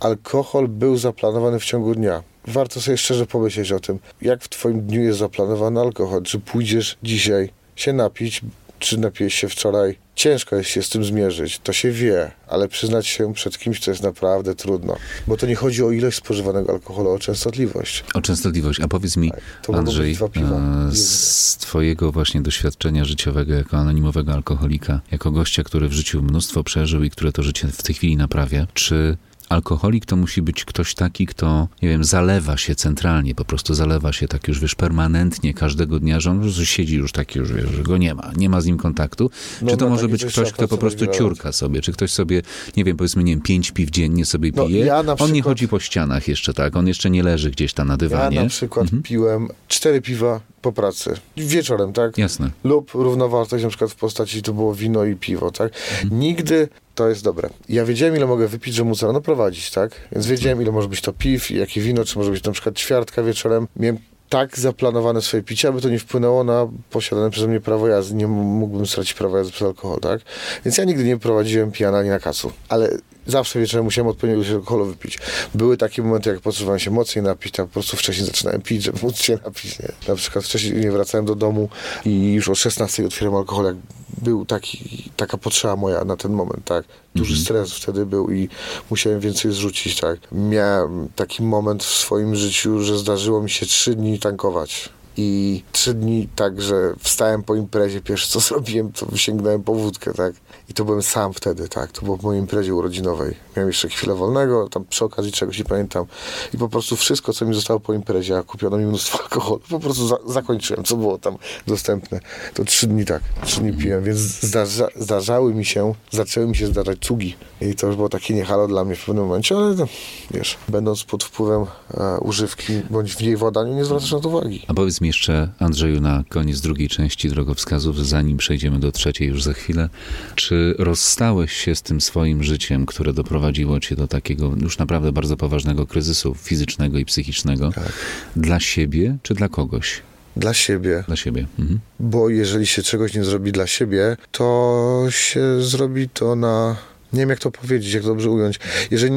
alkohol 0.00 0.68
był 0.68 0.96
zaplanowany 0.96 1.60
w 1.60 1.64
ciągu 1.64 1.94
dnia. 1.94 2.22
Warto 2.46 2.80
sobie 2.80 2.96
szczerze 2.96 3.26
pomyśleć 3.26 3.72
o 3.72 3.80
tym, 3.80 3.98
jak 4.22 4.42
w 4.42 4.48
twoim 4.48 4.80
dniu 4.80 5.02
jest 5.02 5.18
zaplanowany 5.18 5.80
alkohol. 5.80 6.22
Czy 6.22 6.38
pójdziesz 6.38 6.96
dzisiaj 7.02 7.50
się 7.76 7.92
napić, 7.92 8.40
czy 8.82 8.98
napijesz 8.98 9.34
się 9.34 9.48
wczoraj. 9.48 9.98
Ciężko 10.14 10.56
jest 10.56 10.70
się 10.70 10.82
z 10.82 10.88
tym 10.88 11.04
zmierzyć, 11.04 11.58
to 11.58 11.72
się 11.72 11.90
wie, 11.90 12.30
ale 12.48 12.68
przyznać 12.68 13.06
się 13.06 13.34
przed 13.34 13.58
kimś 13.58 13.80
to 13.80 13.90
jest 13.90 14.02
naprawdę 14.02 14.54
trudno. 14.54 14.96
Bo 15.26 15.36
to 15.36 15.46
nie 15.46 15.54
chodzi 15.54 15.84
o 15.84 15.90
ilość 15.90 16.16
spożywanego 16.16 16.72
alkoholu, 16.72 17.10
o 17.10 17.18
częstotliwość. 17.18 18.04
O 18.14 18.20
częstotliwość. 18.20 18.80
A 18.80 18.88
powiedz 18.88 19.16
mi, 19.16 19.30
Tak, 19.30 19.40
to 19.62 19.74
Andrzej, 19.74 20.16
e, 20.36 20.94
z 20.94 21.56
twojego 21.56 22.12
właśnie 22.12 22.40
doświadczenia 22.40 23.04
życiowego 23.04 23.54
jako 23.54 23.76
anonimowego 23.76 24.32
alkoholika, 24.32 25.00
jako 25.12 25.30
gościa, 25.30 25.62
który 25.62 25.88
w 25.88 25.92
życiu 25.92 26.22
mnóstwo 26.22 26.64
przeżył 26.64 27.02
i 27.02 27.10
które 27.10 27.32
to 27.32 27.42
życie 27.42 27.68
w 27.68 27.82
tej 27.82 27.94
chwili 27.94 28.16
naprawia, 28.16 28.66
czy 28.74 29.16
alkoholik 29.52 30.06
to 30.06 30.16
musi 30.16 30.42
być 30.42 30.64
ktoś 30.64 30.94
taki, 30.94 31.26
kto, 31.26 31.68
nie 31.82 31.88
wiem, 31.88 32.04
zalewa 32.04 32.56
się 32.56 32.74
centralnie, 32.74 33.34
po 33.34 33.44
prostu 33.44 33.74
zalewa 33.74 34.12
się 34.12 34.28
tak 34.28 34.48
już, 34.48 34.60
wiesz, 34.60 34.74
permanentnie 34.74 35.54
każdego 35.54 36.00
dnia, 36.00 36.20
że 36.20 36.30
on 36.30 36.36
po 36.36 36.42
prostu 36.42 36.64
siedzi 36.66 36.96
już 36.96 37.12
taki 37.12 37.38
już, 37.38 37.52
wiesz, 37.52 37.70
że 37.70 37.82
go 37.82 37.96
nie 37.96 38.14
ma, 38.14 38.30
nie 38.36 38.48
ma 38.48 38.60
z 38.60 38.66
nim 38.66 38.76
kontaktu? 38.78 39.30
No, 39.62 39.70
czy 39.70 39.76
to 39.76 39.84
na 39.84 39.90
może 39.90 40.08
być 40.08 40.24
ktoś, 40.24 40.52
kto 40.52 40.68
po 40.68 40.78
prostu 40.78 41.06
ciurka 41.06 41.52
sobie, 41.52 41.80
czy 41.80 41.92
ktoś 41.92 42.10
sobie, 42.10 42.42
nie 42.76 42.84
wiem, 42.84 42.96
powiedzmy, 42.96 43.24
nie 43.24 43.32
wiem, 43.32 43.42
pięć 43.42 43.70
piw 43.70 43.90
dziennie 43.90 44.24
sobie 44.26 44.50
No, 44.56 44.66
pije, 44.66 44.84
ja 44.86 45.02
na 45.02 45.12
on 45.12 45.18
nie 45.18 45.32
przykład- 45.32 45.44
chodzi 45.44 45.68
po 45.68 45.80
ścianach 45.80 46.28
jeszcze, 46.28 46.54
tak, 46.54 46.76
on 46.76 46.86
jeszcze 46.88 47.10
nie 47.10 47.22
leży 47.22 47.50
gdzieś 47.50 47.72
tam 47.72 47.86
na 47.88 47.94
Ja 47.94 47.98
dywanie. 47.98 48.42
na 48.42 48.48
przykład 48.48 48.84
Mhm. 48.84 49.02
piłem 49.02 49.48
cztery 49.68 50.00
piwa 50.02 50.40
po 50.62 50.72
pracy. 50.72 51.14
Wieczorem, 51.36 51.92
tak? 51.92 52.18
Jasne. 52.18 52.50
Lub 52.64 52.90
równowartość 52.94 53.64
na 53.64 53.68
przykład 53.68 53.90
w 53.90 53.94
postaci 53.94 54.42
to 54.42 54.52
było 54.52 54.74
wino 54.74 55.04
i 55.04 55.16
piwo, 55.16 55.50
tak? 55.50 55.72
Nigdy 56.10 56.68
to 56.94 57.08
jest 57.08 57.24
dobre. 57.24 57.50
Ja 57.68 57.84
wiedziałem, 57.84 58.16
ile 58.16 58.26
mogę 58.26 58.48
wypić, 58.48 58.74
że 58.74 58.84
móc 58.84 59.02
rano 59.02 59.20
prowadzić, 59.20 59.70
tak? 59.70 59.92
Więc 60.12 60.26
wiedziałem, 60.26 60.62
ile 60.62 60.72
może 60.72 60.88
być 60.88 61.00
to 61.00 61.12
piw 61.12 61.50
jakie 61.50 61.80
wino, 61.80 62.04
czy 62.04 62.18
może 62.18 62.30
być 62.30 62.44
na 62.44 62.52
przykład 62.52 62.78
ćwiartka 62.78 63.22
wieczorem. 63.22 63.68
Miałem 63.76 63.98
tak 64.32 64.58
zaplanowane 64.58 65.22
swoje 65.22 65.42
picie, 65.42 65.68
aby 65.68 65.80
to 65.80 65.88
nie 65.88 65.98
wpłynęło 65.98 66.44
na 66.44 66.68
posiadane 66.90 67.30
przeze 67.30 67.48
mnie 67.48 67.60
prawo 67.60 67.88
jazdy. 67.88 68.14
Nie 68.14 68.26
mógłbym 68.26 68.86
stracić 68.86 69.14
prawa 69.14 69.38
jazdy 69.38 69.52
przez 69.52 69.66
alkohol, 69.66 70.00
tak? 70.00 70.20
Więc 70.64 70.78
ja 70.78 70.84
nigdy 70.84 71.04
nie 71.04 71.18
prowadziłem 71.18 71.72
pijana 71.72 71.98
ani 71.98 72.08
na 72.08 72.18
kasu. 72.18 72.52
Ale 72.68 72.98
zawsze 73.26 73.60
wieczorem 73.60 73.84
musiałem 73.84 74.08
odpowiednią 74.08 74.40
ilość 74.40 74.50
alkoholu 74.50 74.84
wypić. 74.86 75.18
Były 75.54 75.76
takie 75.76 76.02
momenty, 76.02 76.30
jak 76.30 76.40
potrzebowałem 76.40 76.78
się 76.78 76.90
mocniej 76.90 77.24
napić, 77.24 77.52
to 77.52 77.66
po 77.66 77.72
prostu 77.72 77.96
wcześniej 77.96 78.26
zaczynałem 78.26 78.62
pić, 78.62 78.82
żeby 78.82 78.98
móc 79.02 79.16
się 79.16 79.38
napić. 79.44 79.78
Nie? 79.78 79.88
Na 80.08 80.14
przykład 80.14 80.44
wcześniej 80.44 80.72
nie 80.74 80.92
wracałem 80.92 81.26
do 81.26 81.34
domu 81.34 81.68
i 82.04 82.32
już 82.32 82.48
o 82.48 82.54
16 82.54 83.06
otwieram 83.06 83.34
alkohol, 83.34 83.64
jak 83.64 83.76
był 84.22 84.44
taki, 84.44 85.10
taka 85.16 85.38
potrzeba 85.38 85.76
moja 85.76 86.04
na 86.04 86.16
ten 86.16 86.32
moment, 86.32 86.64
tak. 86.64 86.84
Duży 87.14 87.36
stres 87.44 87.72
wtedy 87.72 88.06
był 88.06 88.30
i 88.30 88.48
musiałem 88.90 89.20
więcej 89.20 89.52
zrzucić, 89.52 90.00
tak. 90.00 90.18
Miałem 90.32 91.08
taki 91.16 91.42
moment 91.42 91.84
w 91.84 91.96
swoim 91.96 92.36
życiu, 92.36 92.82
że 92.82 92.98
zdarzyło 92.98 93.42
mi 93.42 93.50
się 93.50 93.66
trzy 93.66 93.94
dni 93.94 94.18
tankować. 94.18 94.88
I 95.16 95.62
trzy 95.72 95.94
dni 95.94 96.28
tak, 96.36 96.62
że 96.62 96.94
wstałem 96.98 97.42
po 97.42 97.56
imprezie, 97.56 98.00
pierwsze 98.00 98.28
co 98.28 98.40
zrobiłem, 98.48 98.92
to 98.92 99.16
sięgnąłem 99.16 99.62
po 99.62 99.74
wódkę, 99.74 100.12
tak. 100.12 100.34
I 100.68 100.74
to 100.74 100.84
byłem 100.84 101.02
sam 101.02 101.32
wtedy, 101.32 101.68
tak. 101.68 101.92
To 101.92 102.02
było 102.02 102.18
po 102.18 102.26
mojej 102.26 102.40
imprezie 102.40 102.74
urodzinowej. 102.74 103.34
Miałem 103.56 103.68
jeszcze 103.68 103.88
chwilę 103.88 104.14
wolnego, 104.14 104.68
tam 104.68 104.84
przy 104.84 105.04
okazji 105.04 105.32
czegoś 105.32 105.58
nie 105.58 105.64
pamiętam. 105.64 106.06
I 106.54 106.58
po 106.58 106.68
prostu 106.68 106.96
wszystko, 106.96 107.32
co 107.32 107.44
mi 107.44 107.54
zostało 107.54 107.80
po 107.80 107.94
imprezie, 107.94 108.38
a 108.38 108.42
kupiono 108.42 108.76
mi 108.76 108.86
mnóstwo 108.86 109.18
alkoholu, 109.22 109.60
po 109.70 109.80
prostu 109.80 110.06
za 110.06 110.16
zakończyłem, 110.26 110.84
co 110.84 110.96
było 110.96 111.18
tam 111.18 111.36
dostępne. 111.66 112.20
To 112.54 112.64
trzy 112.64 112.86
dni 112.86 113.04
tak, 113.04 113.22
trzy 113.44 113.60
dni 113.60 113.72
piłem, 113.72 114.04
więc 114.04 114.18
zdarza 114.18 114.88
zdarzały 114.96 115.54
mi 115.54 115.64
się, 115.64 115.94
zaczęły 116.10 116.46
mi 116.46 116.56
się 116.56 116.66
zdarzać 116.66 116.98
cugi. 116.98 117.36
I 117.60 117.74
to 117.74 117.86
już 117.86 117.96
było 117.96 118.08
takie 118.08 118.34
niehalo 118.34 118.68
dla 118.68 118.84
mnie 118.84 118.96
w 118.96 119.04
pewnym 119.04 119.24
momencie, 119.24 119.56
ale 119.56 119.74
no, 119.74 119.86
wiesz, 120.30 120.56
będąc 120.68 121.04
pod 121.04 121.24
wpływem 121.24 121.66
e, 121.94 122.18
używki, 122.20 122.72
bądź 122.90 123.16
w 123.16 123.20
jej 123.20 123.36
władaniu, 123.36 123.74
nie 123.74 123.84
zwracasz 123.84 124.12
na 124.12 124.20
to 124.20 124.28
uwagi. 124.28 124.64
A 124.68 124.74
powiedz 124.74 125.00
mi 125.02 125.08
jeszcze, 125.08 125.48
Andrzeju, 125.58 126.00
na 126.00 126.24
koniec 126.28 126.60
drugiej 126.60 126.88
części 126.88 127.28
drogowskazów, 127.28 128.06
zanim 128.06 128.36
przejdziemy 128.36 128.80
do 128.80 128.92
trzeciej 128.92 129.28
już 129.28 129.42
za 129.42 129.52
chwilę, 129.52 129.88
czy 130.34 130.74
rozstałeś 130.78 131.52
się 131.52 131.74
z 131.74 131.82
tym 131.82 132.00
swoim 132.00 132.42
życiem, 132.42 132.86
które 132.86 133.12
doprowadziło 133.12 133.80
cię 133.80 133.96
do 133.96 134.08
takiego 134.08 134.52
już 134.62 134.78
naprawdę 134.78 135.12
bardzo 135.12 135.36
poważnego 135.36 135.86
kryzysu 135.86 136.34
fizycznego 136.34 136.98
i 136.98 137.04
psychicznego, 137.04 137.72
Tak. 137.72 137.92
dla 138.36 138.60
siebie 138.60 139.16
czy 139.22 139.34
dla 139.34 139.48
kogoś? 139.48 140.02
Dla 140.36 140.54
siebie, 140.54 141.04
Dla 141.06 141.16
siebie. 141.16 141.46
Mhm. 141.58 141.80
bo 142.00 142.28
jeżeli 142.28 142.66
się 142.66 142.82
czegoś 142.82 143.14
nie 143.14 143.24
zrobi 143.24 143.52
dla 143.52 143.66
siebie, 143.66 144.16
to 144.32 145.06
się 145.10 145.62
zrobi 145.62 146.08
to 146.08 146.36
na. 146.36 146.76
Nie 147.12 147.20
wiem, 147.20 147.30
jak 147.30 147.38
to 147.38 147.50
powiedzieć, 147.50 147.92
jak 147.92 148.02
dobrze 148.02 148.30
ująć. 148.30 148.60
Jeżeli 148.90 149.12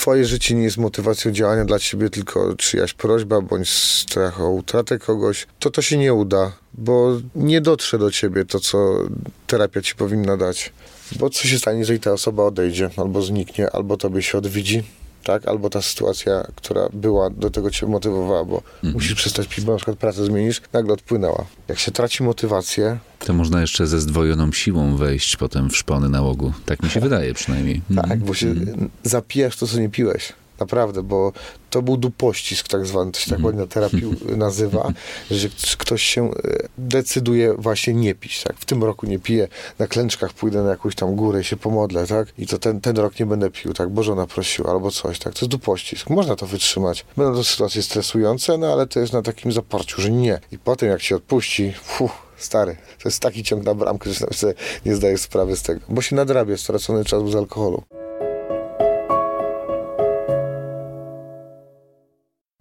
Twoje 0.00 0.24
życie 0.24 0.54
nie 0.54 0.62
jest 0.62 0.76
motywacją 0.76 1.32
działania 1.32 1.64
dla 1.64 1.78
ciebie, 1.78 2.10
tylko 2.10 2.56
czyjaś 2.56 2.92
prośba 2.92 3.40
bądź 3.40 3.68
strach 3.70 4.40
o 4.40 4.50
utratę 4.50 4.98
kogoś, 4.98 5.46
to 5.58 5.70
to 5.70 5.82
się 5.82 5.96
nie 5.96 6.14
uda, 6.14 6.52
bo 6.74 7.20
nie 7.34 7.60
dotrze 7.60 7.98
do 7.98 8.10
ciebie 8.10 8.44
to, 8.44 8.60
co 8.60 8.98
terapia 9.46 9.82
ci 9.82 9.94
powinna 9.94 10.36
dać. 10.36 10.72
Bo 11.18 11.30
co 11.30 11.48
się 11.48 11.58
stanie, 11.58 11.78
jeżeli 11.78 12.00
ta 12.00 12.12
osoba 12.12 12.44
odejdzie, 12.44 12.90
albo 12.96 13.22
zniknie, 13.22 13.70
albo 13.70 13.96
tobie 13.96 14.22
się 14.22 14.38
odwiedzi? 14.38 14.82
Tak? 15.24 15.48
Albo 15.48 15.70
ta 15.70 15.82
sytuacja, 15.82 16.46
która 16.56 16.88
była, 16.92 17.30
do 17.30 17.50
tego 17.50 17.70
cię 17.70 17.86
motywowała, 17.86 18.44
bo 18.44 18.62
musisz 18.82 19.14
przestać 19.14 19.46
pić, 19.46 19.64
bo 19.64 19.72
na 19.72 19.76
przykład 19.78 19.96
pracę 19.98 20.24
zmienisz, 20.24 20.60
nagle 20.72 20.92
odpłynęła. 20.92 21.44
Jak 21.68 21.78
się 21.78 21.92
traci 21.92 22.22
motywację, 22.22 22.98
To 23.18 23.32
można 23.32 23.60
jeszcze 23.60 23.86
ze 23.86 24.00
zdwojoną 24.00 24.52
siłą 24.52 24.96
wejść 24.96 25.36
potem 25.36 25.70
w 25.70 25.76
szpony 25.76 26.08
nałogu. 26.08 26.52
Tak 26.66 26.82
mi 26.82 26.90
się 26.90 27.00
wydaje 27.00 27.34
przynajmniej. 27.34 27.82
tak, 27.94 28.04
Mhm. 28.04 28.20
bo 28.20 28.34
się 28.34 28.54
zapijasz 29.02 29.56
to, 29.56 29.66
co 29.66 29.78
nie 29.80 29.88
piłeś. 29.88 30.32
Naprawdę, 30.60 31.02
bo 31.02 31.32
to 31.70 31.82
był 31.82 31.96
dupościsk 31.96 32.68
tak 32.68 32.86
zwany, 32.86 33.12
to 33.12 33.20
się 33.20 33.30
tak 33.30 33.44
ładnie 33.44 33.60
na 33.60 33.66
terapii 33.66 34.02
nazywa, 34.36 34.92
że 35.30 35.48
ktoś 35.78 36.02
się 36.02 36.30
e, 36.30 36.68
decyduje 36.78 37.54
właśnie 37.54 37.94
nie 37.94 38.14
pić, 38.14 38.42
tak. 38.42 38.56
W 38.56 38.64
tym 38.64 38.84
roku 38.84 39.06
nie 39.06 39.18
piję, 39.18 39.48
na 39.78 39.86
klęczkach 39.86 40.32
pójdę 40.32 40.62
na 40.62 40.70
jakąś 40.70 40.94
tam 40.94 41.16
górę 41.16 41.40
i 41.40 41.44
się 41.44 41.56
pomodlę, 41.56 42.06
tak. 42.06 42.28
I 42.38 42.46
to 42.46 42.58
ten, 42.58 42.80
ten 42.80 42.96
rok 42.96 43.20
nie 43.20 43.26
będę 43.26 43.50
pił, 43.50 43.72
tak, 43.72 43.90
bo 43.90 44.02
żona 44.02 44.26
prosiła 44.26 44.70
albo 44.70 44.90
coś, 44.90 45.18
tak. 45.18 45.34
To 45.34 45.38
jest 45.40 45.50
dupościsk, 45.50 46.10
można 46.10 46.36
to 46.36 46.46
wytrzymać. 46.46 47.04
Będą 47.16 47.34
to 47.34 47.44
sytuacje 47.44 47.82
stresujące, 47.82 48.58
no 48.58 48.72
ale 48.72 48.86
to 48.86 49.00
jest 49.00 49.12
na 49.12 49.22
takim 49.22 49.52
zaparciu, 49.52 50.02
że 50.02 50.10
nie. 50.10 50.40
I 50.52 50.58
potem 50.58 50.88
jak 50.88 51.02
się 51.02 51.16
odpuści, 51.16 51.74
fuh, 51.84 52.30
Stary, 52.36 52.76
to 53.02 53.08
jest 53.08 53.20
taki 53.20 53.42
ciąg 53.42 53.64
na 53.64 53.74
bramkę, 53.74 54.10
że 54.12 54.26
sobie 54.32 54.54
nie 54.86 54.96
zdajesz 54.96 55.20
sprawy 55.20 55.56
z 55.56 55.62
tego, 55.62 55.80
bo 55.88 56.02
się 56.02 56.16
nadrabia 56.16 56.56
stracony 56.56 57.04
czas 57.04 57.22
bez 57.22 57.34
alkoholu. 57.34 57.82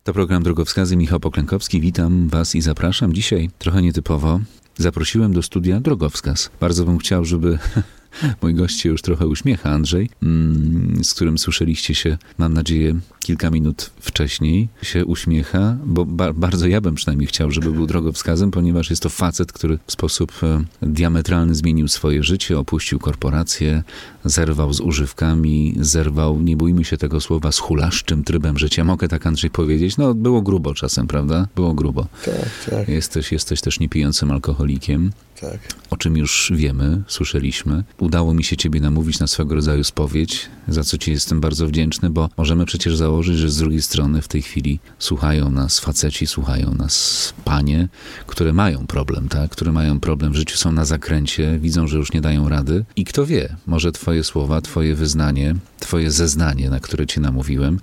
To 0.04 0.14
program 0.14 0.43
Drogowskazy 0.43 0.97
Michał 0.97 1.20
Poklękowski. 1.20 1.82
Witam 1.82 2.30
Was 2.30 2.56
i 2.56 2.62
zapraszam. 2.62 3.14
Dzisiaj 3.14 3.50
trochę 3.58 3.82
nietypowo 3.82 4.39
zaprosiłem 4.78 5.34
do 5.34 5.43
studia 5.43 5.80
Drogowskaz. 5.80 6.50
Bardzo 6.60 6.86
bym 6.86 6.97
chciał, 6.97 7.26
żeby 7.26 7.60
mój 8.41 8.53
gość 8.53 8.80
się 8.80 8.89
już 8.89 9.01
trochę 9.01 9.28
uśmiecha, 9.28 9.70
Andrzej, 9.70 10.10
mm, 10.24 11.03
z 11.03 11.14
którym 11.14 11.38
słyszeliście 11.38 11.95
się, 11.95 12.18
mam 12.38 12.53
nadzieję, 12.53 12.99
kilka 13.20 13.49
minut 13.49 13.91
wcześniej, 13.99 14.68
się 14.82 15.05
uśmiecha, 15.05 15.78
bo 15.86 16.05
ba- 16.05 16.34
bardzo 16.34 16.68
ja 16.68 16.82
bym 16.82 16.95
przynajmniej 16.95 17.28
chciał, 17.28 17.51
żeby 17.51 17.72
był 17.72 17.88
drogowskazem, 17.88 18.51
ponieważ 18.51 18.89
jest 18.89 19.01
to 19.01 19.10
facet, 19.10 19.51
który 19.51 19.80
w 19.88 19.91
sposób 19.91 20.32
e, 20.43 20.64
diametralny 20.82 21.55
zmienił 21.55 21.88
swoje 21.88 22.24
życie, 22.24 22.60
opuścił 22.60 22.99
korporację, 22.99 23.84
zerwał 24.26 24.74
z 24.74 24.80
używkami, 24.82 25.76
zerwał, 25.80 26.41
nie 26.41 26.57
bójmy 26.57 26.86
się 26.86 26.97
tego 26.97 27.22
słowa, 27.22 27.51
z 27.51 27.60
hulaszczym 27.60 28.24
trybem 28.24 28.57
życia. 28.57 28.84
Mogę 28.84 29.07
tak, 29.07 29.28
Andrzej, 29.28 29.49
powiedzieć? 29.49 29.97
No, 29.97 30.14
było 30.14 30.41
grubo 30.41 30.74
czasem, 30.74 31.07
prawda? 31.07 31.47
Było 31.55 31.74
grubo. 31.74 32.07
Tak, 32.26 32.70
tak, 32.70 32.88
Jesteś, 32.89 33.32
jesteś 33.32 33.62
też 33.62 33.80
niepijącym 33.80 34.32
alkoholikiem, 34.32 35.12
tak. 35.42 35.60
o 35.90 35.98
czym 35.98 36.18
już 36.18 36.52
wiemy, 36.56 37.02
słyszeliśmy. 37.08 37.84
Udało 38.00 38.34
mi 38.34 38.44
się 38.44 38.58
ciebie 38.58 38.80
namówić 38.80 39.20
na 39.20 39.28
swego 39.28 39.56
rodzaju 39.56 39.84
spowiedź, 39.84 40.50
za 40.68 40.84
co 40.84 40.98
ci 40.98 41.12
jestem 41.12 41.42
bardzo 41.42 41.68
wdzięczny, 41.68 42.10
bo 42.10 42.30
możemy 42.38 42.66
przecież 42.66 42.96
założyć, 42.96 43.38
że 43.38 43.50
z 43.50 43.58
drugiej 43.58 43.82
strony 43.82 44.22
w 44.22 44.28
tej 44.28 44.42
chwili 44.42 44.80
słuchają 45.00 45.52
nas 45.52 45.80
faceci, 45.80 46.28
słuchają 46.28 46.74
nas 46.74 47.34
panie, 47.46 47.88
które 48.28 48.54
mają 48.54 48.88
problem, 48.88 49.30
tak? 49.30 49.52
Które 49.52 49.72
mają 49.72 50.00
problem 50.00 50.32
w 50.32 50.36
życiu, 50.36 50.58
są 50.58 50.72
na 50.72 50.86
zakręcie, 50.86 51.60
widzą, 51.60 51.88
że 51.88 51.98
już 51.98 52.14
nie 52.14 52.22
dają 52.22 52.50
rady 52.50 52.86
i 52.96 53.06
kto 53.06 53.26
wie, 53.26 53.56
może 53.68 53.92
twoje 53.92 54.24
słowa, 54.24 54.62
twoje 54.62 54.96
wyznanie, 54.96 55.56
twoje 55.80 56.12
zeznanie, 56.12 56.70
na 56.70 56.80
które 56.80 57.08
cię 57.08 57.22
namówiłem, 57.22 57.80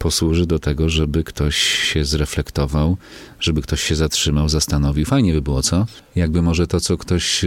posłuży 0.00 0.46
do 0.46 0.58
tego, 0.58 0.88
żeby 0.88 1.24
ktoś 1.24 1.56
się 1.56 2.04
zreflektował, 2.04 2.96
żeby 3.40 3.62
ktoś 3.62 3.82
się 3.82 3.96
zatrzymał, 3.96 4.48
zastanowił. 4.48 5.04
Fajnie 5.04 5.32
by 5.32 5.42
było, 5.42 5.62
co? 5.62 5.86
Jakby 6.16 6.42
może 6.42 6.66
to, 6.66 6.80
co 6.80 6.96
ktoś 6.96 7.44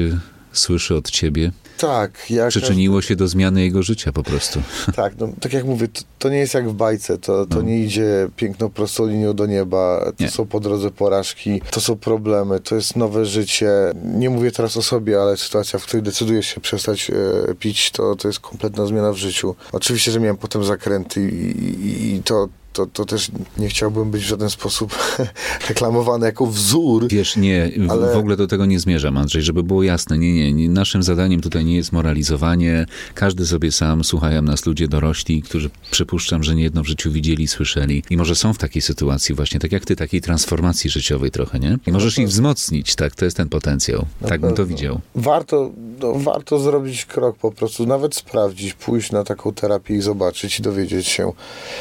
słyszy 0.53 0.95
od 0.95 1.11
ciebie, 1.11 1.51
Tak, 1.77 2.29
ja 2.29 2.47
przyczyniło 2.47 3.01
się 3.01 3.15
do 3.15 3.27
zmiany 3.27 3.61
jego 3.61 3.83
życia 3.83 4.11
po 4.11 4.23
prostu. 4.23 4.61
Tak, 4.95 5.13
no, 5.19 5.27
tak 5.39 5.53
jak 5.53 5.65
mówię, 5.65 5.87
to, 5.87 6.01
to 6.19 6.29
nie 6.29 6.37
jest 6.37 6.53
jak 6.53 6.69
w 6.69 6.73
bajce, 6.73 7.17
to, 7.17 7.45
to 7.45 7.55
No. 7.55 7.61
nie 7.61 7.79
idzie 7.79 8.29
piękną 8.35 8.69
prostą 8.69 9.07
linią 9.07 9.33
do 9.33 9.45
nieba, 9.45 10.11
to 10.17 10.23
Nie. 10.23 10.29
są 10.29 10.45
po 10.45 10.59
drodze 10.59 10.91
porażki, 10.91 11.61
to 11.71 11.81
są 11.81 11.95
problemy, 11.95 12.59
to 12.59 12.75
jest 12.75 12.95
nowe 12.95 13.25
życie. 13.25 13.69
Nie 14.03 14.29
mówię 14.29 14.51
teraz 14.51 14.77
o 14.77 14.81
sobie, 14.81 15.21
ale 15.21 15.37
sytuacja, 15.37 15.79
w 15.79 15.83
której 15.83 16.03
decydujesz 16.03 16.47
się 16.47 16.61
przestać 16.61 17.09
e, 17.49 17.55
pić, 17.55 17.91
to, 17.91 18.15
to 18.15 18.27
jest 18.27 18.39
kompletna 18.39 18.85
zmiana 18.85 19.11
w 19.11 19.17
życiu. 19.17 19.55
Oczywiście, 19.71 20.11
że 20.11 20.19
miałem 20.19 20.37
potem 20.37 20.63
zakręty 20.63 21.29
i, 21.29 21.61
i, 21.87 22.15
i 22.15 22.23
to, 22.23 22.47
to, 22.73 22.85
to 22.85 23.05
też 23.05 23.31
nie 23.57 23.69
chciałbym 23.69 24.11
być 24.11 24.23
w 24.23 24.27
żaden 24.27 24.49
sposób 24.49 24.95
reklamowany 25.69 26.25
jako 26.25 26.45
wzór. 26.45 27.07
Wiesz, 27.07 27.35
nie, 27.37 27.71
w, 27.87 27.91
Ale- 27.91 28.13
w 28.13 28.17
ogóle 28.17 28.37
do 28.37 28.47
tego 28.47 28.65
nie 28.65 28.79
zmierzam, 28.79 29.17
Andrzej, 29.17 29.41
żeby 29.41 29.63
było 29.63 29.83
jasne. 29.83 30.17
Nie, 30.17 30.33
nie, 30.33 30.53
nie, 30.53 30.69
naszym 30.69 31.03
zadaniem 31.03 31.41
tutaj 31.41 31.65
nie 31.65 31.75
jest 31.75 31.91
moralizowanie. 31.91 32.85
Każdy 33.13 33.45
sobie 33.45 33.71
sam, 33.71 34.03
słuchają 34.03 34.41
nas 34.41 34.65
ludzie 34.65 34.87
dorośli, 34.87 35.41
którzy 35.41 35.69
przypuszczam, 35.91 36.43
że 36.43 36.55
niejedno 36.55 36.83
w 36.83 36.87
życiu 36.87 37.11
widzieli, 37.11 37.47
słyszeli 37.47 38.03
i 38.09 38.17
może 38.17 38.35
są 38.35 38.53
w 38.53 38.57
takiej 38.57 38.81
sytuacji 38.81 39.35
właśnie, 39.35 39.59
tak 39.59 39.71
jak 39.71 39.85
ty, 39.85 39.95
takiej 39.95 40.21
transformacji 40.21 40.89
życiowej 40.89 41.31
trochę, 41.31 41.59
nie? 41.59 41.77
I 41.87 41.91
możesz 41.91 42.17
ich 42.17 42.27
wzmocnić, 42.27 42.95
tak? 42.95 43.15
To 43.15 43.25
jest 43.25 43.37
ten 43.37 43.49
potencjał. 43.49 44.05
Tak 44.27 44.41
bym 44.41 44.49
to 44.49 44.55
pewno. 44.55 44.75
widział. 44.75 44.99
Warto, 45.15 45.71
no, 46.01 46.13
warto 46.15 46.59
zrobić 46.59 47.05
krok 47.05 47.37
po 47.37 47.51
prostu, 47.51 47.85
nawet 47.85 48.15
sprawdzić, 48.15 48.73
pójść 48.73 49.11
na 49.11 49.23
taką 49.23 49.53
terapię 49.53 49.95
i 49.95 50.01
zobaczyć 50.01 50.59
i 50.59 50.61
dowiedzieć 50.61 51.07
się, 51.07 51.31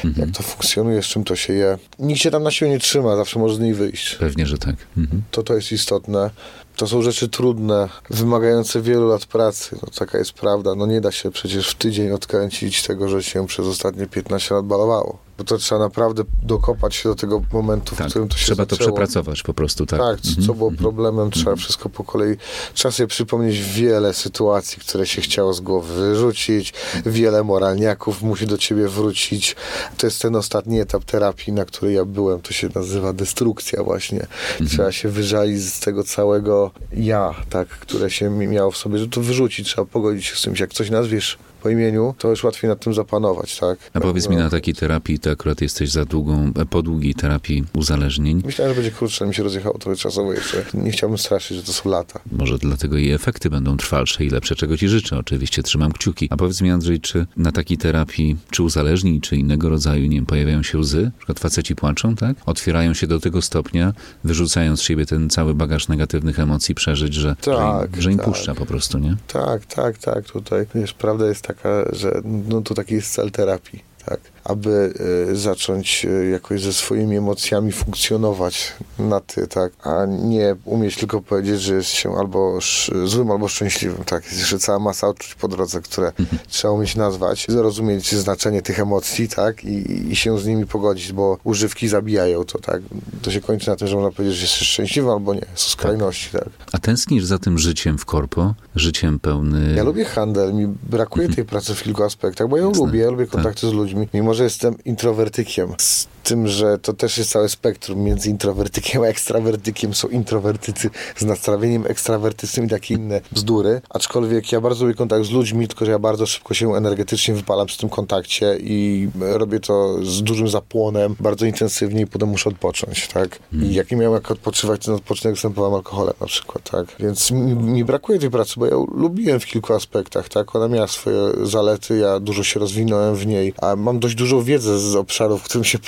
Mhm. 0.04 0.26
jak 0.28 0.36
to 0.36 0.42
funkcjonuje, 0.42 0.81
z 1.02 1.06
czym 1.06 1.24
to 1.24 1.36
się 1.36 1.52
je. 1.52 1.78
Nikt 1.98 2.20
się 2.20 2.30
tam 2.30 2.42
na 2.42 2.50
siłę 2.50 2.70
nie 2.70 2.78
trzyma, 2.78 3.16
zawsze 3.16 3.38
może 3.38 3.54
z 3.54 3.60
niej 3.60 3.74
wyjść. 3.74 4.14
Pewnie, 4.14 4.46
że 4.46 4.58
tak. 4.58 4.76
Mhm. 4.96 5.22
To 5.30 5.42
to 5.42 5.54
jest 5.54 5.72
istotne. 5.72 6.30
To 6.76 6.86
są 6.86 7.02
rzeczy 7.02 7.28
trudne, 7.28 7.88
wymagające 8.10 8.82
wielu 8.82 9.08
lat 9.08 9.26
pracy. 9.26 9.76
No, 9.82 9.88
taka 9.98 10.18
jest 10.18 10.32
prawda. 10.32 10.74
No 10.74 10.86
nie 10.86 11.00
da 11.00 11.12
się 11.12 11.30
przecież 11.30 11.70
w 11.70 11.74
tydzień 11.74 12.10
odkręcić 12.10 12.82
tego, 12.82 13.08
że 13.08 13.22
się 13.22 13.46
przez 13.46 13.66
ostatnie 13.66 14.06
15 14.06 14.54
lat 14.54 14.64
balowało. 14.64 15.18
Bo 15.38 15.44
to 15.44 15.58
trzeba 15.58 15.80
naprawdę 15.80 16.22
dokopać 16.42 16.94
się 16.94 17.08
do 17.08 17.14
tego 17.14 17.42
momentu, 17.52 17.94
w 17.94 17.98
Tak, 17.98 18.08
którym 18.08 18.28
to 18.28 18.36
się 18.36 18.44
trzeba 18.46 18.66
to 18.66 18.76
zaczęło. 18.76 18.90
przepracować 18.90 19.42
po 19.42 19.54
prostu, 19.54 19.86
tak. 19.86 20.00
Tak, 20.00 20.20
co, 20.20 20.28
Mhm. 20.28 20.46
co 20.46 20.54
było 20.54 20.70
problemem, 20.72 21.30
trzeba 21.30 21.56
wszystko 21.56 21.88
po 21.88 22.04
kolei. 22.04 22.36
Trzeba 22.74 22.92
sobie 22.92 23.06
przypomnieć 23.06 23.60
wiele 23.62 24.14
sytuacji, 24.14 24.80
które 24.80 25.06
się 25.06 25.22
chciało 25.22 25.54
z 25.54 25.60
głowy 25.60 25.94
wyrzucić, 25.94 26.74
wiele 27.06 27.44
moralniaków 27.44 28.22
musi 28.22 28.46
do 28.46 28.58
ciebie 28.58 28.88
wrócić. 28.88 29.56
To 29.98 30.06
jest 30.06 30.22
ten 30.22 30.36
ostatni 30.36 30.80
etap 30.80 31.04
terapii, 31.04 31.52
na 31.52 31.64
której 31.64 31.94
ja 31.94 32.04
byłem. 32.04 32.40
To 32.40 32.52
się 32.52 32.68
nazywa 32.74 33.12
destrukcja 33.12 33.82
właśnie. 33.82 34.26
Trzeba 34.68 34.92
się 34.92 35.08
wyżalić 35.08 35.62
z 35.62 35.80
tego 35.80 36.04
całego 36.04 36.70
ja, 36.92 37.34
tak, 37.50 37.68
które 37.68 38.10
się 38.10 38.30
mi- 38.30 38.48
miało 38.48 38.70
w 38.70 38.76
sobie, 38.76 38.98
że 38.98 39.08
to 39.08 39.20
wyrzucić, 39.20 39.66
trzeba 39.66 39.84
pogodzić 39.84 40.24
się 40.26 40.36
z 40.36 40.38
czymś. 40.38 40.60
Jak 40.60 40.72
coś 40.72 40.90
nazwiesz 40.90 41.38
po 41.62 41.70
imieniu, 41.70 42.14
to 42.18 42.28
już 42.28 42.44
łatwiej 42.44 42.68
nad 42.70 42.80
tym 42.80 42.94
zapanować, 42.94 43.58
tak? 43.58 43.78
A 43.94 44.00
powiedz 44.00 44.28
mi, 44.28 44.36
na 44.36 44.50
takiej 44.50 44.74
terapii, 44.74 45.18
ty 45.18 45.30
akurat 45.30 45.60
jesteś 45.60 45.90
za 45.90 46.04
długą, 46.04 46.52
e, 46.56 46.66
po 46.66 46.82
długiej 46.82 47.14
terapii 47.14 47.64
uzależnień. 47.74 48.42
Myślałem, 48.46 48.74
że 48.74 48.80
będzie 48.82 48.96
krótsze, 48.96 49.24
ale 49.24 49.28
mi 49.28 49.34
się 49.34 49.42
rozjechało 49.42 49.78
trochę 49.78 49.96
czasowo 49.96 50.32
jeszcze. 50.32 50.64
Nie 50.74 50.90
chciałbym 50.90 51.18
straszyć, 51.18 51.56
że 51.56 51.62
to 51.62 51.72
są 51.72 51.90
lata. 51.90 52.20
Może 52.32 52.58
dlatego 52.58 52.98
i 52.98 53.10
efekty 53.10 53.50
będą 53.50 53.76
trwalsze 53.76 54.24
i 54.24 54.30
lepsze, 54.30 54.54
czego 54.54 54.76
ci 54.76 54.88
życzę. 54.88 55.18
Oczywiście 55.18 55.62
trzymam 55.62 55.92
kciuki. 55.92 56.28
A 56.30 56.36
powiedz 56.36 56.60
mi, 56.60 56.70
Andrzej, 56.70 57.00
czy 57.00 57.26
na 57.36 57.52
takiej 57.52 57.78
terapii, 57.78 58.36
czy 58.50 58.62
uzależnień, 58.62 59.20
czy 59.20 59.36
innego 59.36 59.68
rodzaju, 59.68 60.02
nie 60.06 60.16
wiem, 60.16 60.26
pojawiają 60.26 60.62
się 60.62 60.78
łzy? 60.78 61.02
Na 61.02 61.10
przykład 61.18 61.40
faceci 61.40 61.74
płaczą, 61.76 62.16
tak? 62.16 62.36
Otwierają 62.46 62.94
się 62.94 63.06
do 63.06 63.20
tego 63.20 63.42
stopnia, 63.42 63.92
wyrzucając 64.24 64.80
z 64.80 64.82
siebie 64.82 65.06
ten 65.06 65.30
cały 65.30 65.54
bagaż 65.54 65.88
negatywnych 65.88 66.40
emocji, 66.40 66.74
przeżyć, 66.74 67.14
że, 67.14 67.36
Tak, 67.36 67.90
że, 67.90 67.96
im, 67.96 68.02
że 68.02 68.12
im 68.12 68.16
tak. 68.18 68.26
puszcza 68.26 68.54
po 68.54 68.66
prostu, 68.66 68.98
nie? 68.98 69.16
Tak, 69.26 69.66
tak, 69.66 69.98
tak. 69.98 70.24
Tutaj 70.24 70.66
wiesz, 70.74 70.92
prawda 70.92 71.26
jest 71.26 71.42
taka, 71.42 71.51
że 71.92 72.20
no, 72.24 72.60
to 72.62 72.74
taki 72.74 72.94
jest 72.94 73.12
cel 73.12 73.30
terapii, 73.30 73.82
tak. 74.06 74.20
Aby 74.44 74.94
e, 75.30 75.36
zacząć 75.36 76.04
e, 76.04 76.26
jakoś 76.26 76.62
ze 76.62 76.72
swoimi 76.72 77.16
emocjami 77.16 77.72
funkcjonować 77.72 78.72
na 78.98 79.20
ty, 79.20 79.46
tak, 79.46 79.72
a 79.82 80.06
nie 80.06 80.56
umieć 80.64 80.96
tylko 80.96 81.20
powiedzieć, 81.20 81.60
że 81.60 81.74
jest 81.74 81.90
się 81.90 82.14
albo 82.16 82.58
złym, 83.04 83.30
albo 83.30 83.48
szczęśliwym, 83.48 84.04
tak. 84.04 84.24
Jest 84.24 84.38
jeszcze 84.38 84.58
cała 84.58 84.78
masa 84.78 85.08
uczuć 85.08 85.34
po 85.34 85.48
drodze, 85.48 85.80
które 85.80 86.12
trzeba 86.48 86.74
umieć 86.74 86.96
nazwać, 86.96 87.46
zrozumieć 87.48 88.14
znaczenie 88.14 88.62
tych 88.62 88.80
emocji, 88.80 89.28
tak, 89.28 89.64
i, 89.64 90.10
i 90.12 90.16
się 90.16 90.38
z 90.38 90.46
nimi 90.46 90.66
pogodzić, 90.66 91.12
bo 91.12 91.38
używki 91.44 91.88
zabijają 91.88 92.44
to, 92.44 92.58
tak. 92.58 92.82
To 93.22 93.30
się 93.30 93.40
kończy 93.40 93.70
na 93.70 93.76
tym, 93.76 93.88
że 93.88 93.96
można 93.96 94.10
powiedzieć, 94.10 94.36
że 94.36 94.42
jesteś 94.42 94.68
szczęśliwy 94.68 95.10
albo 95.10 95.34
nie. 95.34 95.46
Są 95.54 95.70
skrajności, 95.70 96.30
tak. 96.32 96.48
A 96.72 96.78
tęsknisz 96.78 97.24
za 97.24 97.38
tym 97.38 97.58
życiem 97.58 97.98
w 97.98 98.04
korpo? 98.04 98.54
Życiem 98.76 99.18
pełny... 99.18 99.74
Ja 99.76 99.84
lubię 99.84 100.04
handel, 100.04 100.54
mi 100.54 100.66
brakuje 100.66 101.28
tej 101.28 101.44
pracy 101.44 101.74
w 101.74 101.82
kilku 101.82 102.02
aspektach, 102.02 102.48
bo 102.48 102.56
ja 102.56 102.62
ją 102.62 102.68
Jasne. 102.68 102.86
lubię, 102.86 103.00
ja 103.00 103.10
lubię 103.10 103.26
kontakty 103.26 103.68
z 103.68 103.72
ludźmi, 103.72 104.08
mimo 104.14 104.31
że 104.34 104.44
jestem 104.44 104.74
introwertykiem. 104.84 105.74
Tym, 106.22 106.48
że 106.48 106.78
to 106.78 106.92
też 106.92 107.18
jest 107.18 107.30
całe 107.30 107.48
spektrum 107.48 108.00
między 108.00 108.30
introwertykiem 108.30 109.02
a 109.02 109.06
ekstrawertykiem. 109.06 109.94
Są 109.94 110.08
introwertycy 110.08 110.90
z 111.16 111.24
nastawieniem 111.24 111.86
ekstrawertycznym 111.86 112.66
i 112.66 112.68
takie 112.68 112.94
inne 112.94 113.20
bzdury. 113.32 113.80
Aczkolwiek 113.90 114.52
ja 114.52 114.60
bardzo 114.60 114.84
lubię 114.84 114.96
kontakt 114.96 115.24
z 115.24 115.30
ludźmi, 115.30 115.68
tylko 115.68 115.84
że 115.84 115.90
ja 115.90 115.98
bardzo 115.98 116.26
szybko 116.26 116.54
się 116.54 116.76
energetycznie 116.76 117.34
wypalam 117.34 117.66
przy 117.66 117.78
tym 117.78 117.88
kontakcie 117.88 118.56
i 118.60 119.08
robię 119.20 119.60
to 119.60 120.04
z 120.04 120.22
dużym 120.22 120.48
zapłonem, 120.48 121.16
bardzo 121.20 121.46
intensywnie 121.46 122.02
i 122.02 122.06
potem 122.06 122.28
muszę 122.28 122.50
odpocząć, 122.50 123.08
tak? 123.08 123.38
I 123.52 123.74
jak 123.74 123.90
nie 123.90 123.96
miałem 123.96 124.14
jak 124.14 124.30
odpoczywać, 124.30 124.84
to 124.84 124.94
odpoczynek 124.94 125.34
zastępowałem 125.36 125.74
alkoholem 125.74 126.14
na 126.20 126.26
przykład, 126.26 126.70
tak? 126.70 126.86
Więc 127.00 127.30
mi, 127.30 127.54
mi 127.54 127.84
brakuje 127.84 128.18
tej 128.18 128.30
pracy, 128.30 128.54
bo 128.56 128.66
ja 128.66 128.76
lubiłem 128.94 129.40
w 129.40 129.46
kilku 129.46 129.74
aspektach, 129.74 130.28
tak? 130.28 130.56
Ona 130.56 130.68
miała 130.68 130.86
swoje 130.86 131.18
zalety, 131.42 131.98
ja 131.98 132.20
dużo 132.20 132.42
się 132.42 132.60
rozwinąłem 132.60 133.14
w 133.14 133.26
niej, 133.26 133.54
a 133.62 133.76
mam 133.76 133.98
dość 133.98 134.14
dużą 134.14 134.42
wiedzę 134.42 134.78
z 134.78 134.96
obszarów, 134.96 135.40
w 135.40 135.44
którym 135.44 135.64
się 135.64 135.78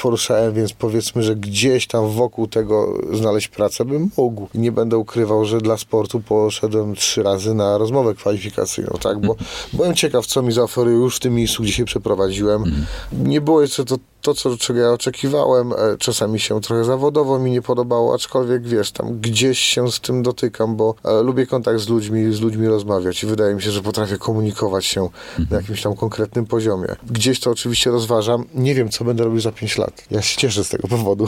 więc 0.53 0.73
powiedzmy, 0.73 1.23
że 1.23 1.37
gdzieś 1.37 1.87
tam 1.87 2.11
wokół 2.11 2.47
tego 2.47 2.99
znaleźć 3.13 3.49
pracę 3.49 3.85
bym 3.85 4.11
mógł. 4.17 4.49
Nie 4.55 4.73
będę 4.73 4.99
ukrywał, 4.99 5.45
że 5.45 5.59
dla 5.59 5.77
sportu 5.77 6.21
poszedłem 6.21 6.95
trzy 6.95 7.23
razy 7.23 7.55
na 7.55 7.79
rozmowę 7.79 8.15
kwalifikacyjną, 8.15 8.99
tak? 9.01 9.21
Bo 9.21 9.37
byłem 9.73 9.95
ciekaw, 9.95 10.27
co 10.27 10.43
mi 10.43 10.53
zaoferują 10.53 10.99
już 10.99 11.17
w 11.17 11.21
tym 11.21 11.35
miejscu, 11.35 11.63
gdzie 11.63 11.73
się 11.73 11.85
przeprowadziłem. 11.85 12.65
Nie 13.13 13.41
było 13.41 13.63
jeszcze 13.63 13.85
to 13.85 13.97
to, 14.25 14.35
co, 14.35 14.57
czego 14.57 14.81
ja 14.81 14.93
oczekiwałem, 14.93 15.73
e, 15.73 15.77
czasami 15.99 16.41
się 16.41 16.61
trochę 16.61 16.85
zawodowo 16.85 17.39
mi 17.39 17.51
nie 17.51 17.63
podobało, 17.63 18.15
aczkolwiek 18.15 18.69
wiesz, 18.69 18.93
tam 18.93 19.21
gdzieś 19.21 19.59
się 19.59 19.93
z 19.93 20.01
tym 20.01 20.23
dotykam, 20.23 20.77
bo 20.77 20.95
e, 21.05 21.23
lubię 21.23 21.47
kontakt 21.47 21.81
z 21.81 21.89
ludźmi, 21.89 22.33
z 22.33 22.41
ludźmi 22.41 22.69
rozmawiać 22.69 23.23
i 23.23 23.27
wydaje 23.27 23.55
mi 23.55 23.63
się, 23.63 23.71
że 23.71 23.83
potrafię 23.83 24.19
komunikować 24.19 24.87
się 24.87 25.09
na 25.51 25.57
jakimś 25.57 25.83
tam 25.83 25.97
konkretnym 25.97 26.47
poziomie. 26.47 26.89
Gdzieś 27.11 27.41
to 27.41 27.51
oczywiście 27.51 27.91
rozważam. 27.91 28.45
Nie 28.55 28.75
wiem, 28.75 28.89
co 28.89 29.05
będę 29.05 29.25
robił 29.25 29.41
za 29.41 29.53
5 29.53 29.79
lat. 29.79 30.05
Ja 30.15 30.23
się 30.23 30.37
cieszę 30.41 30.65
z 30.65 30.69
tego 30.69 30.89
powodu. 30.89 31.27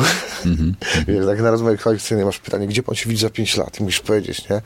wiesz, 1.09 1.27
tak 1.27 1.41
na 1.41 1.51
rozmowie 1.51 1.77
kwalifikacyjnej 1.77 2.27
masz 2.27 2.39
pytanie, 2.39 2.67
gdzie 2.67 2.83
pan 2.83 2.95
się 2.95 3.11
widzi 3.11 3.23
za 3.23 3.31
5 3.31 3.57
lat? 3.57 3.81
I 3.81 3.83
musisz 3.83 4.01
powiedzieć, 4.01 4.49
nie? 4.49 4.63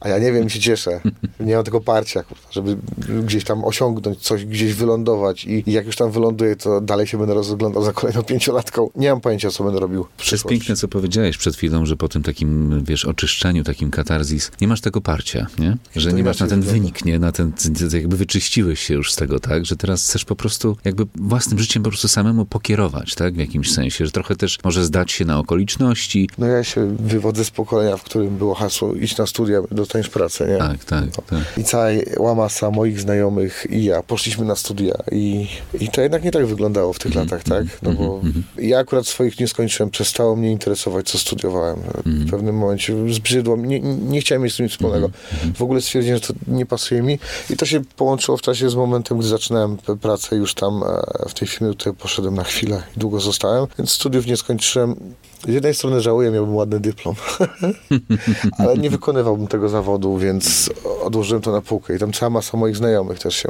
A 0.00 0.08
ja 0.08 0.18
nie 0.18 0.32
wiem 0.32 0.48
się 0.50 0.60
cieszę. 0.60 1.00
Nie 1.40 1.54
mam 1.54 1.64
tego 1.64 1.80
parcia, 1.80 2.22
kurwa, 2.22 2.48
żeby 2.50 2.76
gdzieś 3.22 3.44
tam 3.44 3.64
osiągnąć 3.64 4.18
coś, 4.18 4.44
gdzieś 4.44 4.74
wylądować 4.74 5.44
i, 5.44 5.64
jak 5.66 5.86
już 5.86 5.96
tam 5.96 6.10
wyląduję, 6.10 6.56
to 6.56 6.80
dalej 6.80 7.06
się 7.06 7.18
będę 7.18 7.34
rozglądał 7.34 7.84
za 7.84 7.92
kolejną 7.92 8.22
pięciolatką. 8.22 8.90
Nie 8.96 9.10
mam 9.10 9.20
pojęcia, 9.20 9.50
co 9.50 9.64
będę 9.64 9.80
robił 9.80 10.06
To 10.16 10.24
jest 10.32 10.46
piękne, 10.46 10.76
co 10.76 10.88
powiedziałeś 10.88 11.36
przed 11.36 11.56
chwilą, 11.56 11.86
że 11.86 11.96
po 11.96 12.08
tym 12.08 12.22
takim, 12.22 12.84
wiesz, 12.84 13.04
oczyszczeniu, 13.04 13.64
takim 13.64 13.90
katarzis, 13.90 14.50
nie 14.60 14.68
masz 14.68 14.80
tego 14.80 15.00
parcia, 15.00 15.46
nie? 15.58 15.76
Że 15.96 16.10
To 16.10 16.16
nie 16.16 16.24
masz 16.24 16.38
na 16.38 16.46
ten 16.46 16.60
wygląda. 16.60 16.72
wynik, 16.72 17.04
nie? 17.04 17.18
Na 17.18 17.32
ten, 17.32 17.52
jakby 17.92 18.16
wyczyściłeś 18.16 18.80
się 18.80 18.94
już 18.94 19.12
z 19.12 19.16
tego, 19.16 19.40
tak? 19.40 19.66
Że 19.66 19.76
teraz 19.76 20.04
chcesz 20.04 20.24
po 20.24 20.36
prostu 20.36 20.76
jakby 20.84 21.06
własnym 21.14 21.58
życiem 21.58 21.82
po 21.82 21.88
prostu 21.88 22.08
samemu 22.08 22.44
pokierować, 22.44 23.14
tak? 23.14 23.27
W 23.34 23.38
jakimś 23.38 23.72
sensie, 23.72 24.06
że 24.06 24.12
trochę 24.12 24.36
też 24.36 24.58
może 24.64 24.84
zdać 24.84 25.12
się 25.12 25.24
na 25.24 25.38
okoliczności. 25.38 26.28
No 26.38 26.46
ja 26.46 26.64
się 26.64 26.96
wywodzę 26.96 27.44
z 27.44 27.50
pokolenia, 27.50 27.96
w 27.96 28.02
którym 28.02 28.36
było 28.36 28.54
hasło 28.54 28.94
idź 28.94 29.16
na 29.16 29.26
studia, 29.26 29.60
dostaniesz 29.70 30.08
pracę, 30.08 30.48
nie? 30.48 30.58
Tak, 30.58 30.84
tak, 30.84 31.04
tak. 31.26 31.58
I 31.58 31.64
cała 31.64 31.88
łamasa 32.18 32.70
moich 32.70 33.00
znajomych 33.00 33.66
i 33.70 33.84
ja 33.84 34.02
poszliśmy 34.02 34.44
na 34.44 34.56
studia 34.56 34.94
i, 35.12 35.46
i 35.80 35.88
to 35.88 36.00
jednak 36.00 36.24
nie 36.24 36.30
tak 36.30 36.46
wyglądało 36.46 36.92
w 36.92 36.98
tych 36.98 37.14
latach, 37.14 37.42
tak? 37.44 37.64
No 37.82 37.92
bo 37.92 38.20
ja 38.58 38.78
akurat 38.78 39.06
swoich 39.06 39.40
nie 39.40 39.48
skończyłem, 39.48 39.90
przestało 39.90 40.36
mnie 40.36 40.52
interesować, 40.52 41.10
co 41.10 41.18
studiowałem. 41.18 41.78
W 42.06 42.30
pewnym 42.30 42.56
momencie 42.56 42.94
zbrzydło, 43.14 43.56
nie, 43.56 43.80
nie 43.80 44.20
chciałem 44.20 44.42
mieć 44.42 44.52
z 44.52 44.56
tym 44.56 44.64
nic 44.64 44.72
wspólnego. 44.72 45.10
W 45.54 45.62
ogóle 45.62 45.80
stwierdziłem, 45.80 46.18
że 46.18 46.26
to 46.26 46.34
nie 46.46 46.66
pasuje 46.66 47.02
mi 47.02 47.18
i 47.50 47.56
to 47.56 47.66
się 47.66 47.80
połączyło 47.96 48.38
w 48.38 48.42
czasie 48.42 48.70
z 48.70 48.74
momentem, 48.74 49.18
gdy 49.18 49.28
zaczynałem 49.28 49.76
pracę 50.00 50.36
już 50.36 50.54
tam 50.54 50.82
e, 50.82 51.28
w 51.28 51.34
tej 51.34 51.48
firmie, 51.48 51.68
do 51.68 51.74
której 51.74 51.96
poszedłem 51.96 52.34
na 52.34 52.44
chwilę 52.44 52.82
i 52.96 53.00
zostałem, 53.20 53.66
więc 53.78 53.92
studiów 53.92 54.26
nie 54.26 54.36
skończyłem. 54.36 54.94
Z 55.48 55.52
jednej 55.52 55.74
strony 55.74 56.00
żałuję, 56.00 56.30
miałbym 56.30 56.54
ładny 56.54 56.80
dyplom, 56.80 57.14
ale 58.58 58.76
nie 58.76 58.90
wykonywałbym 58.90 59.46
tego 59.46 59.68
zawodu, 59.68 60.16
więc 60.16 60.70
odłożyłem 61.02 61.42
to 61.42 61.52
na 61.52 61.60
półkę. 61.60 61.96
I 61.96 61.98
tam 61.98 62.12
cała 62.12 62.30
masa 62.30 62.56
moich 62.56 62.76
znajomych 62.76 63.18
też 63.18 63.36
się 63.36 63.48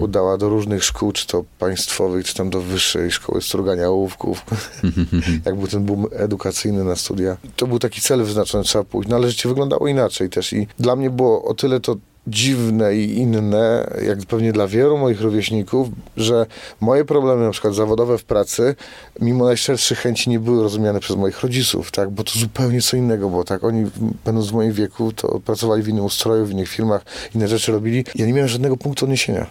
udała 0.00 0.38
do 0.38 0.48
różnych 0.48 0.84
szkół, 0.84 1.12
czy 1.12 1.26
to 1.26 1.44
państwowych, 1.58 2.26
czy 2.26 2.34
tam 2.34 2.50
do 2.50 2.60
wyższej 2.60 3.10
szkoły 3.10 3.42
strugania 3.42 3.88
ołówków. 3.88 4.44
Jak 5.46 5.56
był 5.56 5.68
ten 5.68 5.84
boom 5.84 6.06
edukacyjny 6.12 6.84
na 6.84 6.96
studia. 6.96 7.36
To 7.56 7.66
był 7.66 7.78
taki 7.78 8.00
cel 8.00 8.24
wyznaczony, 8.24 8.64
trzeba 8.64 8.84
pójść. 8.84 9.08
No 9.08 9.16
ale 9.16 9.30
życie 9.30 9.48
wyglądało 9.48 9.88
inaczej 9.88 10.30
też 10.30 10.52
i 10.52 10.66
dla 10.78 10.96
mnie 10.96 11.10
było 11.10 11.44
o 11.44 11.54
tyle 11.54 11.80
to 11.80 11.96
dziwne 12.28 12.96
i 12.96 13.18
inne, 13.18 13.90
jak 14.06 14.18
pewnie 14.18 14.52
dla 14.52 14.66
wielu 14.66 14.98
moich 14.98 15.20
rówieśników, 15.20 15.88
że 16.16 16.46
moje 16.80 17.04
problemy 17.04 17.44
na 17.44 17.50
przykład 17.50 17.74
zawodowe 17.74 18.18
w 18.18 18.24
pracy, 18.24 18.74
mimo 19.20 19.44
najszczerszych 19.44 19.98
chęci 19.98 20.30
nie 20.30 20.40
były 20.40 20.62
rozumiane 20.62 21.00
przez 21.00 21.16
moich 21.16 21.40
rodziców, 21.40 21.90
tak, 21.90 22.10
bo 22.10 22.24
to 22.24 22.38
zupełnie 22.38 22.82
co 22.82 22.96
innego 22.96 23.30
było, 23.30 23.44
tak, 23.44 23.64
oni 23.64 23.90
będąc 24.24 24.48
w 24.48 24.52
moim 24.52 24.72
wieku, 24.72 25.12
to 25.12 25.40
pracowali 25.40 25.82
w 25.82 25.88
innym 25.88 26.04
ustroju, 26.04 26.46
w 26.46 26.50
innych 26.50 26.68
firmach, 26.68 27.04
inne 27.34 27.48
rzeczy 27.48 27.72
robili, 27.72 28.04
ja 28.14 28.26
nie 28.26 28.32
miałem 28.32 28.48
żadnego 28.48 28.76
punktu 28.76 29.04
odniesienia, 29.04 29.46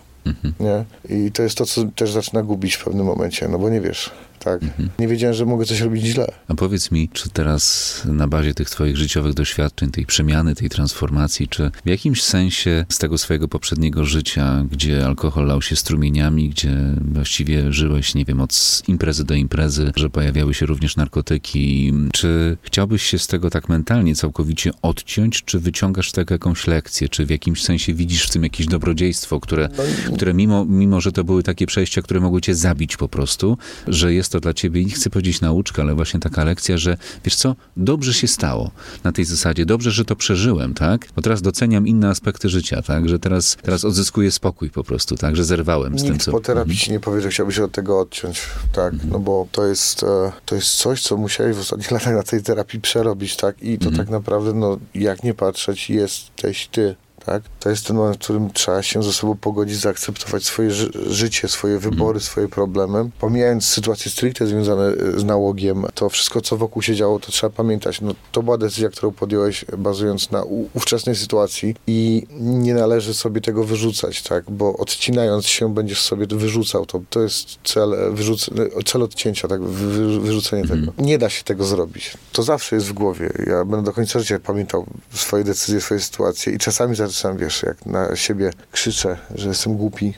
nie, 0.59 0.86
i 1.09 1.32
to 1.32 1.43
jest 1.43 1.57
to, 1.57 1.65
co 1.65 1.82
też 1.95 2.11
zaczyna 2.11 2.43
gubić 2.43 2.75
w 2.75 2.84
pewnym 2.84 3.05
momencie, 3.05 3.47
no 3.47 3.59
bo 3.59 3.69
nie 3.69 3.82
wiesz, 3.82 4.11
tak, 4.48 4.62
nie 5.00 5.08
wiedziałem, 5.08 5.34
że 5.34 5.45
mogę 5.45 5.66
coś 5.66 5.82
robić 5.82 6.06
źle. 6.06 6.32
A 6.48 6.56
powiedz 6.56 6.91
mi, 6.91 7.10
czy 7.10 7.30
teraz 7.30 8.02
na 8.06 8.28
bazie 8.28 8.54
tych 8.54 8.70
twoich 8.70 8.98
życiowych 8.98 9.34
doświadczeń, 9.34 9.91
tej 9.91 10.06
przemiany, 10.06 10.56
tej 10.56 10.70
transformacji, 10.70 11.48
czy 11.48 11.72
w 11.86 11.89
jakimś 11.89 12.24
sensie 12.24 12.86
z 12.89 12.98
tego 12.98 13.18
swojego 13.18 13.48
poprzedniego 13.48 14.06
życia, 14.06 14.66
gdzie 14.72 15.06
alkohol 15.06 15.45
lał 15.45 15.62
się 15.62 15.76
strumieniami, 15.76 16.50
gdzie 16.50 16.76
właściwie 17.12 17.74
żyłeś, 17.74 18.16
nie 18.16 18.26
wiem, 18.26 18.41
od 18.41 18.82
imprezy 18.88 19.24
do 19.24 19.34
imprezy, 19.34 19.91
że 19.95 20.10
pojawiały 20.10 20.54
się 20.54 20.66
również 20.66 20.95
narkotyki, 20.95 21.93
czy 22.14 22.58
chciałbyś 22.62 23.04
się 23.04 23.20
z 23.20 23.28
tego 23.28 23.50
tak 23.50 23.70
mentalnie 23.70 24.16
całkowicie 24.16 24.72
odciąć, 24.82 25.43
czy 25.43 25.60
wyciągasz 25.60 26.10
z 26.10 26.12
tego 26.12 26.36
jakąś 26.36 26.68
lekcję, 26.68 27.10
czy 27.10 27.26
w 27.26 27.30
jakimś 27.30 27.64
sensie 27.64 27.93
widzisz 27.93 28.28
w 28.28 28.30
tym 28.30 28.43
jakieś 28.43 28.68
dobrodziejstwo, 28.68 29.39
które, 29.39 29.70
które 30.16 30.34
mimo, 30.34 30.66
mimo, 30.66 31.02
że 31.02 31.12
to 31.12 31.24
były 31.24 31.43
takie 31.43 31.66
przejścia, 31.66 32.02
które 32.02 32.20
mogły 32.20 32.41
cię 32.41 32.56
zabić 32.56 32.98
po 32.98 33.08
prostu, 33.08 33.58
że 33.88 34.14
jest 34.14 34.32
to 34.32 34.36
dla 34.39 34.53
ciebie, 34.53 34.85
nie 34.85 34.91
chcę 34.91 35.09
powiedzieć 35.09 35.41
nauczka, 35.41 35.81
ale 35.81 35.95
właśnie 35.95 36.19
taka 36.19 36.43
lekcja, 36.43 36.77
że 36.77 36.97
wiesz 37.25 37.35
co, 37.35 37.55
dobrze 37.77 38.13
się 38.13 38.27
stało 38.27 38.71
na 39.03 39.11
tej 39.11 39.25
zasadzie, 39.25 39.65
dobrze, 39.65 39.91
że 39.91 40.05
to 40.05 40.15
przeżyłem, 40.15 40.73
tak? 40.73 41.07
Bo 41.15 41.21
teraz 41.21 41.41
doceniam 41.41 41.88
inne 41.88 42.09
aspekty 42.09 42.49
życia, 42.49 42.81
tak? 42.81 43.09
Że 43.09 43.19
teraz, 43.19 43.57
teraz 43.61 43.85
odzyskuję 43.85 44.31
spokój 44.31 44.69
po 44.69 44.83
prostu, 44.83 45.15
tak? 45.15 45.35
Że 45.35 45.43
zerwałem 45.43 45.99
z 45.99 46.03
tym, 46.03 46.13
Nikt 46.13 46.25
co... 46.25 46.31
po 46.31 46.39
terapii 46.39 46.77
ci 46.77 46.91
nie 46.91 46.99
powie, 46.99 47.21
że 47.21 47.29
chciałby 47.29 47.53
się 47.53 47.63
od 47.63 47.71
tego 47.71 47.99
odciąć. 47.99 48.41
Tak, 48.73 48.93
no 49.11 49.19
bo 49.19 49.47
to 49.51 49.65
jest, 49.65 50.03
e, 50.03 50.31
to 50.45 50.55
jest 50.55 50.75
coś, 50.75 51.01
co 51.01 51.17
musiałeś 51.17 51.55
w 51.55 51.59
ostatnich 51.59 51.91
latach 51.97 52.13
na 52.13 52.23
tej 52.23 52.43
terapii 52.43 52.81
przerobić, 52.81 53.35
tak? 53.35 53.63
I 53.63 53.77
to 53.77 53.91
tak 53.91 54.09
naprawdę, 54.09 54.53
no, 54.53 54.77
jak 54.95 55.23
nie 55.23 55.33
patrzeć, 55.33 55.89
jesteś 55.89 56.67
ty. 56.67 56.95
Tak? 57.28 57.43
To 57.59 57.69
jest 57.69 57.88
ten 57.88 57.95
moment, 57.97 58.15
w 58.15 58.19
którym 58.19 58.51
trzeba 58.53 58.84
się 58.84 59.03
ze 59.03 59.13
sobą 59.13 59.36
pogodzić, 59.36 59.78
zaakceptować 59.78 60.43
swoje 60.43 60.71
ży- 60.71 60.91
życie, 61.09 61.47
swoje 61.47 61.80
wybory, 61.80 62.19
swoje 62.19 62.47
problemy. 62.47 63.09
Pomijając 63.19 63.65
sytuacje 63.65 64.11
stricte 64.11 64.47
związane 64.47 64.84
e, 64.88 65.19
z 65.19 65.23
nałogiem, 65.23 65.86
to 65.93 66.09
wszystko, 66.09 66.41
co 66.41 66.57
wokół 66.57 66.82
się 66.82 66.95
działo, 66.95 67.19
to 67.19 67.32
trzeba 67.32 67.49
pamiętać. 67.53 68.01
No, 68.01 68.13
to 68.32 68.43
była 68.43 68.57
decyzja, 68.57 68.89
którą 68.89 69.11
podjąłeś 69.11 69.65
bazując 69.78 70.32
na 70.32 70.43
ówczesnej 70.73 71.15
sytuacji 71.15 71.75
i 71.88 72.28
nie 72.39 72.73
należy 72.73 73.13
sobie 73.13 73.41
tego 73.41 73.63
wyrzucać, 73.63 74.21
tak? 74.21 74.51
Bo 74.51 74.78
odcinając 74.78 75.45
się 75.45 75.73
będziesz 75.73 76.01
sobie 76.01 76.28
wyrzucał. 76.28 76.86
To, 76.86 77.01
to 77.09 77.21
jest 77.21 77.47
cel, 77.63 77.93
e, 77.93 77.97
wyrzuc- 78.11 78.84
cel 78.86 79.03
odcięcia, 79.03 79.47
tak? 79.47 79.61
Wy, 79.63 80.19
wyrzucenie 80.19 80.67
tego. 80.67 80.91
Nie 80.97 81.17
da 81.17 81.30
się 81.30 81.43
tego 81.43 81.63
zrobić. 81.65 82.17
To 82.32 82.43
zawsze 82.43 82.75
jest 82.75 82.88
w 82.88 82.93
głowie. 82.93 83.30
Ja 83.47 83.65
będę 83.65 83.86
do 83.86 83.93
końca 83.93 84.19
życia 84.19 84.39
pamiętał 84.39 84.86
swoje 85.13 85.43
decyzje, 85.43 85.82
swoje 85.82 85.99
sytuacje 85.99 86.53
i 86.53 86.57
czasami 86.57 86.95
zaczynam, 87.18 87.38
wiesz, 87.38 87.63
jak 87.63 87.86
na 87.86 88.15
siebie 88.15 88.51
krzyczę, 88.72 89.18
że 89.36 89.47
jestem 89.47 89.78
głupi, 89.78 90.13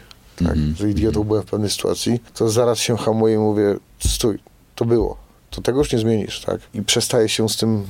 tak? 0.46 0.56
Że 0.76 0.90
idiotą 0.90 1.24
byłem 1.24 1.44
w 1.44 1.46
pewnej 1.46 1.70
sytuacji, 1.70 2.20
to 2.34 2.50
zaraz 2.50 2.80
się 2.80 2.98
hamuję 2.98 3.36
i 3.36 3.38
mówię, 3.38 3.76
stój, 4.00 4.40
to 4.76 4.86
było. 4.86 5.18
To 5.50 5.62
tego 5.62 5.80
już 5.80 5.94
nie 5.94 6.00
zmienisz, 6.00 6.42
tak? 6.42 6.62
I 6.74 6.82
przestaję 6.82 7.30
się 7.30 7.50
z 7.50 7.58
tym 7.58 7.86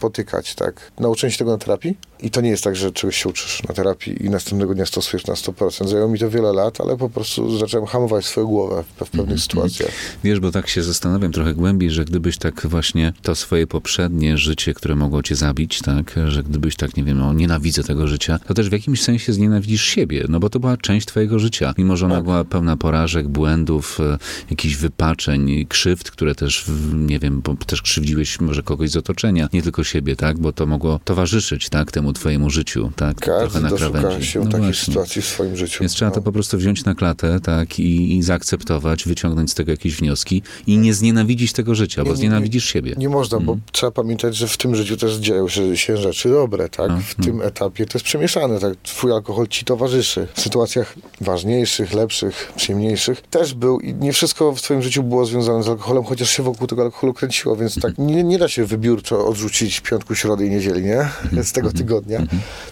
potykać, 0.00 0.54
tak? 0.54 0.92
Nauczyłem 0.98 1.30
się 1.30 1.38
tego 1.38 1.50
na 1.50 1.58
terapii 1.58 1.98
i 2.24 2.30
to 2.30 2.40
nie 2.40 2.50
jest 2.50 2.64
tak, 2.64 2.76
że 2.76 2.92
czegoś 2.92 3.16
się 3.16 3.28
uczysz 3.28 3.62
na 3.68 3.74
terapii 3.74 4.26
i 4.26 4.30
następnego 4.30 4.74
dnia 4.74 4.86
stosujesz 4.86 5.26
na 5.26 5.34
100%. 5.34 5.88
Zajęło 5.88 6.08
mi 6.08 6.18
to 6.18 6.30
wiele 6.30 6.52
lat, 6.52 6.80
ale 6.80 6.96
po 6.96 7.10
prostu 7.10 7.58
zacząłem 7.58 7.86
hamować 7.86 8.24
swoją 8.24 8.46
głowę 8.46 8.84
w, 8.96 9.04
w 9.04 9.10
pewnych 9.10 9.40
sytuacjach. 9.40 9.90
Wiesz, 10.24 10.40
bo 10.40 10.50
tak 10.50 10.68
się 10.68 10.82
zastanawiam 10.82 11.32
trochę 11.32 11.54
głębiej, 11.54 11.90
że 11.90 12.04
gdybyś 12.04 12.38
tak 12.38 12.66
właśnie 12.66 13.12
to 13.22 13.34
swoje 13.34 13.66
poprzednie 13.66 14.38
życie, 14.38 14.74
które 14.74 14.96
mogło 14.96 15.22
cię 15.22 15.36
zabić, 15.36 15.80
tak, 15.82 16.14
że 16.26 16.42
gdybyś 16.42 16.76
tak, 16.76 16.96
nie 16.96 17.04
wiem, 17.04 17.18
no 17.18 17.32
nienawidzę 17.32 17.82
tego 17.82 18.06
życia, 18.06 18.38
to 18.46 18.54
też 18.54 18.68
w 18.68 18.72
jakimś 18.72 19.02
sensie 19.02 19.32
znienawidzisz 19.32 19.82
siebie, 19.82 20.24
no 20.28 20.40
bo 20.40 20.50
to 20.50 20.60
była 20.60 20.76
część 20.76 21.06
twojego 21.06 21.38
życia, 21.38 21.74
mimo 21.78 21.96
że 21.96 22.06
ona 22.06 22.22
była 22.22 22.44
pełna 22.44 22.76
porażek, 22.76 23.28
błędów, 23.28 24.00
e, 24.00 24.18
jakichś 24.50 24.74
wypaczeń, 24.76 25.66
krzywd, 25.68 26.10
które 26.10 26.34
też, 26.34 26.64
nie 26.94 27.18
wiem, 27.18 27.40
bo 27.40 27.56
też 27.66 27.82
krzywdziłeś 27.82 28.40
może 28.40 28.62
kogoś 28.62 28.90
z 28.90 28.96
otoczenia, 28.96 29.48
nie 29.52 29.62
tylko 29.62 29.84
siebie, 29.84 30.16
tak, 30.16 30.38
bo 30.38 30.52
to 30.52 30.66
mogło 30.66 31.00
towarzyszyć, 31.04 31.68
tak, 31.68 31.92
temu 31.92 32.13
twojemu 32.14 32.50
życiu, 32.50 32.90
tak? 32.96 33.20
Trochę 33.20 33.40
Każdy 33.44 33.60
na 33.60 33.68
doszuka 33.68 33.98
krawędzi. 34.00 34.26
się 34.26 34.38
No 34.40 34.44
takiej 34.46 34.60
właśnie. 34.60 34.84
sytuacji 34.84 35.22
w 35.22 35.26
swoim 35.26 35.56
życiu. 35.56 35.78
Więc 35.80 35.92
trzeba 35.92 36.08
No. 36.10 36.14
to 36.14 36.22
po 36.22 36.32
prostu 36.32 36.58
wziąć 36.58 36.84
na 36.84 36.94
klatę, 36.94 37.40
tak, 37.40 37.78
i, 37.78 38.16
i 38.16 38.22
zaakceptować, 38.22 39.04
wyciągnąć 39.04 39.50
z 39.50 39.54
tego 39.54 39.70
jakieś 39.70 39.96
wnioski 39.96 40.42
i 40.66 40.78
nie 40.78 40.94
znienawidzić 40.94 41.52
tego 41.52 41.74
życia, 41.74 42.02
bo 42.02 42.04
Nie, 42.06 42.10
nie, 42.10 42.16
znienawidzisz 42.16 42.64
siebie. 42.64 42.94
Nie 42.98 43.08
można, 43.08 43.38
Mhm. 43.38 43.58
bo 43.58 43.72
trzeba 43.72 43.90
pamiętać, 43.92 44.36
że 44.36 44.48
w 44.48 44.56
tym 44.56 44.74
życiu 44.76 44.96
też 44.96 45.14
dzieją 45.16 45.48
się, 45.48 45.76
się 45.76 45.96
rzeczy 45.96 46.28
dobre, 46.28 46.68
tak? 46.68 46.88
No, 46.90 46.98
W 47.00 47.24
tym 47.24 47.42
etapie 47.42 47.86
to 47.86 47.98
jest 47.98 48.04
przemieszane, 48.04 48.60
tak? 48.60 48.74
Twój 48.82 49.12
alkohol 49.12 49.48
ci 49.48 49.64
towarzyszy. 49.64 50.26
W 50.34 50.40
sytuacjach 50.40 50.94
ważniejszych, 51.20 51.92
lepszych, 51.94 52.52
przyjemniejszych 52.56 53.20
też 53.22 53.54
był 53.54 53.80
i 53.80 53.94
nie 53.94 54.12
wszystko 54.12 54.52
w 54.52 54.62
twoim 54.62 54.82
życiu 54.82 55.02
było 55.02 55.26
związane 55.26 55.62
z 55.62 55.68
alkoholem, 55.68 56.04
chociaż 56.04 56.30
się 56.30 56.42
wokół 56.42 56.66
tego 56.66 56.82
alkoholu 56.82 57.14
kręciło, 57.14 57.56
więc 57.56 57.80
tak 57.80 57.98
nie, 57.98 58.24
nie 58.24 58.38
da 58.38 58.48
się 58.48 58.64
wybiórczo 58.64 59.26
odrzucić 59.26 59.80
piątku, 59.80 60.14
środy 60.14 60.46
i 60.46 60.50
niedzieli, 60.50 60.82
nie? 60.82 61.08
Z 61.42 61.52
tego 61.52 61.72
tygodnia. 61.72 61.93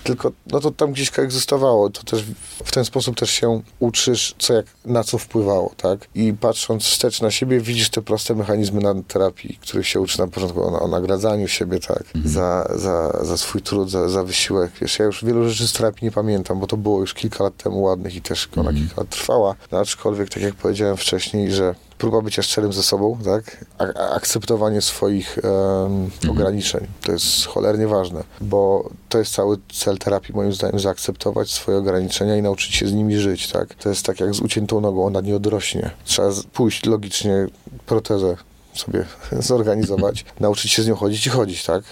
Tylko 0.05 0.33
no 0.47 0.61
to 0.61 0.71
tam 0.71 0.93
gdzieś 0.93 1.19
egzystowało. 1.19 1.91
To 1.91 2.03
też 2.03 2.25
w 2.65 2.73
ten 2.73 2.85
sposób 2.85 3.17
też 3.17 3.31
się 3.31 3.63
uczysz, 3.79 4.35
co 4.39 4.55
jak 4.55 4.67
na 4.85 5.05
co 5.05 5.19
wpływało, 5.19 5.73
tak? 5.77 6.09
I 6.15 6.33
patrząc 6.33 6.85
wstecz 6.85 7.21
na 7.21 7.31
siebie, 7.31 7.61
widzisz 7.61 7.91
te 7.91 8.03
proste 8.03 8.35
mechanizmy 8.35 8.81
na 8.81 8.95
terapii, 9.09 9.59
których 9.61 9.89
się 9.89 10.01
uczy 10.01 10.19
na 10.19 10.27
początku 10.27 10.63
o, 10.63 10.81
o 10.81 10.89
nagradzaniu 10.89 11.49
siebie, 11.49 11.81
tak? 11.81 12.05
Za, 12.25 12.69
za, 12.75 13.19
za 13.23 13.37
swój 13.37 13.63
trud, 13.63 13.91
za, 13.91 14.09
za 14.09 14.25
wysiłek. 14.25 14.73
Wiesz, 14.81 14.99
ja 14.99 15.05
już 15.05 15.25
wielu 15.25 15.49
rzeczy 15.49 15.69
z 15.69 15.73
terapii 15.73 16.05
nie 16.05 16.13
pamiętam, 16.13 16.61
bo 16.61 16.67
to 16.67 16.77
było 16.77 17.01
już 17.01 17.15
kilka 17.15 17.45
lat 17.45 17.57
temu 17.57 17.83
ładnych 17.83 18.17
i 18.17 18.23
też 18.23 18.49
ona 18.57 18.73
kilka 18.73 18.95
lat 18.97 19.11
trwała. 19.11 19.55
No, 19.73 19.79
aczkolwiek, 19.79 20.29
tak 20.29 20.43
jak 20.43 20.55
powiedziałem 20.55 20.97
wcześniej, 20.97 21.53
że 21.53 21.75
próba 22.03 22.23
bycia 22.23 22.43
szczerym 22.43 22.73
ze 22.73 22.83
sobą, 22.83 23.19
tak? 23.25 23.65
A, 23.79 23.85
akceptowanie 24.15 24.83
swoich 24.83 25.39
em, 25.39 26.11
ograniczeń. 26.31 26.87
To 27.03 27.13
jest 27.13 27.47
cholernie 27.47 27.87
ważne, 27.87 28.25
bo 28.41 28.91
to 29.09 29.19
jest 29.19 29.35
cały 29.35 29.59
cel 29.73 29.99
terapii, 29.99 30.35
moim 30.35 30.53
zdaniem, 30.53 30.81
zaakceptować 30.81 31.51
swoje 31.51 31.79
ograniczenia 31.79 32.37
i 32.37 32.43
nauczyć 32.43 32.75
się 32.75 32.89
z 32.89 32.93
nimi 32.93 33.19
żyć, 33.19 33.49
tak? 33.49 33.75
To 33.75 33.89
jest 33.89 34.07
tak 34.07 34.21
jak 34.21 34.35
z 34.35 34.41
uciętą 34.41 34.81
nogą, 34.81 35.07
ona 35.07 35.21
nie 35.21 35.37
odrośnie. 35.37 35.91
Trzeba 36.05 36.31
pójść 36.53 36.87
logicznie, 36.87 37.47
protezę 37.87 38.37
sobie 38.75 39.05
zorganizować, 39.51 40.25
nauczyć 40.41 40.73
się 40.73 40.83
z 40.83 40.87
nią 40.87 40.95
chodzić 40.95 41.27
i 41.27 41.31
chodzić, 41.31 41.65
tak? 41.65 41.85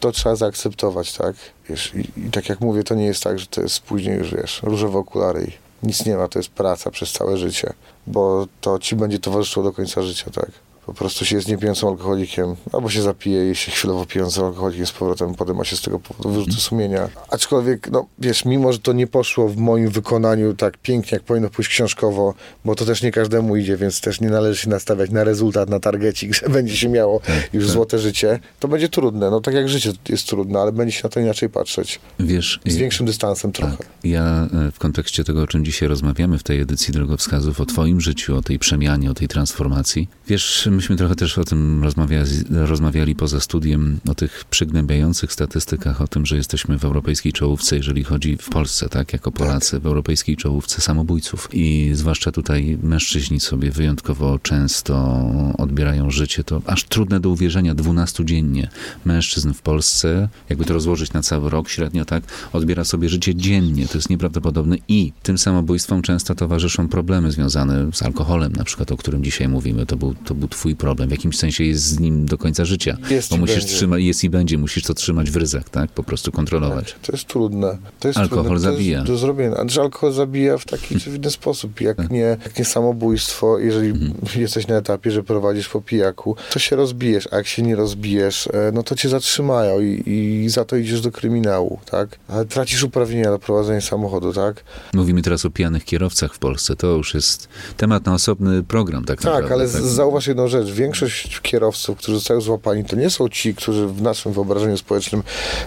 To 0.00 0.12
trzeba 0.12 0.36
zaakceptować, 0.36 1.12
tak? 1.12 1.36
Wiesz, 1.68 1.94
i, 1.94 2.20
I 2.20 2.30
tak 2.30 2.48
jak 2.48 2.60
mówię, 2.60 2.84
to 2.84 2.94
nie 2.94 3.06
jest 3.06 3.22
tak, 3.22 3.38
że 3.38 3.46
to 3.46 3.60
jest 3.60 3.80
później 3.80 4.18
już, 4.18 4.34
wiesz, 4.34 4.62
różowe 4.62 4.98
okulary 4.98 5.44
i 5.44 5.86
nic 5.86 6.06
nie 6.06 6.16
ma, 6.16 6.28
to 6.28 6.38
jest 6.38 6.48
praca 6.48 6.90
przez 6.90 7.12
całe 7.12 7.36
życie, 7.36 7.72
bo 8.06 8.46
to 8.60 8.78
ci 8.78 8.96
będzie 8.96 9.18
towarzyszyło 9.18 9.64
do 9.64 9.72
końca 9.72 10.02
życia, 10.02 10.30
tak? 10.30 10.50
Po 10.86 10.94
prostu 10.94 11.24
się 11.24 11.36
jest 11.36 11.48
niepijącym 11.48 11.88
alkoholikiem, 11.88 12.56
albo 12.72 12.90
się 12.90 13.02
zapije 13.02 13.50
i 13.50 13.54
się 13.54 13.70
chwilowo 13.70 14.06
pijącym 14.06 14.44
alkoholikiem 14.44 14.86
z 14.86 14.92
powrotem, 14.92 15.34
potem 15.34 15.56
ma 15.56 15.64
się 15.64 15.76
z 15.76 15.82
tego 15.82 15.98
powodu 15.98 16.30
wyrzuty 16.30 16.52
sumienia. 16.56 17.08
Aczkolwiek, 17.30 17.90
no 17.90 18.06
wiesz, 18.18 18.44
mimo, 18.44 18.72
że 18.72 18.78
to 18.78 18.92
nie 18.92 19.06
poszło 19.06 19.48
w 19.48 19.56
moim 19.56 19.88
wykonaniu 19.88 20.54
tak 20.54 20.78
pięknie, 20.78 21.16
jak 21.16 21.22
powinno 21.22 21.50
pójść 21.50 21.70
książkowo, 21.70 22.34
bo 22.64 22.74
to 22.74 22.84
też 22.84 23.02
nie 23.02 23.12
każdemu 23.12 23.56
idzie, 23.56 23.76
więc 23.76 24.00
też 24.00 24.20
nie 24.20 24.30
należy 24.30 24.62
się 24.62 24.70
nastawiać 24.70 25.10
na 25.10 25.24
rezultat, 25.24 25.70
na 25.70 25.80
targecik, 25.80 26.34
że 26.38 26.48
będzie 26.48 26.76
się 26.76 26.88
miało 26.88 27.20
już 27.52 27.70
złote 27.70 27.98
życie, 27.98 28.38
to 28.60 28.68
będzie 28.68 28.88
trudne. 28.88 29.30
No 29.30 29.40
tak 29.40 29.54
jak 29.54 29.68
życie 29.68 29.92
jest 30.08 30.26
trudne, 30.28 30.60
ale 30.60 30.72
będzie 30.72 30.92
się 30.92 31.00
na 31.04 31.10
to 31.10 31.20
inaczej 31.20 31.48
patrzeć. 31.48 32.00
Wiesz, 32.20 32.60
Z 32.66 32.76
większym 32.76 33.06
dystansem 33.06 33.52
trochę. 33.52 33.76
Tak. 33.76 33.86
Ja 34.04 34.48
e, 34.68 34.72
w 34.72 34.78
kontekście 34.78 35.24
tego, 35.24 35.42
o 35.42 35.46
czym 35.46 35.64
dzisiaj 35.64 35.88
rozmawiamy 35.88 36.38
w 36.38 36.42
tej 36.42 36.60
edycji 36.60 36.94
Drogowskazów, 36.94 37.60
o 37.60 37.66
twoim 37.66 38.00
życiu, 38.00 38.36
o 38.36 38.42
tej 38.42 38.58
przemianie, 38.58 39.10
o 39.10 39.14
tej 39.14 39.28
transformacji. 39.28 40.08
Wiesz, 40.28 40.68
myśmy 40.76 40.96
trochę 40.96 41.14
też 41.14 41.38
o 41.38 41.44
tym 41.44 41.84
rozmawiali, 41.84 42.30
rozmawiali 42.50 43.14
poza 43.14 43.40
studiem, 43.40 44.00
o 44.08 44.14
tych 44.14 44.44
przygnębiających 44.50 45.32
statystykach, 45.32 46.00
o 46.00 46.08
tym, 46.08 46.26
że 46.26 46.36
jesteśmy 46.36 46.78
w 46.78 46.84
europejskiej 46.84 47.32
czołówce, 47.32 47.76
jeżeli 47.76 48.04
chodzi 48.04 48.36
w 48.36 48.48
Polsce, 48.48 48.88
tak, 48.88 49.12
jako 49.12 49.32
Polacy, 49.32 49.80
w 49.80 49.86
europejskiej 49.86 50.36
czołówce 50.36 50.80
samobójców. 50.80 51.48
I 51.52 51.90
zwłaszcza 51.94 52.32
tutaj 52.32 52.78
mężczyźni 52.82 53.40
sobie 53.40 53.70
wyjątkowo 53.70 54.38
często 54.38 55.24
odbierają 55.58 56.10
życie. 56.10 56.44
To 56.44 56.62
aż 56.66 56.84
trudne 56.84 57.20
do 57.20 57.30
uwierzenia, 57.30 57.74
12 57.74 58.24
dziennie 58.24 58.68
mężczyzn 59.04 59.52
w 59.52 59.62
Polsce, 59.62 60.28
jakby 60.48 60.64
to 60.64 60.74
rozłożyć 60.74 61.12
na 61.12 61.22
cały 61.22 61.50
rok 61.50 61.68
średnio, 61.68 62.04
tak, 62.04 62.24
odbiera 62.52 62.84
sobie 62.84 63.08
życie 63.08 63.34
dziennie. 63.34 63.88
To 63.88 63.98
jest 63.98 64.10
nieprawdopodobne 64.10 64.76
i 64.88 65.12
tym 65.22 65.38
samobójstwom 65.38 66.02
często 66.02 66.34
towarzyszą 66.34 66.88
problemy 66.88 67.32
związane 67.32 67.92
z 67.92 68.02
alkoholem, 68.02 68.52
na 68.52 68.64
przykład, 68.64 68.92
o 68.92 68.96
którym 68.96 69.24
dzisiaj 69.24 69.48
mówimy. 69.48 69.86
To 69.86 69.96
był, 69.96 70.14
to 70.14 70.34
był 70.34 70.48
twój 70.48 70.65
problem. 70.74 71.08
W 71.08 71.12
jakimś 71.12 71.38
sensie 71.38 71.64
jest 71.64 71.82
z 71.82 72.00
nim 72.00 72.26
do 72.26 72.38
końca 72.38 72.64
życia. 72.64 72.96
Jest 73.10 73.30
bo 73.30 73.36
musisz 73.36 73.64
trzymać, 73.64 74.02
jest 74.02 74.24
i 74.24 74.30
będzie, 74.30 74.58
musisz 74.58 74.82
to 74.84 74.94
trzymać 74.94 75.30
w 75.30 75.36
ryzach, 75.36 75.68
tak, 75.68 75.90
po 75.90 76.02
prostu 76.02 76.32
kontrolować. 76.32 76.96
To 77.02 77.12
jest 77.12 77.24
trudne. 77.24 77.78
To 78.00 78.08
jest 78.08 78.18
Alkohol 78.18 78.44
trudne. 78.44 78.66
To 78.68 78.72
zabija. 78.72 79.02
Do 79.04 79.16
zrobienia. 79.18 79.54
Znaczy, 79.54 79.80
alkohol 79.80 80.12
zabija 80.12 80.58
w 80.58 80.64
taki 80.64 81.00
czy 81.00 81.10
w 81.10 81.14
inny 81.14 81.30
sposób. 81.30 81.80
Jak 81.80 82.10
nie, 82.10 82.18
jak 82.20 82.58
nie 82.58 82.64
samobójstwo, 82.64 83.58
jeżeli 83.58 83.92
jesteś 84.36 84.66
na 84.66 84.76
etapie, 84.76 85.10
że 85.10 85.22
prowadzisz 85.22 85.68
po 85.68 85.80
pijaku, 85.80 86.36
to 86.52 86.58
się 86.58 86.76
rozbijesz, 86.76 87.28
a 87.32 87.36
jak 87.36 87.46
się 87.46 87.62
nie 87.62 87.76
rozbijesz, 87.76 88.46
e, 88.46 88.70
no 88.74 88.82
to 88.82 88.94
cię 88.94 89.08
zatrzymają 89.08 89.80
i, 89.80 90.02
i 90.44 90.48
za 90.48 90.64
to 90.64 90.76
idziesz 90.76 91.00
do 91.00 91.10
kryminału, 91.12 91.78
tak? 91.90 92.18
Ale 92.28 92.44
tracisz 92.44 92.82
uprawnienia 92.82 93.30
do 93.30 93.38
prowadzenia 93.38 93.80
samochodu, 93.80 94.32
tak? 94.32 94.64
Mówimy 94.94 95.22
teraz 95.22 95.44
o 95.44 95.50
pijanych 95.50 95.84
kierowcach 95.84 96.34
w 96.34 96.38
Polsce. 96.38 96.76
To 96.76 96.86
już 96.86 97.14
jest 97.14 97.48
temat 97.76 98.06
na 98.06 98.14
osobny 98.14 98.62
program, 98.62 99.04
tak, 99.04 99.16
Tak, 99.22 99.24
naprawdę. 99.24 99.54
ale 99.54 99.68
z- 99.68 99.72
zauważ 99.94 100.26
jedną 100.26 100.48
rzecz. 100.48 100.55
Większość 100.64 101.40
kierowców, 101.40 101.98
którzy 101.98 102.18
zostają 102.18 102.40
złapani, 102.40 102.84
to 102.84 102.96
nie 102.96 103.10
są 103.10 103.28
ci, 103.28 103.54
którzy 103.54 103.86
w 103.86 104.02
naszym 104.02 104.32
wyobrażeniu 104.32 104.76
społecznym 104.76 105.22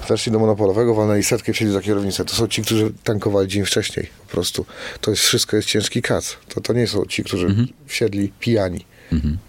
weszli 0.10 0.32
do 0.32 0.40
monopolowego, 0.40 0.96
walnęli 0.96 1.24
setkę 1.24 1.54
wsiedli 1.54 1.74
za 1.74 1.82
kierownicę. 1.82 2.26
To 2.26 2.36
są 2.36 2.48
ci, 2.48 2.62
którzy 2.62 2.92
tankowali 3.04 3.48
dzień 3.48 3.66
wcześniej 3.66 4.10
po 4.28 4.32
prostu. 4.32 4.66
To 5.02 5.12
jest 5.12 5.24
wszystko 5.24 5.56
jest 5.56 5.68
ciężki 5.68 6.02
kac. 6.02 6.38
To, 6.54 6.62
to 6.62 6.74
nie 6.74 6.88
są 6.88 7.06
ci, 7.06 7.24
którzy 7.24 7.68
wsiedli 7.88 8.32
pijani. 8.40 8.86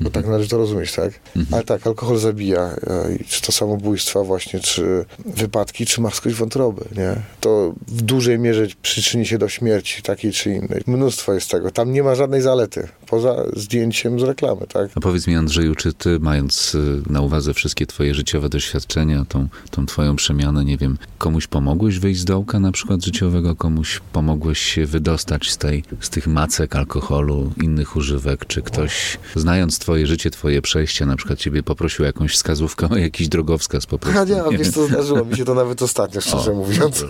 Bo 0.01 0.11
tak 0.11 0.27
należy 0.27 0.49
to 0.49 0.57
rozumieć, 0.59 0.93
tak? 0.93 1.21
Ale 1.53 1.63
tak, 1.65 1.87
alkohol 1.87 2.19
zabija. 2.19 2.61
e, 2.63 3.25
Czy 3.29 3.43
to 3.43 3.53
samobójstwa 3.53 4.23
właśnie, 4.25 4.61
czy 4.61 5.05
wypadki, 5.27 5.87
czy 5.87 6.01
marskość 6.01 6.37
wątroby, 6.37 6.85
nie? 6.97 7.17
To 7.41 7.75
w 7.89 8.03
dużej 8.03 8.39
mierze 8.39 8.67
przyczyni 8.83 9.27
się 9.27 9.39
do 9.39 9.49
śmierci 9.49 10.03
takiej 10.03 10.33
czy 10.33 10.51
innej. 10.51 10.83
Mnóstwo 10.87 11.35
jest 11.35 11.51
tego. 11.51 11.71
Tam 11.71 11.93
nie 11.93 12.03
ma 12.03 12.15
żadnej 12.15 12.43
zalety. 12.43 12.89
Poza 13.07 13.37
zdjęciem 13.57 14.21
z 14.21 14.23
reklamy, 14.23 14.67
tak? 14.73 14.91
A 14.95 15.01
powiedz 15.01 15.27
mi, 15.27 15.35
Andrzeju, 15.37 15.75
czy 15.75 15.93
ty, 15.93 16.19
mając 16.21 16.75
y, 16.75 17.03
na 17.11 17.21
uwadze 17.21 17.55
wszystkie 17.55 17.87
twoje 17.87 18.15
życiowe 18.15 18.49
doświadczenia, 18.49 19.25
tą, 19.29 19.49
tą 19.71 19.87
twoją 19.87 20.17
przemianę, 20.17 20.65
nie 20.65 20.77
wiem, 20.77 20.99
komuś 21.19 21.47
pomogłeś 21.47 21.99
wyjść 21.99 22.21
z 22.21 22.25
dołka 22.25 22.61
na 22.61 22.73
przykład 22.73 23.05
życiowego, 23.05 23.57
komuś 23.57 24.01
pomogłeś 24.13 24.59
się 24.59 24.87
wydostać 24.87 25.51
z, 25.51 25.59
tej, 25.59 25.85
z 26.01 26.11
tych 26.11 26.27
macek 26.27 26.77
alkoholu, 26.77 27.53
innych 27.63 27.97
używek, 27.97 28.47
czy 28.47 28.63
ktoś, 28.63 29.19
znając 29.51 29.79
twoje 29.79 30.07
życie, 30.07 30.31
twoje 30.31 30.63
przejście, 30.63 31.07
na 31.07 31.17
przykład 31.17 31.39
ciebie 31.39 31.63
poprosił 31.63 32.03
o 32.03 32.07
jakąś 32.07 32.35
wskazówkę, 32.35 32.89
o 32.89 32.97
jakiś 33.09 33.29
drogowskaz 33.29 33.87
po 33.87 33.99
prostu. 33.99 34.21
A 34.21 34.25
nie, 34.25 34.51
nie 34.51 34.59
wiesz 34.59 34.71
co, 34.71 34.87
zdarzyło 34.87 35.25
mi 35.25 35.37
się 35.37 35.45
to 35.45 35.55
nawet 35.55 35.83
ostatnio, 35.83 36.21
szczerze 36.27 36.53
O, 36.53 36.55
mówiąc. 36.55 37.05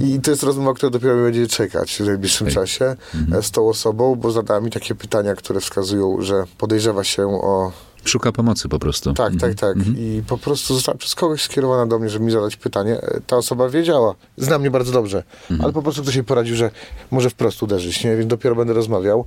I 0.00 0.20
to 0.20 0.30
jest 0.30 0.42
rozmowa, 0.42 0.74
która 0.74 0.90
dopiero 0.90 1.22
będzie 1.22 1.46
czekać 1.46 1.96
w 1.96 2.06
najbliższym 2.06 2.50
czasie 2.50 2.96
e, 3.32 3.42
z 3.42 3.50
tą 3.50 3.68
osobą, 3.68 4.14
bo 4.14 4.30
zadała 4.30 4.60
mi 4.60 4.70
takie 4.70 4.94
pytania, 4.94 5.34
które 5.34 5.60
wskazują, 5.60 6.16
że 6.20 6.44
podejrzewa 6.58 7.04
się 7.04 7.26
o 7.26 7.72
Szuka 8.04 8.32
pomocy 8.32 8.68
po 8.68 8.78
prostu. 8.78 9.12
Tak, 9.14 9.32
tak, 9.40 9.54
tak. 9.54 9.76
I 9.96 10.22
po 10.26 10.38
prostu 10.38 10.74
została 10.74 10.98
przez 10.98 11.14
kogoś 11.14 11.42
skierowana 11.42 11.86
do 11.86 11.98
mnie, 11.98 12.08
żeby 12.10 12.24
mi 12.24 12.32
zadać 12.32 12.56
pytanie. 12.56 13.00
E, 13.02 13.20
Ta 13.26 13.36
osoba 13.36 13.68
wiedziała, 13.68 14.14
zna 14.36 14.58
mnie 14.58 14.70
bardzo 14.70 14.92
dobrze, 14.92 15.22
ale 15.62 15.72
po 15.72 15.82
prostu 15.82 16.02
ktoś 16.02 16.14
jej 16.14 16.24
poradził, 16.24 16.56
że 16.56 16.70
może 17.10 17.30
wprost 17.30 17.62
uderzyć, 17.62 18.04
nie? 18.04 18.16
Więc 18.16 18.30
dopiero 18.30 18.54
będę 18.56 18.72
rozmawiał. 18.72 19.24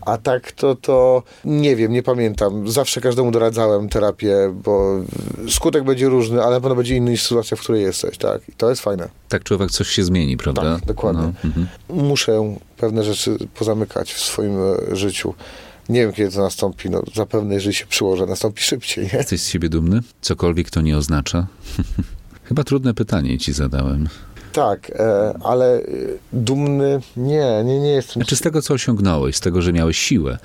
A 0.00 0.18
tak 0.18 0.52
to, 0.52 0.74
to 0.74 1.22
nie 1.44 1.76
wiem, 1.76 1.92
nie 1.92 2.02
pamiętam. 2.02 2.70
Zawsze 2.70 3.00
każdemu 3.00 3.30
doradzałem 3.30 3.88
terapię, 3.88 4.36
bo 4.64 5.00
skutek 5.48 5.84
będzie 5.84 6.08
różny, 6.08 6.42
ale 6.42 6.50
na 6.54 6.60
pewno 6.60 6.76
będzie 6.76 6.96
inny 6.96 7.10
niż 7.10 7.22
sytuacja, 7.22 7.56
w 7.56 7.60
której 7.60 7.82
jesteś, 7.82 8.18
tak? 8.18 8.48
I 8.48 8.52
to 8.52 8.70
jest 8.70 8.82
fajne. 8.82 9.08
Tak 9.28 9.44
człowiek 9.44 9.70
coś 9.70 9.88
się 9.88 10.04
zmieni, 10.04 10.36
prawda? 10.36 10.62
Tak, 10.62 10.84
dokładnie. 10.86 11.22
No, 11.22 11.32
mhm. 11.44 11.66
Muszę 11.88 12.56
pewne 12.76 13.04
rzeczy 13.04 13.36
pozamykać 13.54 14.12
w 14.12 14.20
swoim 14.20 14.56
e, 14.92 14.96
życiu. 14.96 15.34
Nie 15.88 16.00
wiem, 16.00 16.12
kiedy 16.12 16.30
to 16.32 16.40
nastąpi. 16.42 16.90
No, 16.90 17.02
zapewne, 17.14 17.54
jeżeli 17.54 17.74
się 17.74 17.86
przyłożę, 17.86 18.26
nastąpi 18.26 18.62
szybciej, 18.62 19.04
nie? 19.12 19.18
Jesteś 19.18 19.40
z 19.40 19.48
siebie 19.48 19.68
dumny? 19.68 20.00
Cokolwiek 20.20 20.70
to 20.70 20.80
nie 20.80 20.96
oznacza? 20.96 21.46
Chyba 22.44 22.64
trudne 22.64 22.94
pytanie 22.94 23.38
ci 23.38 23.52
zadałem. 23.52 24.08
Tak, 24.52 24.90
e, 24.94 25.34
ale 25.44 25.76
e, 25.78 25.82
dumny 26.32 27.00
nie, 27.16 27.62
nie, 27.64 27.80
nie 27.80 27.90
jestem. 27.90 28.14
Znaczy 28.14 28.36
z 28.36 28.40
tego, 28.40 28.62
co 28.62 28.74
osiągnąłeś, 28.74 29.36
z 29.36 29.40
tego, 29.40 29.62
że 29.62 29.72
miałeś 29.72 29.98
siłę, 29.98 30.38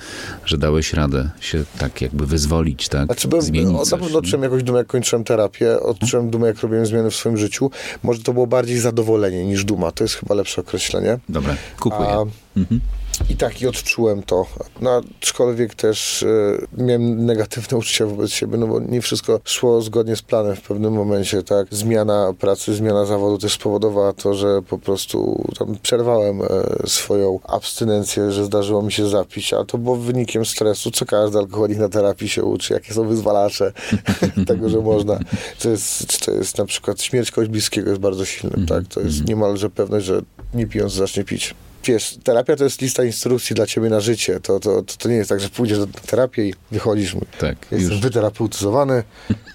że 0.45 0.57
dałeś 0.57 0.93
radę 0.93 1.29
się 1.39 1.63
tak 1.79 2.01
jakby 2.01 2.25
wyzwolić, 2.25 2.89
tak? 2.89 3.05
Znaczy, 3.05 3.27
byłem, 3.27 3.45
Zmienić 3.45 3.69
o, 3.75 3.77
na 3.79 3.85
coś, 3.85 3.89
pewno 3.91 4.07
nie? 4.09 4.17
odczułem 4.17 4.43
jakąś 4.43 4.63
dumę, 4.63 4.77
jak 4.77 4.87
kończyłem 4.87 5.23
terapię, 5.23 5.79
odczułem 5.79 6.29
dumę, 6.29 6.47
jak 6.47 6.59
robiłem 6.59 6.85
zmiany 6.85 7.11
w 7.11 7.15
swoim 7.15 7.37
życiu. 7.37 7.71
Może 8.03 8.23
to 8.23 8.33
było 8.33 8.47
bardziej 8.47 8.79
zadowolenie 8.79 9.45
niż 9.45 9.65
duma, 9.65 9.91
to 9.91 10.03
jest 10.03 10.15
chyba 10.15 10.35
lepsze 10.35 10.61
określenie. 10.61 11.19
Dobra, 11.29 11.55
kupuję. 11.79 12.09
A, 12.09 12.23
Mhm. 12.57 12.81
I 13.29 13.35
tak, 13.35 13.61
i 13.61 13.67
odczułem 13.67 14.23
to. 14.23 14.45
No, 14.81 15.01
aczkolwiek 15.19 15.75
też 15.75 16.23
e, 16.23 16.83
miałem 16.83 17.25
negatywne 17.25 17.77
uczucia 17.81 18.05
wobec 18.05 18.31
siebie, 18.31 18.57
no 18.57 18.67
bo 18.67 18.79
nie 18.79 19.01
wszystko 19.01 19.39
szło 19.43 19.81
zgodnie 19.81 20.15
z 20.15 20.21
planem 20.21 20.55
w 20.55 20.61
pewnym 20.61 20.93
momencie, 20.93 21.43
tak. 21.43 21.67
Zmiana 21.71 22.33
pracy, 22.39 22.75
zmiana 22.75 23.05
zawodu 23.05 23.37
też 23.37 23.53
spowodowała 23.53 24.13
to, 24.13 24.33
że 24.33 24.61
po 24.61 24.77
prostu 24.77 25.43
tam 25.59 25.77
przerwałem 25.81 26.41
e, 26.41 26.47
swoją 26.87 27.39
abstynencję, 27.43 28.31
że 28.31 28.45
zdarzyło 28.45 28.81
mi 28.81 28.91
się 28.91 29.09
zapić, 29.09 29.53
a 29.53 29.65
to 29.65 29.77
było 29.77 29.95
wynikiem 29.95 30.45
stresu, 30.45 30.91
co 30.91 31.05
każdy 31.05 31.37
alkoholik 31.37 31.77
na 31.77 31.89
terapii 31.89 32.29
się 32.29 32.43
uczy, 32.43 32.73
jakie 32.73 32.93
są 32.93 33.07
wyzwalacze 33.07 33.71
tego, 34.47 34.69
że 34.69 34.81
można. 34.81 35.19
To 35.59 35.69
jest, 35.69 36.25
to 36.25 36.31
jest 36.31 36.57
na 36.57 36.65
przykład 36.65 37.01
śmierć 37.01 37.31
kogoś 37.31 37.49
bliskiego 37.49 37.89
jest 37.89 38.01
bardzo 38.01 38.25
silnym, 38.25 38.65
tak. 38.65 38.87
To 38.87 39.01
jest 39.01 39.27
niemalże 39.27 39.69
pewność, 39.69 40.05
że 40.05 40.21
nie 40.53 40.67
pijąc 40.67 40.93
zacznie 40.93 41.23
pić 41.23 41.55
wiesz, 41.87 42.17
terapia 42.23 42.55
to 42.55 42.63
jest 42.63 42.81
lista 42.81 43.03
instrukcji 43.03 43.55
dla 43.55 43.65
ciebie 43.67 43.89
na 43.89 43.99
życie. 43.99 44.39
To, 44.39 44.59
to, 44.59 44.81
to, 44.81 44.93
to 44.97 45.09
nie 45.09 45.15
jest 45.15 45.29
tak, 45.29 45.39
że 45.39 45.49
pójdziesz 45.49 45.79
do 45.79 45.87
terapii 45.87 46.49
i 46.49 46.53
wychodzisz. 46.71 47.15
Tak, 47.39 47.57
Jestem 47.71 47.91
już. 47.91 47.99
wyterapeutyzowany, 48.01 49.03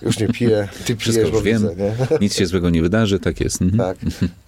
już 0.03 0.19
nie 0.19 0.29
piję, 0.29 0.69
ty 0.87 0.97
Wszystko 0.97 1.23
pijesz, 1.25 1.29
już 1.29 1.31
bo 1.31 1.43
wiem, 1.43 1.63
widzę, 1.63 1.75
nie? 2.11 2.19
nic 2.21 2.35
się 2.37 2.47
złego 2.47 2.71
nie 2.71 2.83
wydarzy, 2.83 3.19
tak 3.21 3.41
jest. 3.41 3.63
Mhm. 3.63 3.79
Tak. 3.79 3.99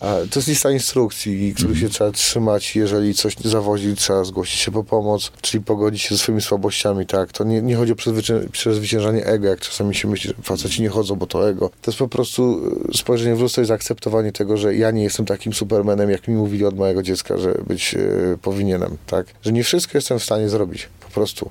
A 0.01 0.15
to 0.31 0.39
jest 0.39 0.49
lista 0.49 0.71
instrukcji, 0.71 1.55
których 1.57 1.79
się 1.79 1.89
trzeba 1.89 2.11
trzymać. 2.11 2.77
Jeżeli 2.77 3.15
coś 3.15 3.37
zawozi, 3.45 3.95
trzeba 3.97 4.25
zgłosić 4.25 4.61
się 4.61 4.71
po 4.73 4.85
pomoc, 4.85 5.33
czyli 5.41 5.65
pogodzić 5.65 6.03
się 6.03 6.15
ze 6.15 6.19
swoimi 6.19 6.43
słabościami, 6.43 7.07
tak. 7.07 7.33
To 7.33 7.45
nie, 7.45 7.63
nie 7.63 7.77
chodzi 7.77 7.93
o 7.93 7.95
przezwycię- 7.95 8.49
przezwyciężanie 8.53 9.25
ego, 9.27 9.47
jak 9.49 9.61
czasami 9.61 9.95
się 9.95 10.09
myśli, 10.09 10.29
że 10.29 10.43
faceci 10.43 10.83
nie 10.83 10.89
chodzą, 10.89 11.15
bo 11.17 11.27
to 11.27 11.49
ego. 11.49 11.71
To 11.83 11.91
jest 11.91 11.99
po 11.99 12.09
prostu 12.09 12.61
e, 12.91 12.97
spojrzenie 12.99 13.37
w 13.37 13.41
lustro 13.41 13.63
i 13.63 13.67
zaakceptowanie 13.67 14.33
tego, 14.33 14.57
że 14.57 14.75
ja 14.75 14.91
nie 14.91 15.03
jestem 15.03 15.27
takim 15.27 15.53
supermanem, 15.53 16.11
jak 16.11 16.29
mi 16.29 16.35
mówili 16.35 16.65
od 16.65 16.77
mojego 16.77 17.03
dziecka, 17.03 17.39
że 17.39 17.55
być 17.75 17.95
e, 17.95 17.99
powinienem, 18.43 18.97
tak. 19.07 19.27
Że 19.43 19.53
nie 19.53 19.65
wszystko 19.65 19.99
jestem 19.99 20.19
w 20.19 20.25
stanie 20.25 20.49
zrobić. 20.49 20.89
Po 21.01 21.11
prostu. 21.11 21.51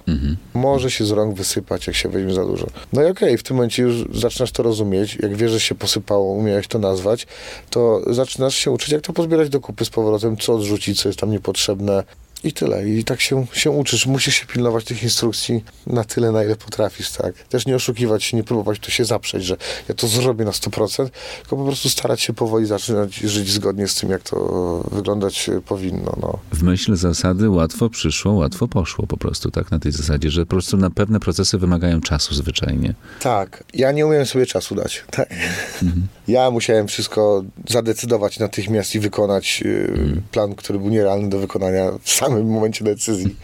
Może 0.53 0.91
się 0.91 1.05
z 1.05 1.11
rąk 1.11 1.37
wysypać, 1.37 1.87
jak 1.87 1.95
się 1.95 2.09
weźmie 2.09 2.33
za 2.33 2.45
dużo. 2.45 2.67
No 2.93 3.01
i 3.01 3.05
okej, 3.05 3.37
w 3.37 3.43
tym 3.43 3.55
momencie 3.55 3.83
już 3.83 4.05
zaczynasz 4.13 4.51
to 4.51 4.63
rozumieć. 4.63 5.17
Jak 5.21 5.35
wiesz, 5.35 5.51
że 5.51 5.59
się 5.59 5.75
posypało, 5.75 6.33
umiałeś 6.33 6.67
to 6.67 6.79
nazwać, 6.79 7.27
to 7.69 8.01
zaczynasz 8.13 8.55
się 8.55 8.71
uczyć, 8.71 8.89
jak 8.91 9.01
to 9.01 9.13
pozbierać 9.13 9.49
do 9.49 9.59
kupy 9.59 9.85
z 9.85 9.89
powrotem, 9.89 10.37
co 10.37 10.53
odrzucić, 10.53 11.01
co 11.01 11.09
jest 11.09 11.19
tam 11.19 11.31
niepotrzebne. 11.31 12.03
I 12.43 12.53
tyle. 12.53 12.89
I 12.89 13.03
tak 13.03 13.21
się, 13.21 13.45
się 13.53 13.71
uczysz. 13.71 14.05
Musisz 14.05 14.35
się 14.35 14.45
pilnować 14.45 14.85
tych 14.85 15.03
instrukcji 15.03 15.63
na 15.87 16.03
tyle, 16.03 16.31
na 16.31 16.43
ile 16.43 16.55
potrafisz, 16.55 17.11
tak. 17.11 17.33
Też 17.35 17.65
nie 17.65 17.75
oszukiwać 17.75 18.23
się, 18.23 18.37
nie 18.37 18.43
próbować 18.43 18.79
tu 18.79 18.91
się 18.91 19.05
zaprzeć, 19.05 19.45
że 19.45 19.57
ja 19.89 19.95
to 19.95 20.07
zrobię 20.07 20.45
na 20.45 20.51
100%, 20.51 21.09
tylko 21.41 21.57
po 21.57 21.65
prostu 21.65 21.89
starać 21.89 22.21
się 22.21 22.33
powoli 22.33 22.65
zaczynać 22.65 23.15
żyć 23.15 23.51
zgodnie 23.51 23.87
z 23.87 23.95
tym, 23.95 24.09
jak 24.09 24.21
to 24.21 24.83
wyglądać 24.91 25.49
powinno, 25.65 26.17
no. 26.21 26.39
W 26.51 26.63
myśl 26.63 26.95
zasady 26.95 27.49
łatwo 27.49 27.89
przyszło, 27.89 28.33
łatwo 28.33 28.67
poszło 28.67 29.07
po 29.07 29.17
prostu, 29.17 29.51
tak? 29.51 29.71
Na 29.71 29.79
tej 29.79 29.91
zasadzie, 29.91 30.29
że 30.29 30.45
po 30.45 30.49
prostu 30.49 30.77
na 30.77 30.89
pewne 30.89 31.19
procesy 31.19 31.57
wymagają 31.57 32.01
czasu 32.01 32.35
zwyczajnie. 32.35 32.93
Tak, 33.19 33.63
ja 33.73 33.91
nie 33.91 34.05
umiałem 34.05 34.25
sobie 34.25 34.45
czasu 34.45 34.75
dać. 34.75 35.03
Tak. 35.11 35.29
Ja 36.27 36.51
musiałem 36.51 36.87
wszystko 36.87 37.43
zadecydować 37.69 38.39
natychmiast 38.39 38.95
i 38.95 38.99
wykonać 38.99 39.63
y, 39.65 40.21
plan, 40.31 40.55
który 40.55 40.79
był 40.79 40.89
nierealny 40.89 41.29
do 41.29 41.39
wykonania 41.39 41.91
w 41.91 42.09
samym 42.33 42.53
momencie 42.53 42.85
decyzji. 42.85 43.35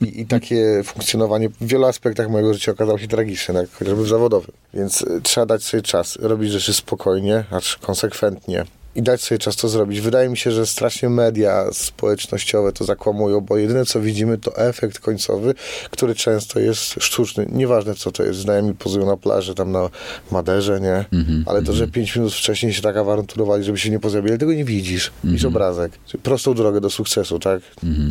I, 0.00 0.20
I 0.20 0.26
takie 0.26 0.82
funkcjonowanie 0.84 1.48
w 1.48 1.66
wielu 1.66 1.84
aspektach 1.84 2.30
mojego 2.30 2.54
życia 2.54 2.72
okazało 2.72 2.98
się 2.98 3.08
tragiczne, 3.08 3.54
tak? 3.54 3.70
chociażby 3.70 4.04
w 4.04 4.08
zawodowym. 4.08 4.52
Więc 4.74 5.02
y, 5.02 5.20
trzeba 5.22 5.46
dać 5.46 5.62
sobie 5.62 5.82
czas, 5.82 6.16
robić 6.16 6.50
rzeczy 6.50 6.74
spokojnie, 6.74 7.44
znaczy 7.48 7.78
konsekwentnie. 7.80 8.64
I 8.96 9.02
dać 9.02 9.22
sobie 9.22 9.38
czas 9.38 9.56
to 9.56 9.68
zrobić. 9.68 10.00
Wydaje 10.00 10.28
mi 10.28 10.36
się, 10.36 10.50
że 10.50 10.66
strasznie 10.66 11.08
media 11.08 11.64
społecznościowe 11.72 12.72
to 12.72 12.84
zakłamują, 12.84 13.40
bo 13.40 13.56
jedyne 13.56 13.84
co 13.84 14.00
widzimy 14.00 14.38
to 14.38 14.56
efekt 14.56 14.98
końcowy, 14.98 15.54
który 15.90 16.14
często 16.14 16.60
jest 16.60 16.94
sztuczny. 17.00 17.46
Nieważne 17.52 17.94
co 17.94 18.12
to 18.12 18.22
jest. 18.22 18.38
Znajomi 18.40 18.74
pozują 18.74 19.06
na 19.06 19.16
plaży, 19.16 19.54
tam 19.54 19.72
na 19.72 19.90
Maderze, 20.30 20.80
nie? 20.80 21.04
Ale 21.46 21.62
to, 21.62 21.72
że 21.72 21.88
pięć 21.88 22.16
minut 22.16 22.32
wcześniej 22.32 22.72
się 22.72 22.82
tak 22.82 22.96
awanturowali, 22.96 23.64
żeby 23.64 23.78
się 23.78 23.90
nie 23.90 24.00
pozabijali, 24.00 24.40
tego 24.40 24.52
nie 24.52 24.64
widzisz. 24.64 25.12
Widzisz 25.24 25.44
obrazek. 25.44 25.92
Czyli 26.06 26.22
Prostą 26.22 26.54
drogę 26.54 26.80
do 26.80 26.90
sukcesu, 26.90 27.38
tak? 27.38 27.62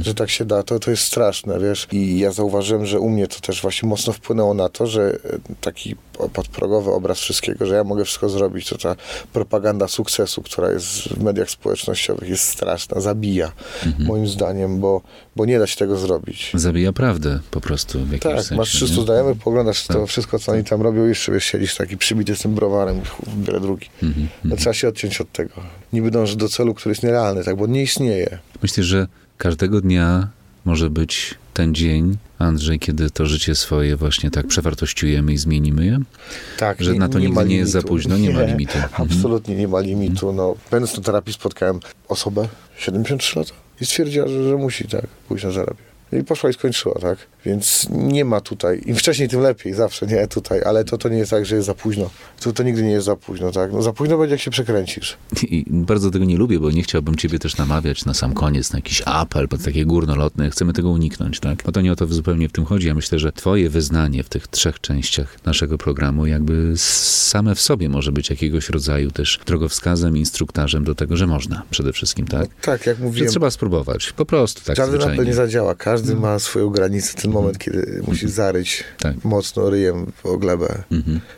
Że 0.01 0.13
tak 0.13 0.29
się 0.29 0.45
da, 0.45 0.63
to, 0.63 0.79
to 0.79 0.91
jest 0.91 1.03
straszne, 1.03 1.59
wiesz? 1.59 1.87
I 1.91 2.19
ja 2.19 2.31
zauważyłem, 2.31 2.85
że 2.85 2.99
u 2.99 3.09
mnie 3.09 3.27
to 3.27 3.39
też 3.39 3.61
właśnie 3.61 3.89
mocno 3.89 4.13
wpłynęło 4.13 4.53
na 4.53 4.69
to, 4.69 4.87
że 4.87 5.01
e, 5.03 5.39
taki 5.61 5.95
podprogowy 6.33 6.91
obraz 6.91 7.19
wszystkiego, 7.19 7.65
że 7.65 7.75
ja 7.75 7.83
mogę 7.83 8.05
wszystko 8.05 8.29
zrobić, 8.29 8.69
to 8.69 8.77
ta 8.77 8.95
propaganda 9.33 9.87
sukcesu, 9.87 10.41
która 10.41 10.71
jest 10.73 10.91
w 11.09 11.23
mediach 11.23 11.49
społecznościowych 11.49 12.29
jest 12.29 12.43
straszna, 12.43 13.01
zabija 13.01 13.51
moim 13.99 14.27
zdaniem, 14.27 14.79
bo, 14.79 15.01
bo 15.35 15.45
nie 15.45 15.59
da 15.59 15.67
się 15.67 15.77
tego 15.77 15.97
zrobić. 15.97 16.51
Zabija 16.53 16.93
prawdę 16.93 17.39
po 17.51 17.61
prostu 17.61 17.99
w 17.99 18.19
Tak, 18.19 18.33
sensie. 18.33 18.55
masz 18.55 18.69
300 18.69 18.95
nie? 18.97 19.03
znajomych, 19.05 19.37
poglądasz 19.37 19.87
to 19.87 19.93
Tak. 19.93 20.07
wszystko, 20.07 20.39
co 20.39 20.51
oni 20.51 20.63
tam 20.63 20.81
robią, 20.81 21.05
jeszcze 21.05 21.31
wiesz, 21.31 21.43
siedzisz 21.45 21.75
taki 21.75 21.97
przybity 21.97 22.35
z 22.35 22.39
tym 22.41 22.55
browarem, 22.55 23.01
biorę 23.37 23.59
drugi. 23.59 23.87
Mhm, 24.03 24.27
No, 24.43 24.55
trzeba 24.55 24.73
się 24.73 24.87
odciąć 24.87 25.21
od 25.21 25.31
tego. 25.31 25.53
Niby 25.93 26.11
dążyć 26.11 26.35
do 26.35 26.49
celu, 26.49 26.73
który 26.73 26.91
jest 26.91 27.03
nierealny, 27.03 27.43
tak, 27.43 27.55
bo 27.55 27.67
nie 27.67 27.81
istnieje. 27.83 28.39
Myślę, 28.63 28.83
że 28.83 29.07
każdego 29.37 29.81
dnia 29.81 30.27
może 30.65 30.89
być 30.89 31.35
ten 31.53 31.75
dzień, 31.75 32.17
Andrzej, 32.43 32.79
kiedy 32.79 33.09
to 33.09 33.25
życie 33.25 33.55
swoje 33.55 33.95
właśnie 33.95 34.31
tak 34.31 34.47
przewartościujemy 34.47 35.33
i 35.33 35.37
zmienimy 35.37 35.85
je? 35.85 35.99
Tak, 36.57 36.81
Że 36.81 36.93
na 36.93 37.09
to 37.09 37.19
ma 37.19 37.25
nigdy 37.25 37.45
nie 37.45 37.55
jest 37.55 37.71
za 37.71 37.81
późno, 37.81 38.17
nie 38.17 38.29
ma 38.29 38.43
limitu. 38.43 38.77
Mhm. 38.77 39.09
Absolutnie 39.09 39.55
nie 39.55 39.67
ma 39.67 39.79
limitu. 39.79 40.33
No, 40.33 40.55
będąc 40.71 40.97
na 40.97 41.03
terapii 41.03 41.33
spotkałem 41.33 41.79
osobę 42.07 42.47
73 42.77 43.39
lata 43.39 43.53
i 43.81 43.85
stwierdziła, 43.85 44.27
że, 44.27 44.43
że 44.43 44.55
musi 44.55 44.87
tak 44.87 45.07
pójść 45.07 45.45
na 45.45 45.51
terapię. 45.51 45.92
I 46.19 46.23
poszła 46.23 46.49
i 46.49 46.53
skończyła, 46.53 46.99
tak? 47.01 47.17
Więc 47.45 47.87
nie 47.91 48.25
ma 48.25 48.41
tutaj. 48.41 48.81
Im 48.85 48.95
wcześniej, 48.95 49.29
tym 49.29 49.41
lepiej, 49.41 49.73
zawsze, 49.73 50.07
nie 50.07 50.27
tutaj. 50.27 50.61
Ale 50.65 50.83
to, 50.83 50.97
to 50.97 51.09
nie 51.09 51.17
jest 51.17 51.31
tak, 51.31 51.45
że 51.45 51.55
jest 51.55 51.67
za 51.67 51.73
późno. 51.73 52.09
To, 52.41 52.53
to 52.53 52.63
nigdy 52.63 52.83
nie 52.83 52.91
jest 52.91 53.05
za 53.05 53.15
późno, 53.15 53.51
tak? 53.51 53.73
No 53.73 53.81
za 53.81 53.93
późno 53.93 54.17
będzie, 54.17 54.33
jak 54.33 54.41
się 54.41 54.51
przekręcisz. 54.51 55.17
I 55.43 55.65
bardzo 55.67 56.11
tego 56.11 56.25
nie 56.25 56.37
lubię, 56.37 56.59
bo 56.59 56.71
nie 56.71 56.83
chciałbym 56.83 57.15
ciebie 57.15 57.39
też 57.39 57.57
namawiać 57.57 58.05
na 58.05 58.13
sam 58.13 58.33
koniec, 58.33 58.73
na 58.73 58.77
jakiś 58.77 59.01
apel, 59.05 59.47
pod 59.47 59.63
takie 59.63 59.85
górnolotne. 59.85 60.49
Chcemy 60.49 60.73
tego 60.73 60.89
uniknąć, 60.89 61.39
tak? 61.39 61.63
Bo 61.65 61.71
to 61.71 61.81
nie 61.81 61.91
o 61.91 61.95
to 61.95 62.07
zupełnie 62.07 62.49
w 62.49 62.51
tym 62.51 62.65
chodzi. 62.65 62.87
Ja 62.87 62.95
myślę, 62.95 63.19
że 63.19 63.31
twoje 63.31 63.69
wyznanie 63.69 64.23
w 64.23 64.29
tych 64.29 64.47
trzech 64.47 64.81
częściach 64.81 65.45
naszego 65.45 65.77
programu 65.77 66.25
jakby 66.25 66.73
same 66.77 67.55
w 67.55 67.61
sobie 67.61 67.89
może 67.89 68.11
być 68.11 68.29
jakiegoś 68.29 68.69
rodzaju 68.69 69.11
też 69.11 69.39
drogowskazem, 69.45 70.17
instruktarzem 70.17 70.83
do 70.83 70.95
tego, 70.95 71.17
że 71.17 71.27
można 71.27 71.63
przede 71.69 71.93
wszystkim, 71.93 72.27
tak? 72.27 72.49
Tak, 72.61 72.85
jak 72.85 72.97
Że 72.97 73.03
mówiłem, 73.03 73.31
trzeba 73.31 73.51
spróbować. 73.51 74.13
Po 74.15 74.25
prostu, 74.25 74.61
tak 74.65 74.75
Żaden 74.75 75.01
apel 75.01 75.25
nie 75.25 75.33
zadziała. 75.33 75.75
Każdy 75.75 76.02
ma 76.15 76.39
swoją 76.39 76.69
granicę. 76.69 77.13
Ten 77.21 77.31
moment, 77.31 77.57
kiedy 77.57 78.01
musi 78.07 78.29
zaryć 78.29 78.83
Tak. 78.99 79.15
mocno 79.23 79.69
ryjem 79.69 80.11
w 80.23 80.37
glebę. 80.37 80.83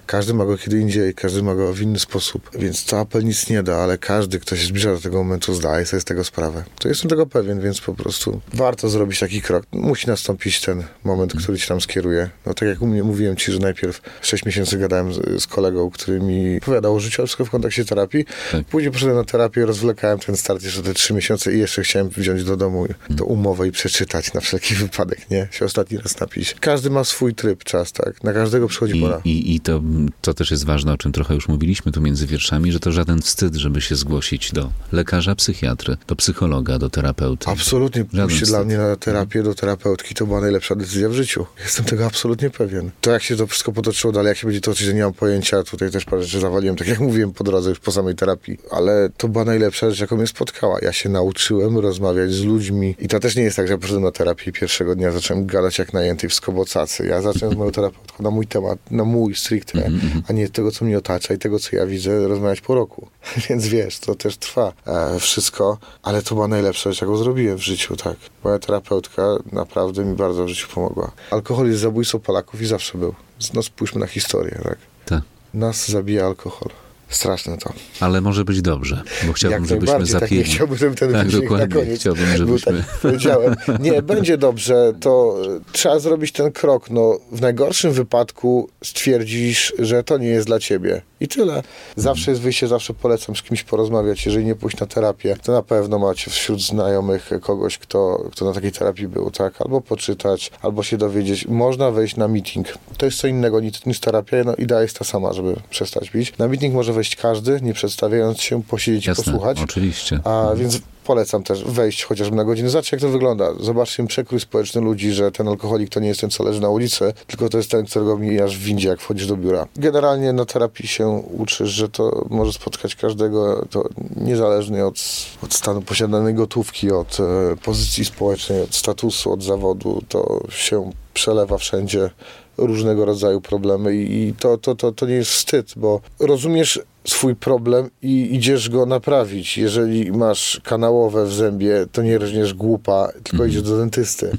Każdy 0.06 0.34
ma 0.34 0.46
go 0.46 0.58
kiedy 0.58 0.80
indziej, 0.80 1.14
każdy 1.14 1.44
ma 1.44 1.56
go 1.56 1.74
w 1.74 1.82
inny 1.82 2.00
sposób. 2.00 2.50
Więc 2.60 2.86
to 2.86 3.00
apel 3.00 3.24
nic 3.24 3.50
nie 3.50 3.64
da, 3.64 3.76
ale 3.78 3.98
każdy, 3.98 4.40
kto 4.40 4.56
się 4.56 4.68
zbliża 4.68 4.92
do 4.94 5.00
tego 5.02 5.18
momentu, 5.18 5.54
zdaje 5.54 5.86
sobie 5.86 6.02
z 6.02 6.06
tego 6.06 6.24
sprawę. 6.24 6.64
To 6.80 6.88
jestem 6.90 7.10
tego 7.10 7.26
pewien, 7.26 7.62
więc 7.62 7.82
po 7.82 7.94
prostu 7.94 8.42
warto 8.54 8.90
zrobić 8.90 9.20
taki 9.20 9.42
krok. 9.42 9.64
Musi 9.72 10.08
nastąpić 10.08 10.62
ten 10.62 10.84
moment, 11.04 11.34
który 11.34 11.58
ci 11.58 11.68
tam 11.68 11.82
skieruje. 11.82 12.30
No 12.46 12.54
tak 12.54 12.70
jak 12.70 12.82
u 12.82 12.88
mnie 12.88 13.04
mówiłem 13.04 13.36
ci, 13.36 13.52
że 13.52 13.60
najpierw 13.60 14.02
6 14.22 14.46
miesięcy 14.46 14.78
gadałem 14.78 15.14
z, 15.14 15.44
z 15.44 15.48
kolegą, 15.48 15.92
który 15.92 16.20
mi 16.20 16.58
opowiadał 16.58 16.96
o 16.96 17.00
życiu, 17.00 17.16
wszystko 17.26 17.46
w 17.46 17.50
kontekście 17.50 17.86
terapii. 17.86 18.26
Tak. 18.52 18.66
Później 18.66 18.92
poszedłem 18.92 19.18
na 19.18 19.24
terapię, 19.24 19.66
rozwlekałem 19.66 20.20
ten 20.20 20.38
start 20.38 20.64
jeszcze 20.64 20.82
te 20.84 20.94
3 20.94 21.14
miesiące 21.14 21.54
i 21.54 21.60
jeszcze 21.60 21.82
chciałem 21.82 22.10
wziąć 22.10 22.44
do 22.44 22.58
domu 22.58 22.86
tę 23.18 23.24
umowę 23.24 23.68
i 23.68 23.72
przeczytać 23.72 24.34
na 24.34 24.42
wszelki 24.42 24.55
wypadek, 24.80 25.30
nie? 25.30 25.48
Się 25.52 25.66
ostatni 25.66 25.98
raz 25.98 26.20
napić. 26.20 26.56
Każdy 26.60 26.90
ma 26.90 27.04
swój 27.04 27.36
tryb, 27.36 27.64
czas, 27.64 27.92
tak? 27.92 28.24
Na 28.24 28.34
każdego 28.34 28.68
przychodzi 28.68 28.98
I, 28.98 29.02
pora. 29.02 29.22
i, 29.26 29.56
I 29.56 29.60
to, 29.60 29.82
to 30.22 30.34
też 30.34 30.52
jest 30.52 30.66
ważne, 30.66 30.94
o 30.94 30.98
czym 30.98 31.12
trochę 31.12 31.36
już 31.36 31.48
mówiliśmy 31.48 31.92
tu 31.92 32.02
między 32.02 32.28
wierszami, 32.28 32.72
że 32.72 32.80
to 32.80 32.92
żaden 32.92 33.22
wstyd, 33.22 33.56
żeby 33.56 33.82
się 33.82 33.96
zgłosić 33.96 34.52
do 34.52 34.72
lekarza, 34.92 35.36
psychiatry, 35.36 35.98
do 36.08 36.16
psychologa, 36.16 36.80
do 36.80 36.90
terapeuty. 36.90 37.50
Absolutnie 37.50 38.06
pójście 38.06 38.46
dla 38.46 38.64
mnie 38.64 38.78
na 38.78 38.96
terapię 38.96 39.44
do 39.44 39.56
terapeutki 39.56 40.16
to 40.16 40.26
była 40.26 40.42
najlepsza 40.42 40.76
decyzja 40.76 41.10
w 41.10 41.14
życiu. 41.14 41.46
Jestem 41.64 41.86
tego 41.86 42.06
absolutnie 42.06 42.50
pewien. 42.50 42.92
To 43.02 43.12
jak 43.12 43.24
się 43.24 43.36
to 43.36 43.48
wszystko 43.48 43.72
potoczyło 43.72 44.14
dalej, 44.14 44.30
jak 44.30 44.38
się 44.38 44.48
będzie 44.48 44.62
toczyć, 44.62 44.88
to 44.88 44.94
nie 44.94 45.04
mam 45.04 45.14
pojęcia. 45.14 45.64
Tutaj 45.64 45.92
też 45.92 46.06
parę 46.06 46.24
rzeczy 46.24 46.40
zawaliłem, 46.40 46.76
tak 46.76 46.88
jak 46.88 47.00
mówiłem 47.00 47.34
po 47.34 47.44
drodze 47.44 47.70
już 47.70 47.80
po 47.80 47.92
samej 47.92 48.16
terapii. 48.16 48.58
Ale 48.72 49.10
to 49.18 49.28
była 49.28 49.46
najlepsza 49.46 49.90
rzecz, 49.90 50.00
jaką 50.00 50.18
mnie 50.18 50.28
spotkała. 50.28 50.80
Ja 50.82 50.94
się 50.94 51.10
nauczyłem 51.10 51.78
rozmawiać 51.78 52.34
z 52.34 52.44
ludźmi. 52.44 52.96
I 53.00 53.08
to 53.08 53.20
też 53.20 53.36
nie 53.36 53.44
jest 53.44 53.56
tak, 53.56 53.68
że 53.68 53.74
ja 53.74 53.78
poszedłem 53.78 54.04
na 54.04 54.12
terapię 54.12 54.35
i 54.48 54.52
pierwszego 54.52 54.96
dnia 54.96 55.12
zacząłem 55.12 55.46
gadać 55.46 55.80
jak 55.80 55.94
najęty 55.94 56.30
w 56.30 56.34
skobocacy. 56.34 57.08
Ja 57.08 57.22
zacząłem 57.22 57.56
z 57.56 57.58
moją 57.58 57.72
terapeutką 57.72 58.24
na 58.24 58.32
mój 58.32 58.48
temat, 58.48 58.92
na 58.92 59.04
mój 59.04 59.36
stricte, 59.36 59.90
a 60.30 60.34
nie 60.34 60.50
tego, 60.50 60.72
co 60.72 60.86
mnie 60.86 60.98
otacza 60.98 61.34
i 61.34 61.38
tego, 61.38 61.60
co 61.60 61.76
ja 61.76 61.86
widzę, 61.86 62.28
rozmawiać 62.28 62.62
po 62.62 62.76
roku. 62.76 63.08
Więc 63.50 63.68
wiesz, 63.68 64.00
to 64.00 64.16
też 64.16 64.38
trwa 64.38 64.74
e, 64.88 65.20
wszystko, 65.20 65.78
ale 66.04 66.22
to 66.22 66.36
była 66.36 66.48
najlepsza 66.48 66.92
rzecz, 66.92 67.02
jaką 67.02 67.18
zrobiłem 67.18 67.58
w 67.58 67.62
życiu, 67.62 67.96
tak. 67.96 68.16
Moja 68.44 68.60
terapeutka 68.60 69.24
naprawdę 69.52 70.06
mi 70.06 70.16
bardzo 70.16 70.46
w 70.46 70.48
życiu 70.48 70.68
pomogła. 70.74 71.12
Alkohol 71.32 71.68
jest 71.68 71.82
zabójcą 71.82 72.20
Polaków 72.20 72.62
i 72.62 72.66
zawsze 72.66 72.98
był. 72.98 73.16
No 73.54 73.64
spójrzmy 73.64 74.02
na 74.02 74.08
historię, 74.08 74.60
tak. 74.64 74.78
Tak. 75.06 75.22
Nas 75.54 75.90
zabija 75.90 76.26
alkohol. 76.26 76.85
Straszne 77.10 77.58
to. 77.58 77.74
Ale 78.00 78.22
może 78.22 78.46
być 78.46 78.62
dobrze, 78.62 79.04
bo 79.28 79.34
chciałbym, 79.34 79.60
Jak 79.60 79.70
żebyśmy 79.70 79.86
najbardziej, 79.92 80.14
tak 80.14 80.22
nie 80.32 80.38
zapięli. 80.38 80.56
chciałbym, 80.56 80.78
żeby 80.78 80.96
ten 80.96 81.12
Tak, 81.12 81.24
wydźwięk 81.26 81.44
na 81.44 81.50
dokładnie. 81.58 81.76
koniec 81.84 82.00
Chciałbym, 82.00 82.26
był 82.26 82.38
żebyśmy... 82.38 82.74
tak, 82.84 83.00
powiedziałem. 83.02 83.56
Nie, 83.80 84.02
będzie 84.02 84.38
dobrze, 84.38 84.94
to 85.00 85.38
e, 85.56 85.60
trzeba 85.72 86.00
zrobić 86.00 86.32
ten 86.32 86.52
krok. 86.52 86.90
No, 86.90 87.18
w 87.32 87.42
najgorszym 87.42 87.92
wypadku 87.92 88.70
stwierdzisz, 88.84 89.74
że 89.80 90.04
to 90.04 90.18
nie 90.18 90.28
jest 90.28 90.48
dla 90.48 90.60
ciebie. 90.60 91.02
I 91.20 91.28
tyle. 91.28 91.64
Zawsze 91.96 92.32
jest 92.32 92.44
wyjście, 92.44 92.68
zawsze 92.68 92.94
polecam 92.94 93.36
z 93.36 93.42
kimś 93.44 93.64
porozmawiać. 93.64 94.26
Jeżeli 94.26 94.46
nie 94.46 94.56
pójść 94.56 94.80
na 94.80 94.86
terapię, 94.88 95.36
to 95.44 95.52
na 95.52 95.62
pewno 95.62 96.00
macie 96.00 96.32
wśród 96.32 96.62
znajomych 96.62 97.30
kogoś, 97.42 97.78
kto, 97.78 98.30
kto 98.32 98.46
na 98.46 98.54
takiej 98.54 98.72
terapii 98.72 99.08
był, 99.08 99.32
tak? 99.32 99.62
Albo 99.62 99.82
poczytać, 99.82 100.52
albo 100.62 100.84
się 100.84 100.98
dowiedzieć. 100.98 101.48
Można 101.48 101.92
wejść 101.92 102.16
na 102.16 102.28
meeting. 102.28 102.68
To 102.98 103.06
jest 103.06 103.18
co 103.18 103.28
innego 103.28 103.60
niż, 103.86 104.00
terapia. 104.00 104.38
No, 104.46 104.56
idea 104.56 104.82
jest 104.82 105.00
ta 105.00 105.06
sama, 105.06 105.34
żeby 105.34 105.56
przestać 105.70 106.10
pić. 106.10 106.38
Na 106.38 106.48
meeting 106.48 106.74
może 106.74 106.94
wejść 106.94 107.05
każdy, 107.16 107.60
nie 107.62 107.74
przedstawiając 107.74 108.42
się, 108.42 108.64
posiedzieć 108.64 109.06
i 109.06 109.10
Jasne, 109.10 109.24
posłuchać. 109.24 109.60
oczywiście. 109.64 110.20
A 110.24 110.52
więc 110.56 110.82
polecam 111.06 111.44
też 111.44 111.64
wejść 111.64 112.04
chociażby 112.04 112.36
na 112.36 112.44
godzinę. 112.44 112.70
Zobaczcie, 112.70 112.96
jak 112.96 113.02
to 113.02 113.10
wygląda. 113.10 113.46
Zobaczcie 113.60 114.08
przekrój 114.08 114.40
społeczny 114.40 114.82
ludzi, 114.82 115.12
że 115.12 115.32
ten 115.32 115.48
alkoholik 115.48 115.90
to 115.90 116.00
nie 116.00 116.08
jest 116.08 116.22
ten, 116.22 116.30
co 116.30 116.44
leży 116.44 116.62
na 116.62 116.70
ulicy, 116.70 117.14
tylko 117.28 117.50
to 117.50 117.58
jest 117.58 117.72
ten, 117.72 117.86
którego 117.86 118.18
mijasz 118.18 118.58
w 118.58 118.62
windzie, 118.62 118.88
jak 118.88 119.00
wchodzisz 119.00 119.28
do 119.28 119.38
biura. 119.38 119.68
Generalnie 119.76 120.34
na 120.34 120.46
terapii 120.46 120.88
się 120.88 121.08
uczysz, 121.38 121.70
że 121.70 121.90
to 121.90 122.26
może 122.30 122.54
spotkać 122.54 122.96
każdego, 122.96 123.66
to 123.70 123.90
niezależnie 124.16 124.86
od, 124.86 125.00
od 125.44 125.54
stanu 125.54 125.82
posiadanej 125.82 126.34
gotówki, 126.34 126.92
od 126.92 127.18
e, 127.20 127.56
pozycji 127.64 128.06
społecznej, 128.06 128.62
od 128.62 128.76
statusu, 128.76 129.32
od 129.34 129.44
zawodu, 129.44 130.02
to 130.10 130.44
się 130.50 130.92
przelewa 131.14 131.58
wszędzie 131.58 132.10
różnego 132.58 133.06
rodzaju 133.06 133.42
problemy 133.42 133.96
i, 133.96 134.28
i 134.28 134.34
to, 134.34 134.58
to, 134.58 134.76
to, 134.76 134.92
to 134.92 135.06
nie 135.06 135.14
jest 135.14 135.32
wstyd, 135.32 135.74
bo 135.76 136.02
rozumiesz 136.20 136.80
swój 137.08 137.36
problem 137.36 137.90
i 138.02 138.36
idziesz 138.36 138.70
go 138.70 138.86
naprawić. 138.86 139.58
Jeżeli 139.58 140.12
masz 140.12 140.62
kanałowe 140.64 141.26
w 141.26 141.34
zębie, 141.34 141.86
to 141.92 142.02
nie 142.02 142.18
rżniesz 142.18 142.54
głupa, 142.54 143.12
tylko 143.24 143.46
idziesz 143.46 143.62
do 143.62 143.78
dentysty. 143.78 144.32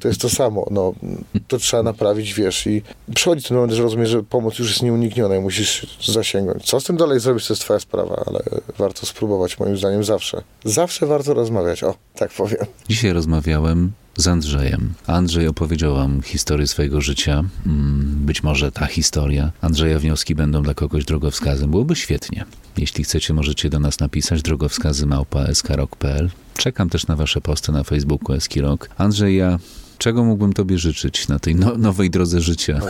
To 0.00 0.08
jest 0.08 0.20
to 0.20 0.30
samo. 0.30 0.66
No, 0.70 0.92
to 1.48 1.58
trzeba 1.58 1.82
naprawić, 1.82 2.34
wiesz. 2.34 2.66
I 2.66 2.82
przychodzi 3.14 3.48
ten 3.48 3.56
moment, 3.56 3.72
że 3.72 3.82
rozumiesz, 3.82 4.08
że 4.08 4.22
pomoc 4.22 4.58
już 4.58 4.68
jest 4.68 4.82
nieunikniona 4.82 5.36
i 5.36 5.40
musisz 5.40 5.98
zasięgnąć. 6.12 6.64
Co 6.64 6.80
z 6.80 6.84
tym 6.84 6.96
dalej 6.96 7.20
zrobić, 7.20 7.46
to 7.46 7.52
jest 7.52 7.62
twoja 7.62 7.80
sprawa, 7.80 8.22
ale 8.26 8.40
warto 8.78 9.06
spróbować, 9.06 9.58
moim 9.58 9.76
zdaniem, 9.76 10.04
zawsze. 10.04 10.42
Zawsze 10.64 11.06
warto 11.06 11.34
rozmawiać. 11.34 11.84
O, 11.84 11.94
tak 12.14 12.30
powiem. 12.30 12.66
Dzisiaj 12.88 13.12
rozmawiałem 13.12 13.92
z 14.20 14.28
Andrzejem. 14.28 14.92
Andrzej 15.06 15.46
opowiedział 15.48 15.94
wam 15.94 16.22
historię 16.22 16.66
swojego 16.66 17.00
życia. 17.00 17.44
Mm, 17.66 18.26
Być 18.26 18.42
może 18.42 18.72
ta 18.72 18.86
historia 18.86 19.52
Andrzeja 19.60 19.98
wnioski 19.98 20.34
będą 20.34 20.62
dla 20.62 20.74
kogoś 20.74 21.04
drogowskazem. 21.04 21.70
Byłoby 21.70 21.96
świetnie. 21.96 22.44
Jeśli 22.76 23.04
chcecie, 23.04 23.34
możecie 23.34 23.70
do 23.70 23.78
nas 23.78 24.00
napisać 24.00 24.42
drogowskazy 24.42 25.06
małpa. 25.06 25.44
Czekam 26.56 26.90
też 26.90 27.06
na 27.06 27.16
wasze 27.16 27.40
posty 27.40 27.72
na 27.72 27.84
Facebooku 27.84 28.36
Eskirok. 28.36 28.90
Andrzej, 28.98 29.36
ja 29.36 29.58
czego 30.00 30.24
mógłbym 30.24 30.52
tobie 30.52 30.78
życzyć 30.78 31.28
na 31.28 31.38
tej 31.38 31.54
no, 31.54 31.76
nowej 31.78 32.10
drodze 32.10 32.40
życia? 32.40 32.80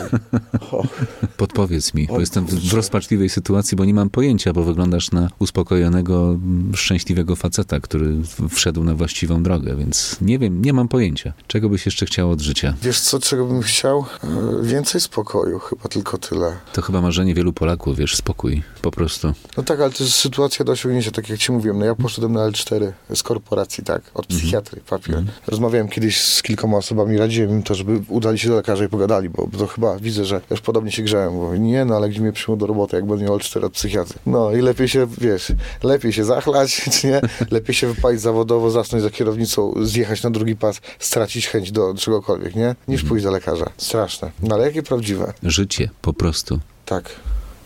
Podpowiedz 1.37 1.93
mi, 1.93 2.07
bo 2.07 2.19
jestem 2.19 2.45
w, 2.45 2.73
rozpaczliwej 2.73 3.29
sytuacji, 3.29 3.77
bo 3.77 3.85
nie 3.85 3.93
mam 3.93 4.09
pojęcia, 4.09 4.53
bo 4.53 4.63
wyglądasz 4.63 5.11
na 5.11 5.29
uspokojonego, 5.39 6.23
mm, 6.29 6.75
szczęśliwego 6.75 7.35
faceta, 7.35 7.79
który 7.79 8.13
wszedł 8.49 8.83
na 8.83 8.95
właściwą 8.95 9.43
drogę, 9.43 9.75
więc 9.75 10.17
nie 10.21 10.39
wiem, 10.39 10.61
nie 10.65 10.73
mam 10.73 10.87
pojęcia. 10.87 11.33
Czego 11.47 11.69
byś 11.69 11.85
jeszcze 11.85 12.05
chciał 12.05 12.31
od 12.31 12.41
życia? 12.41 12.73
Wiesz 12.81 12.99
co, 12.99 13.19
czego 13.19 13.45
bym 13.45 13.61
chciał? 13.61 14.05
E, 14.23 14.27
Więcej 14.63 15.01
spokoju, 15.01 15.59
chyba 15.59 15.89
tylko 15.89 16.17
tyle. 16.17 16.57
To 16.73 16.81
chyba 16.81 17.01
marzenie 17.01 17.35
wielu 17.35 17.53
Polaków, 17.53 17.97
wiesz, 17.97 18.15
spokój, 18.15 18.63
po 18.81 18.91
prostu. 18.91 19.33
No 19.57 19.63
tak, 19.63 19.81
ale 19.81 19.91
to 19.91 20.03
jest 20.03 20.15
sytuacja 20.15 20.65
do 20.65 20.71
osiągnięcia, 20.71 21.11
tak 21.11 21.29
jak 21.29 21.39
ci 21.39 21.51
mówiłem. 21.51 21.79
No 21.79 21.85
ja 21.85 21.95
poszedłem 21.95 22.33
na 22.33 22.49
L4 22.49 22.91
z 23.15 23.23
korporacji, 23.23 23.83
tak, 23.83 24.01
od 24.13 24.27
psychiatry, 24.27 24.81
papier. 24.89 25.23
Rozmawiałem 25.47 25.87
kiedyś 25.87 26.21
z 26.21 26.41
kilkoma 26.41 26.77
osobami, 26.77 27.00
radziłem 27.17 27.49
im 27.51 27.63
to, 27.63 27.75
żeby 27.75 28.01
udali 28.07 28.39
się 28.39 28.49
do 28.49 28.55
lekarza 28.55 28.85
i 28.85 28.89
pogadali, 28.89 29.29
bo 29.29 29.47
to 29.57 29.67
chyba 29.67 29.99
widzę, 29.99 30.25
że 30.25 30.41
już 30.51 30.61
podobnie 30.61 30.91
się 30.91 31.03
grzałem. 31.03 31.33
Bo 31.33 31.55
nie, 31.55 31.85
no 31.85 31.95
ale 31.95 32.09
gdzie 32.09 32.21
mnie 32.21 32.31
przyjmą 32.31 32.57
do 32.57 32.67
roboty, 32.67 32.95
jak 32.95 33.05
będę 33.05 33.23
miał 33.23 33.37
L4 33.37 33.65
od 33.65 33.73
psychiatry. 33.73 34.19
No 34.25 34.51
i 34.51 34.61
lepiej 34.61 34.87
się, 34.87 35.07
wiesz, 35.17 35.51
lepiej 35.83 36.13
się 36.13 36.23
zachlać, 36.25 36.89
czy 36.91 37.07
nie? 37.07 37.21
Lepiej 37.51 37.75
się 37.75 37.87
wypalić 37.87 38.21
zawodowo, 38.21 38.71
zasnąć 38.71 39.03
za 39.03 39.09
kierownicą, 39.09 39.73
zjechać 39.81 40.23
na 40.23 40.29
drugi 40.29 40.55
pas, 40.55 40.81
stracić 40.99 41.47
chęć 41.47 41.71
do 41.71 41.93
czegokolwiek, 41.93 42.55
nie? 42.55 42.75
Niż 42.87 43.03
pójść 43.03 43.25
do 43.25 43.31
lekarza. 43.31 43.65
Straszne. 43.77 44.31
No 44.43 44.55
ale 44.55 44.65
jakie 44.65 44.83
prawdziwe. 44.83 45.33
Życie, 45.43 45.89
po 46.01 46.13
prostu. 46.13 46.59
Tak, 46.85 47.09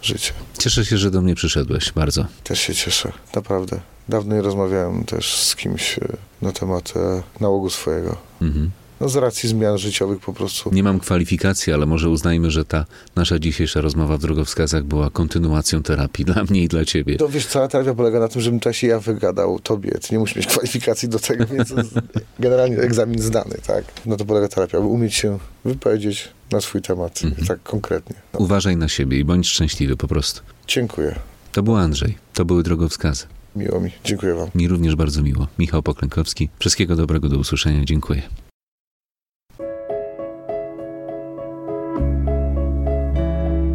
życie. 0.02 0.32
Cieszę 0.60 0.86
się, 0.86 0.98
że 0.98 1.12
do 1.12 1.22
mnie 1.22 1.36
przyszedłeś, 1.36 1.92
bardzo. 1.92 2.26
Też 2.44 2.60
się 2.60 2.76
cieszę, 2.76 3.12
naprawdę. 3.36 3.80
Dawno 4.10 4.36
nie 4.36 4.42
rozmawiałem 4.42 5.04
też 5.04 5.38
z 5.38 5.56
kimś 5.56 6.00
e, 6.00 6.08
na 6.42 6.52
temat 6.52 6.94
e, 6.96 7.24
nałogu 7.40 7.70
swojego. 7.70 8.16
Mhm. 8.42 8.72
No 9.02 9.10
z 9.10 9.16
racji 9.16 9.50
zmian 9.50 9.78
życiowych 9.78 10.20
po 10.20 10.34
prostu. 10.34 10.70
Nie 10.74 10.84
mam 10.84 11.00
kwalifikacji, 11.00 11.74
ale 11.74 11.86
może 11.86 12.10
uznajmy, 12.10 12.52
że 12.52 12.66
ta 12.66 12.86
nasza 13.16 13.40
dzisiejsza 13.40 13.82
rozmowa 13.82 14.18
w 14.18 14.22
drogowskazach 14.22 14.84
była 14.84 15.10
kontynuacją 15.10 15.84
terapii 15.84 16.26
dla 16.26 16.44
mnie 16.44 16.64
i 16.64 16.68
dla 16.68 16.86
ciebie. 16.86 17.16
To 17.18 17.30
wiesz, 17.30 17.48
cała 17.48 17.68
terapia 17.68 17.94
polega 17.94 18.20
na 18.20 18.28
tym, 18.28 18.42
żebym 18.42 18.60
też 18.60 18.84
ja 18.84 19.00
wygadał 19.00 19.60
tobie. 19.60 19.92
Ty 19.92 20.08
nie 20.12 20.20
musisz 20.20 20.36
mieć 20.36 20.48
kwalifikacji 20.48 21.10
do 21.10 21.20
tego, 21.20 21.46
więc 21.46 21.74
generalnie 22.40 22.78
egzamin 22.78 23.22
zdany, 23.22 23.56
tak? 23.68 23.84
No 24.06 24.18
to 24.18 24.26
polega 24.26 24.48
terapia, 24.48 24.78
aby 24.78 24.88
umieć 24.88 25.14
się 25.16 25.40
wypowiedzieć 25.66 26.30
na 26.52 26.62
swój 26.62 26.82
temat, 26.82 27.22
tak 27.48 27.64
konkretnie. 27.64 28.16
No, 28.34 28.40
Uważaj 28.40 28.78
na 28.78 28.88
siebie 28.88 29.20
i 29.20 29.24
bądź 29.24 29.48
szczęśliwy 29.48 29.98
po 29.98 30.08
prostu. 30.08 30.42
dziękuję. 30.68 31.16
To 31.52 31.64
był 31.64 31.76
Andrzej, 31.76 32.18
to 32.34 32.46
były 32.46 32.64
drogowskazy. 32.64 33.26
Miło 33.56 33.80
mi. 33.82 33.92
Dziękuję 34.04 34.34
wam. 34.36 34.50
Mi 34.56 34.68
również 34.68 34.96
bardzo 34.96 35.22
miło. 35.22 35.48
Michał 35.60 35.84
Poklękowski. 35.84 36.50
Wszystkiego 36.60 36.96
dobrego, 36.96 37.30
do 37.30 37.38
usłyszenia. 37.38 37.86
Dziękuję. 37.86 38.22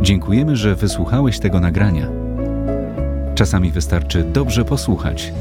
Dziękujemy, 0.03 0.57
że 0.57 0.75
wysłuchałeś 0.75 1.39
tego 1.39 1.61
nagrania. 1.61 2.07
Czasami 3.35 3.71
wystarczy 3.71 4.25
dobrze 4.25 4.65
posłuchać. 4.65 5.33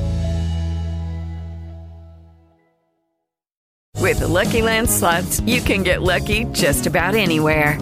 With 4.03 4.19
the 4.19 4.27
Lucky 4.27 4.61
Land 4.61 4.89
slots, 4.89 5.41
you 5.45 5.61
can 5.67 5.83
get 5.83 5.97
lucky 5.99 6.45
just 6.53 6.87
about 6.87 7.15
anywhere. 7.15 7.77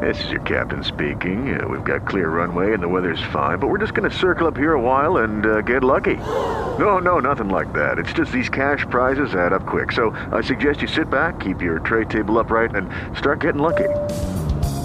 This 0.00 0.24
is 0.24 0.30
your 0.30 0.42
captain 0.42 0.84
speaking. 0.84 1.38
Uh, 1.54 1.68
we've 1.68 1.84
got 1.84 2.08
clear 2.08 2.28
runway 2.28 2.74
and 2.74 2.82
the 2.82 2.88
weather's 2.88 3.22
fine, 3.32 3.58
but 3.58 3.68
we're 3.68 3.80
just 3.80 3.94
going 3.94 4.10
to 4.10 4.16
circle 4.16 4.46
up 4.48 4.56
here 4.56 4.72
a 4.72 4.80
while 4.80 5.18
and 5.24 5.46
uh, 5.46 5.60
get 5.60 5.84
lucky. 5.84 6.16
No, 6.78 6.98
no, 6.98 7.20
nothing 7.20 7.48
like 7.48 7.72
that. 7.72 7.98
It's 7.98 8.12
just 8.12 8.32
these 8.32 8.48
cash 8.48 8.86
prizes 8.90 9.34
add 9.34 9.52
up 9.52 9.66
quick. 9.66 9.92
So 9.92 10.16
I 10.32 10.42
suggest 10.42 10.82
you 10.82 10.88
sit 10.88 11.10
back, 11.10 11.40
keep 11.40 11.62
your 11.62 11.78
tray 11.80 12.04
table 12.06 12.38
upright, 12.38 12.74
and 12.74 12.88
start 13.16 13.40
getting 13.40 13.62
lucky. 13.62 13.88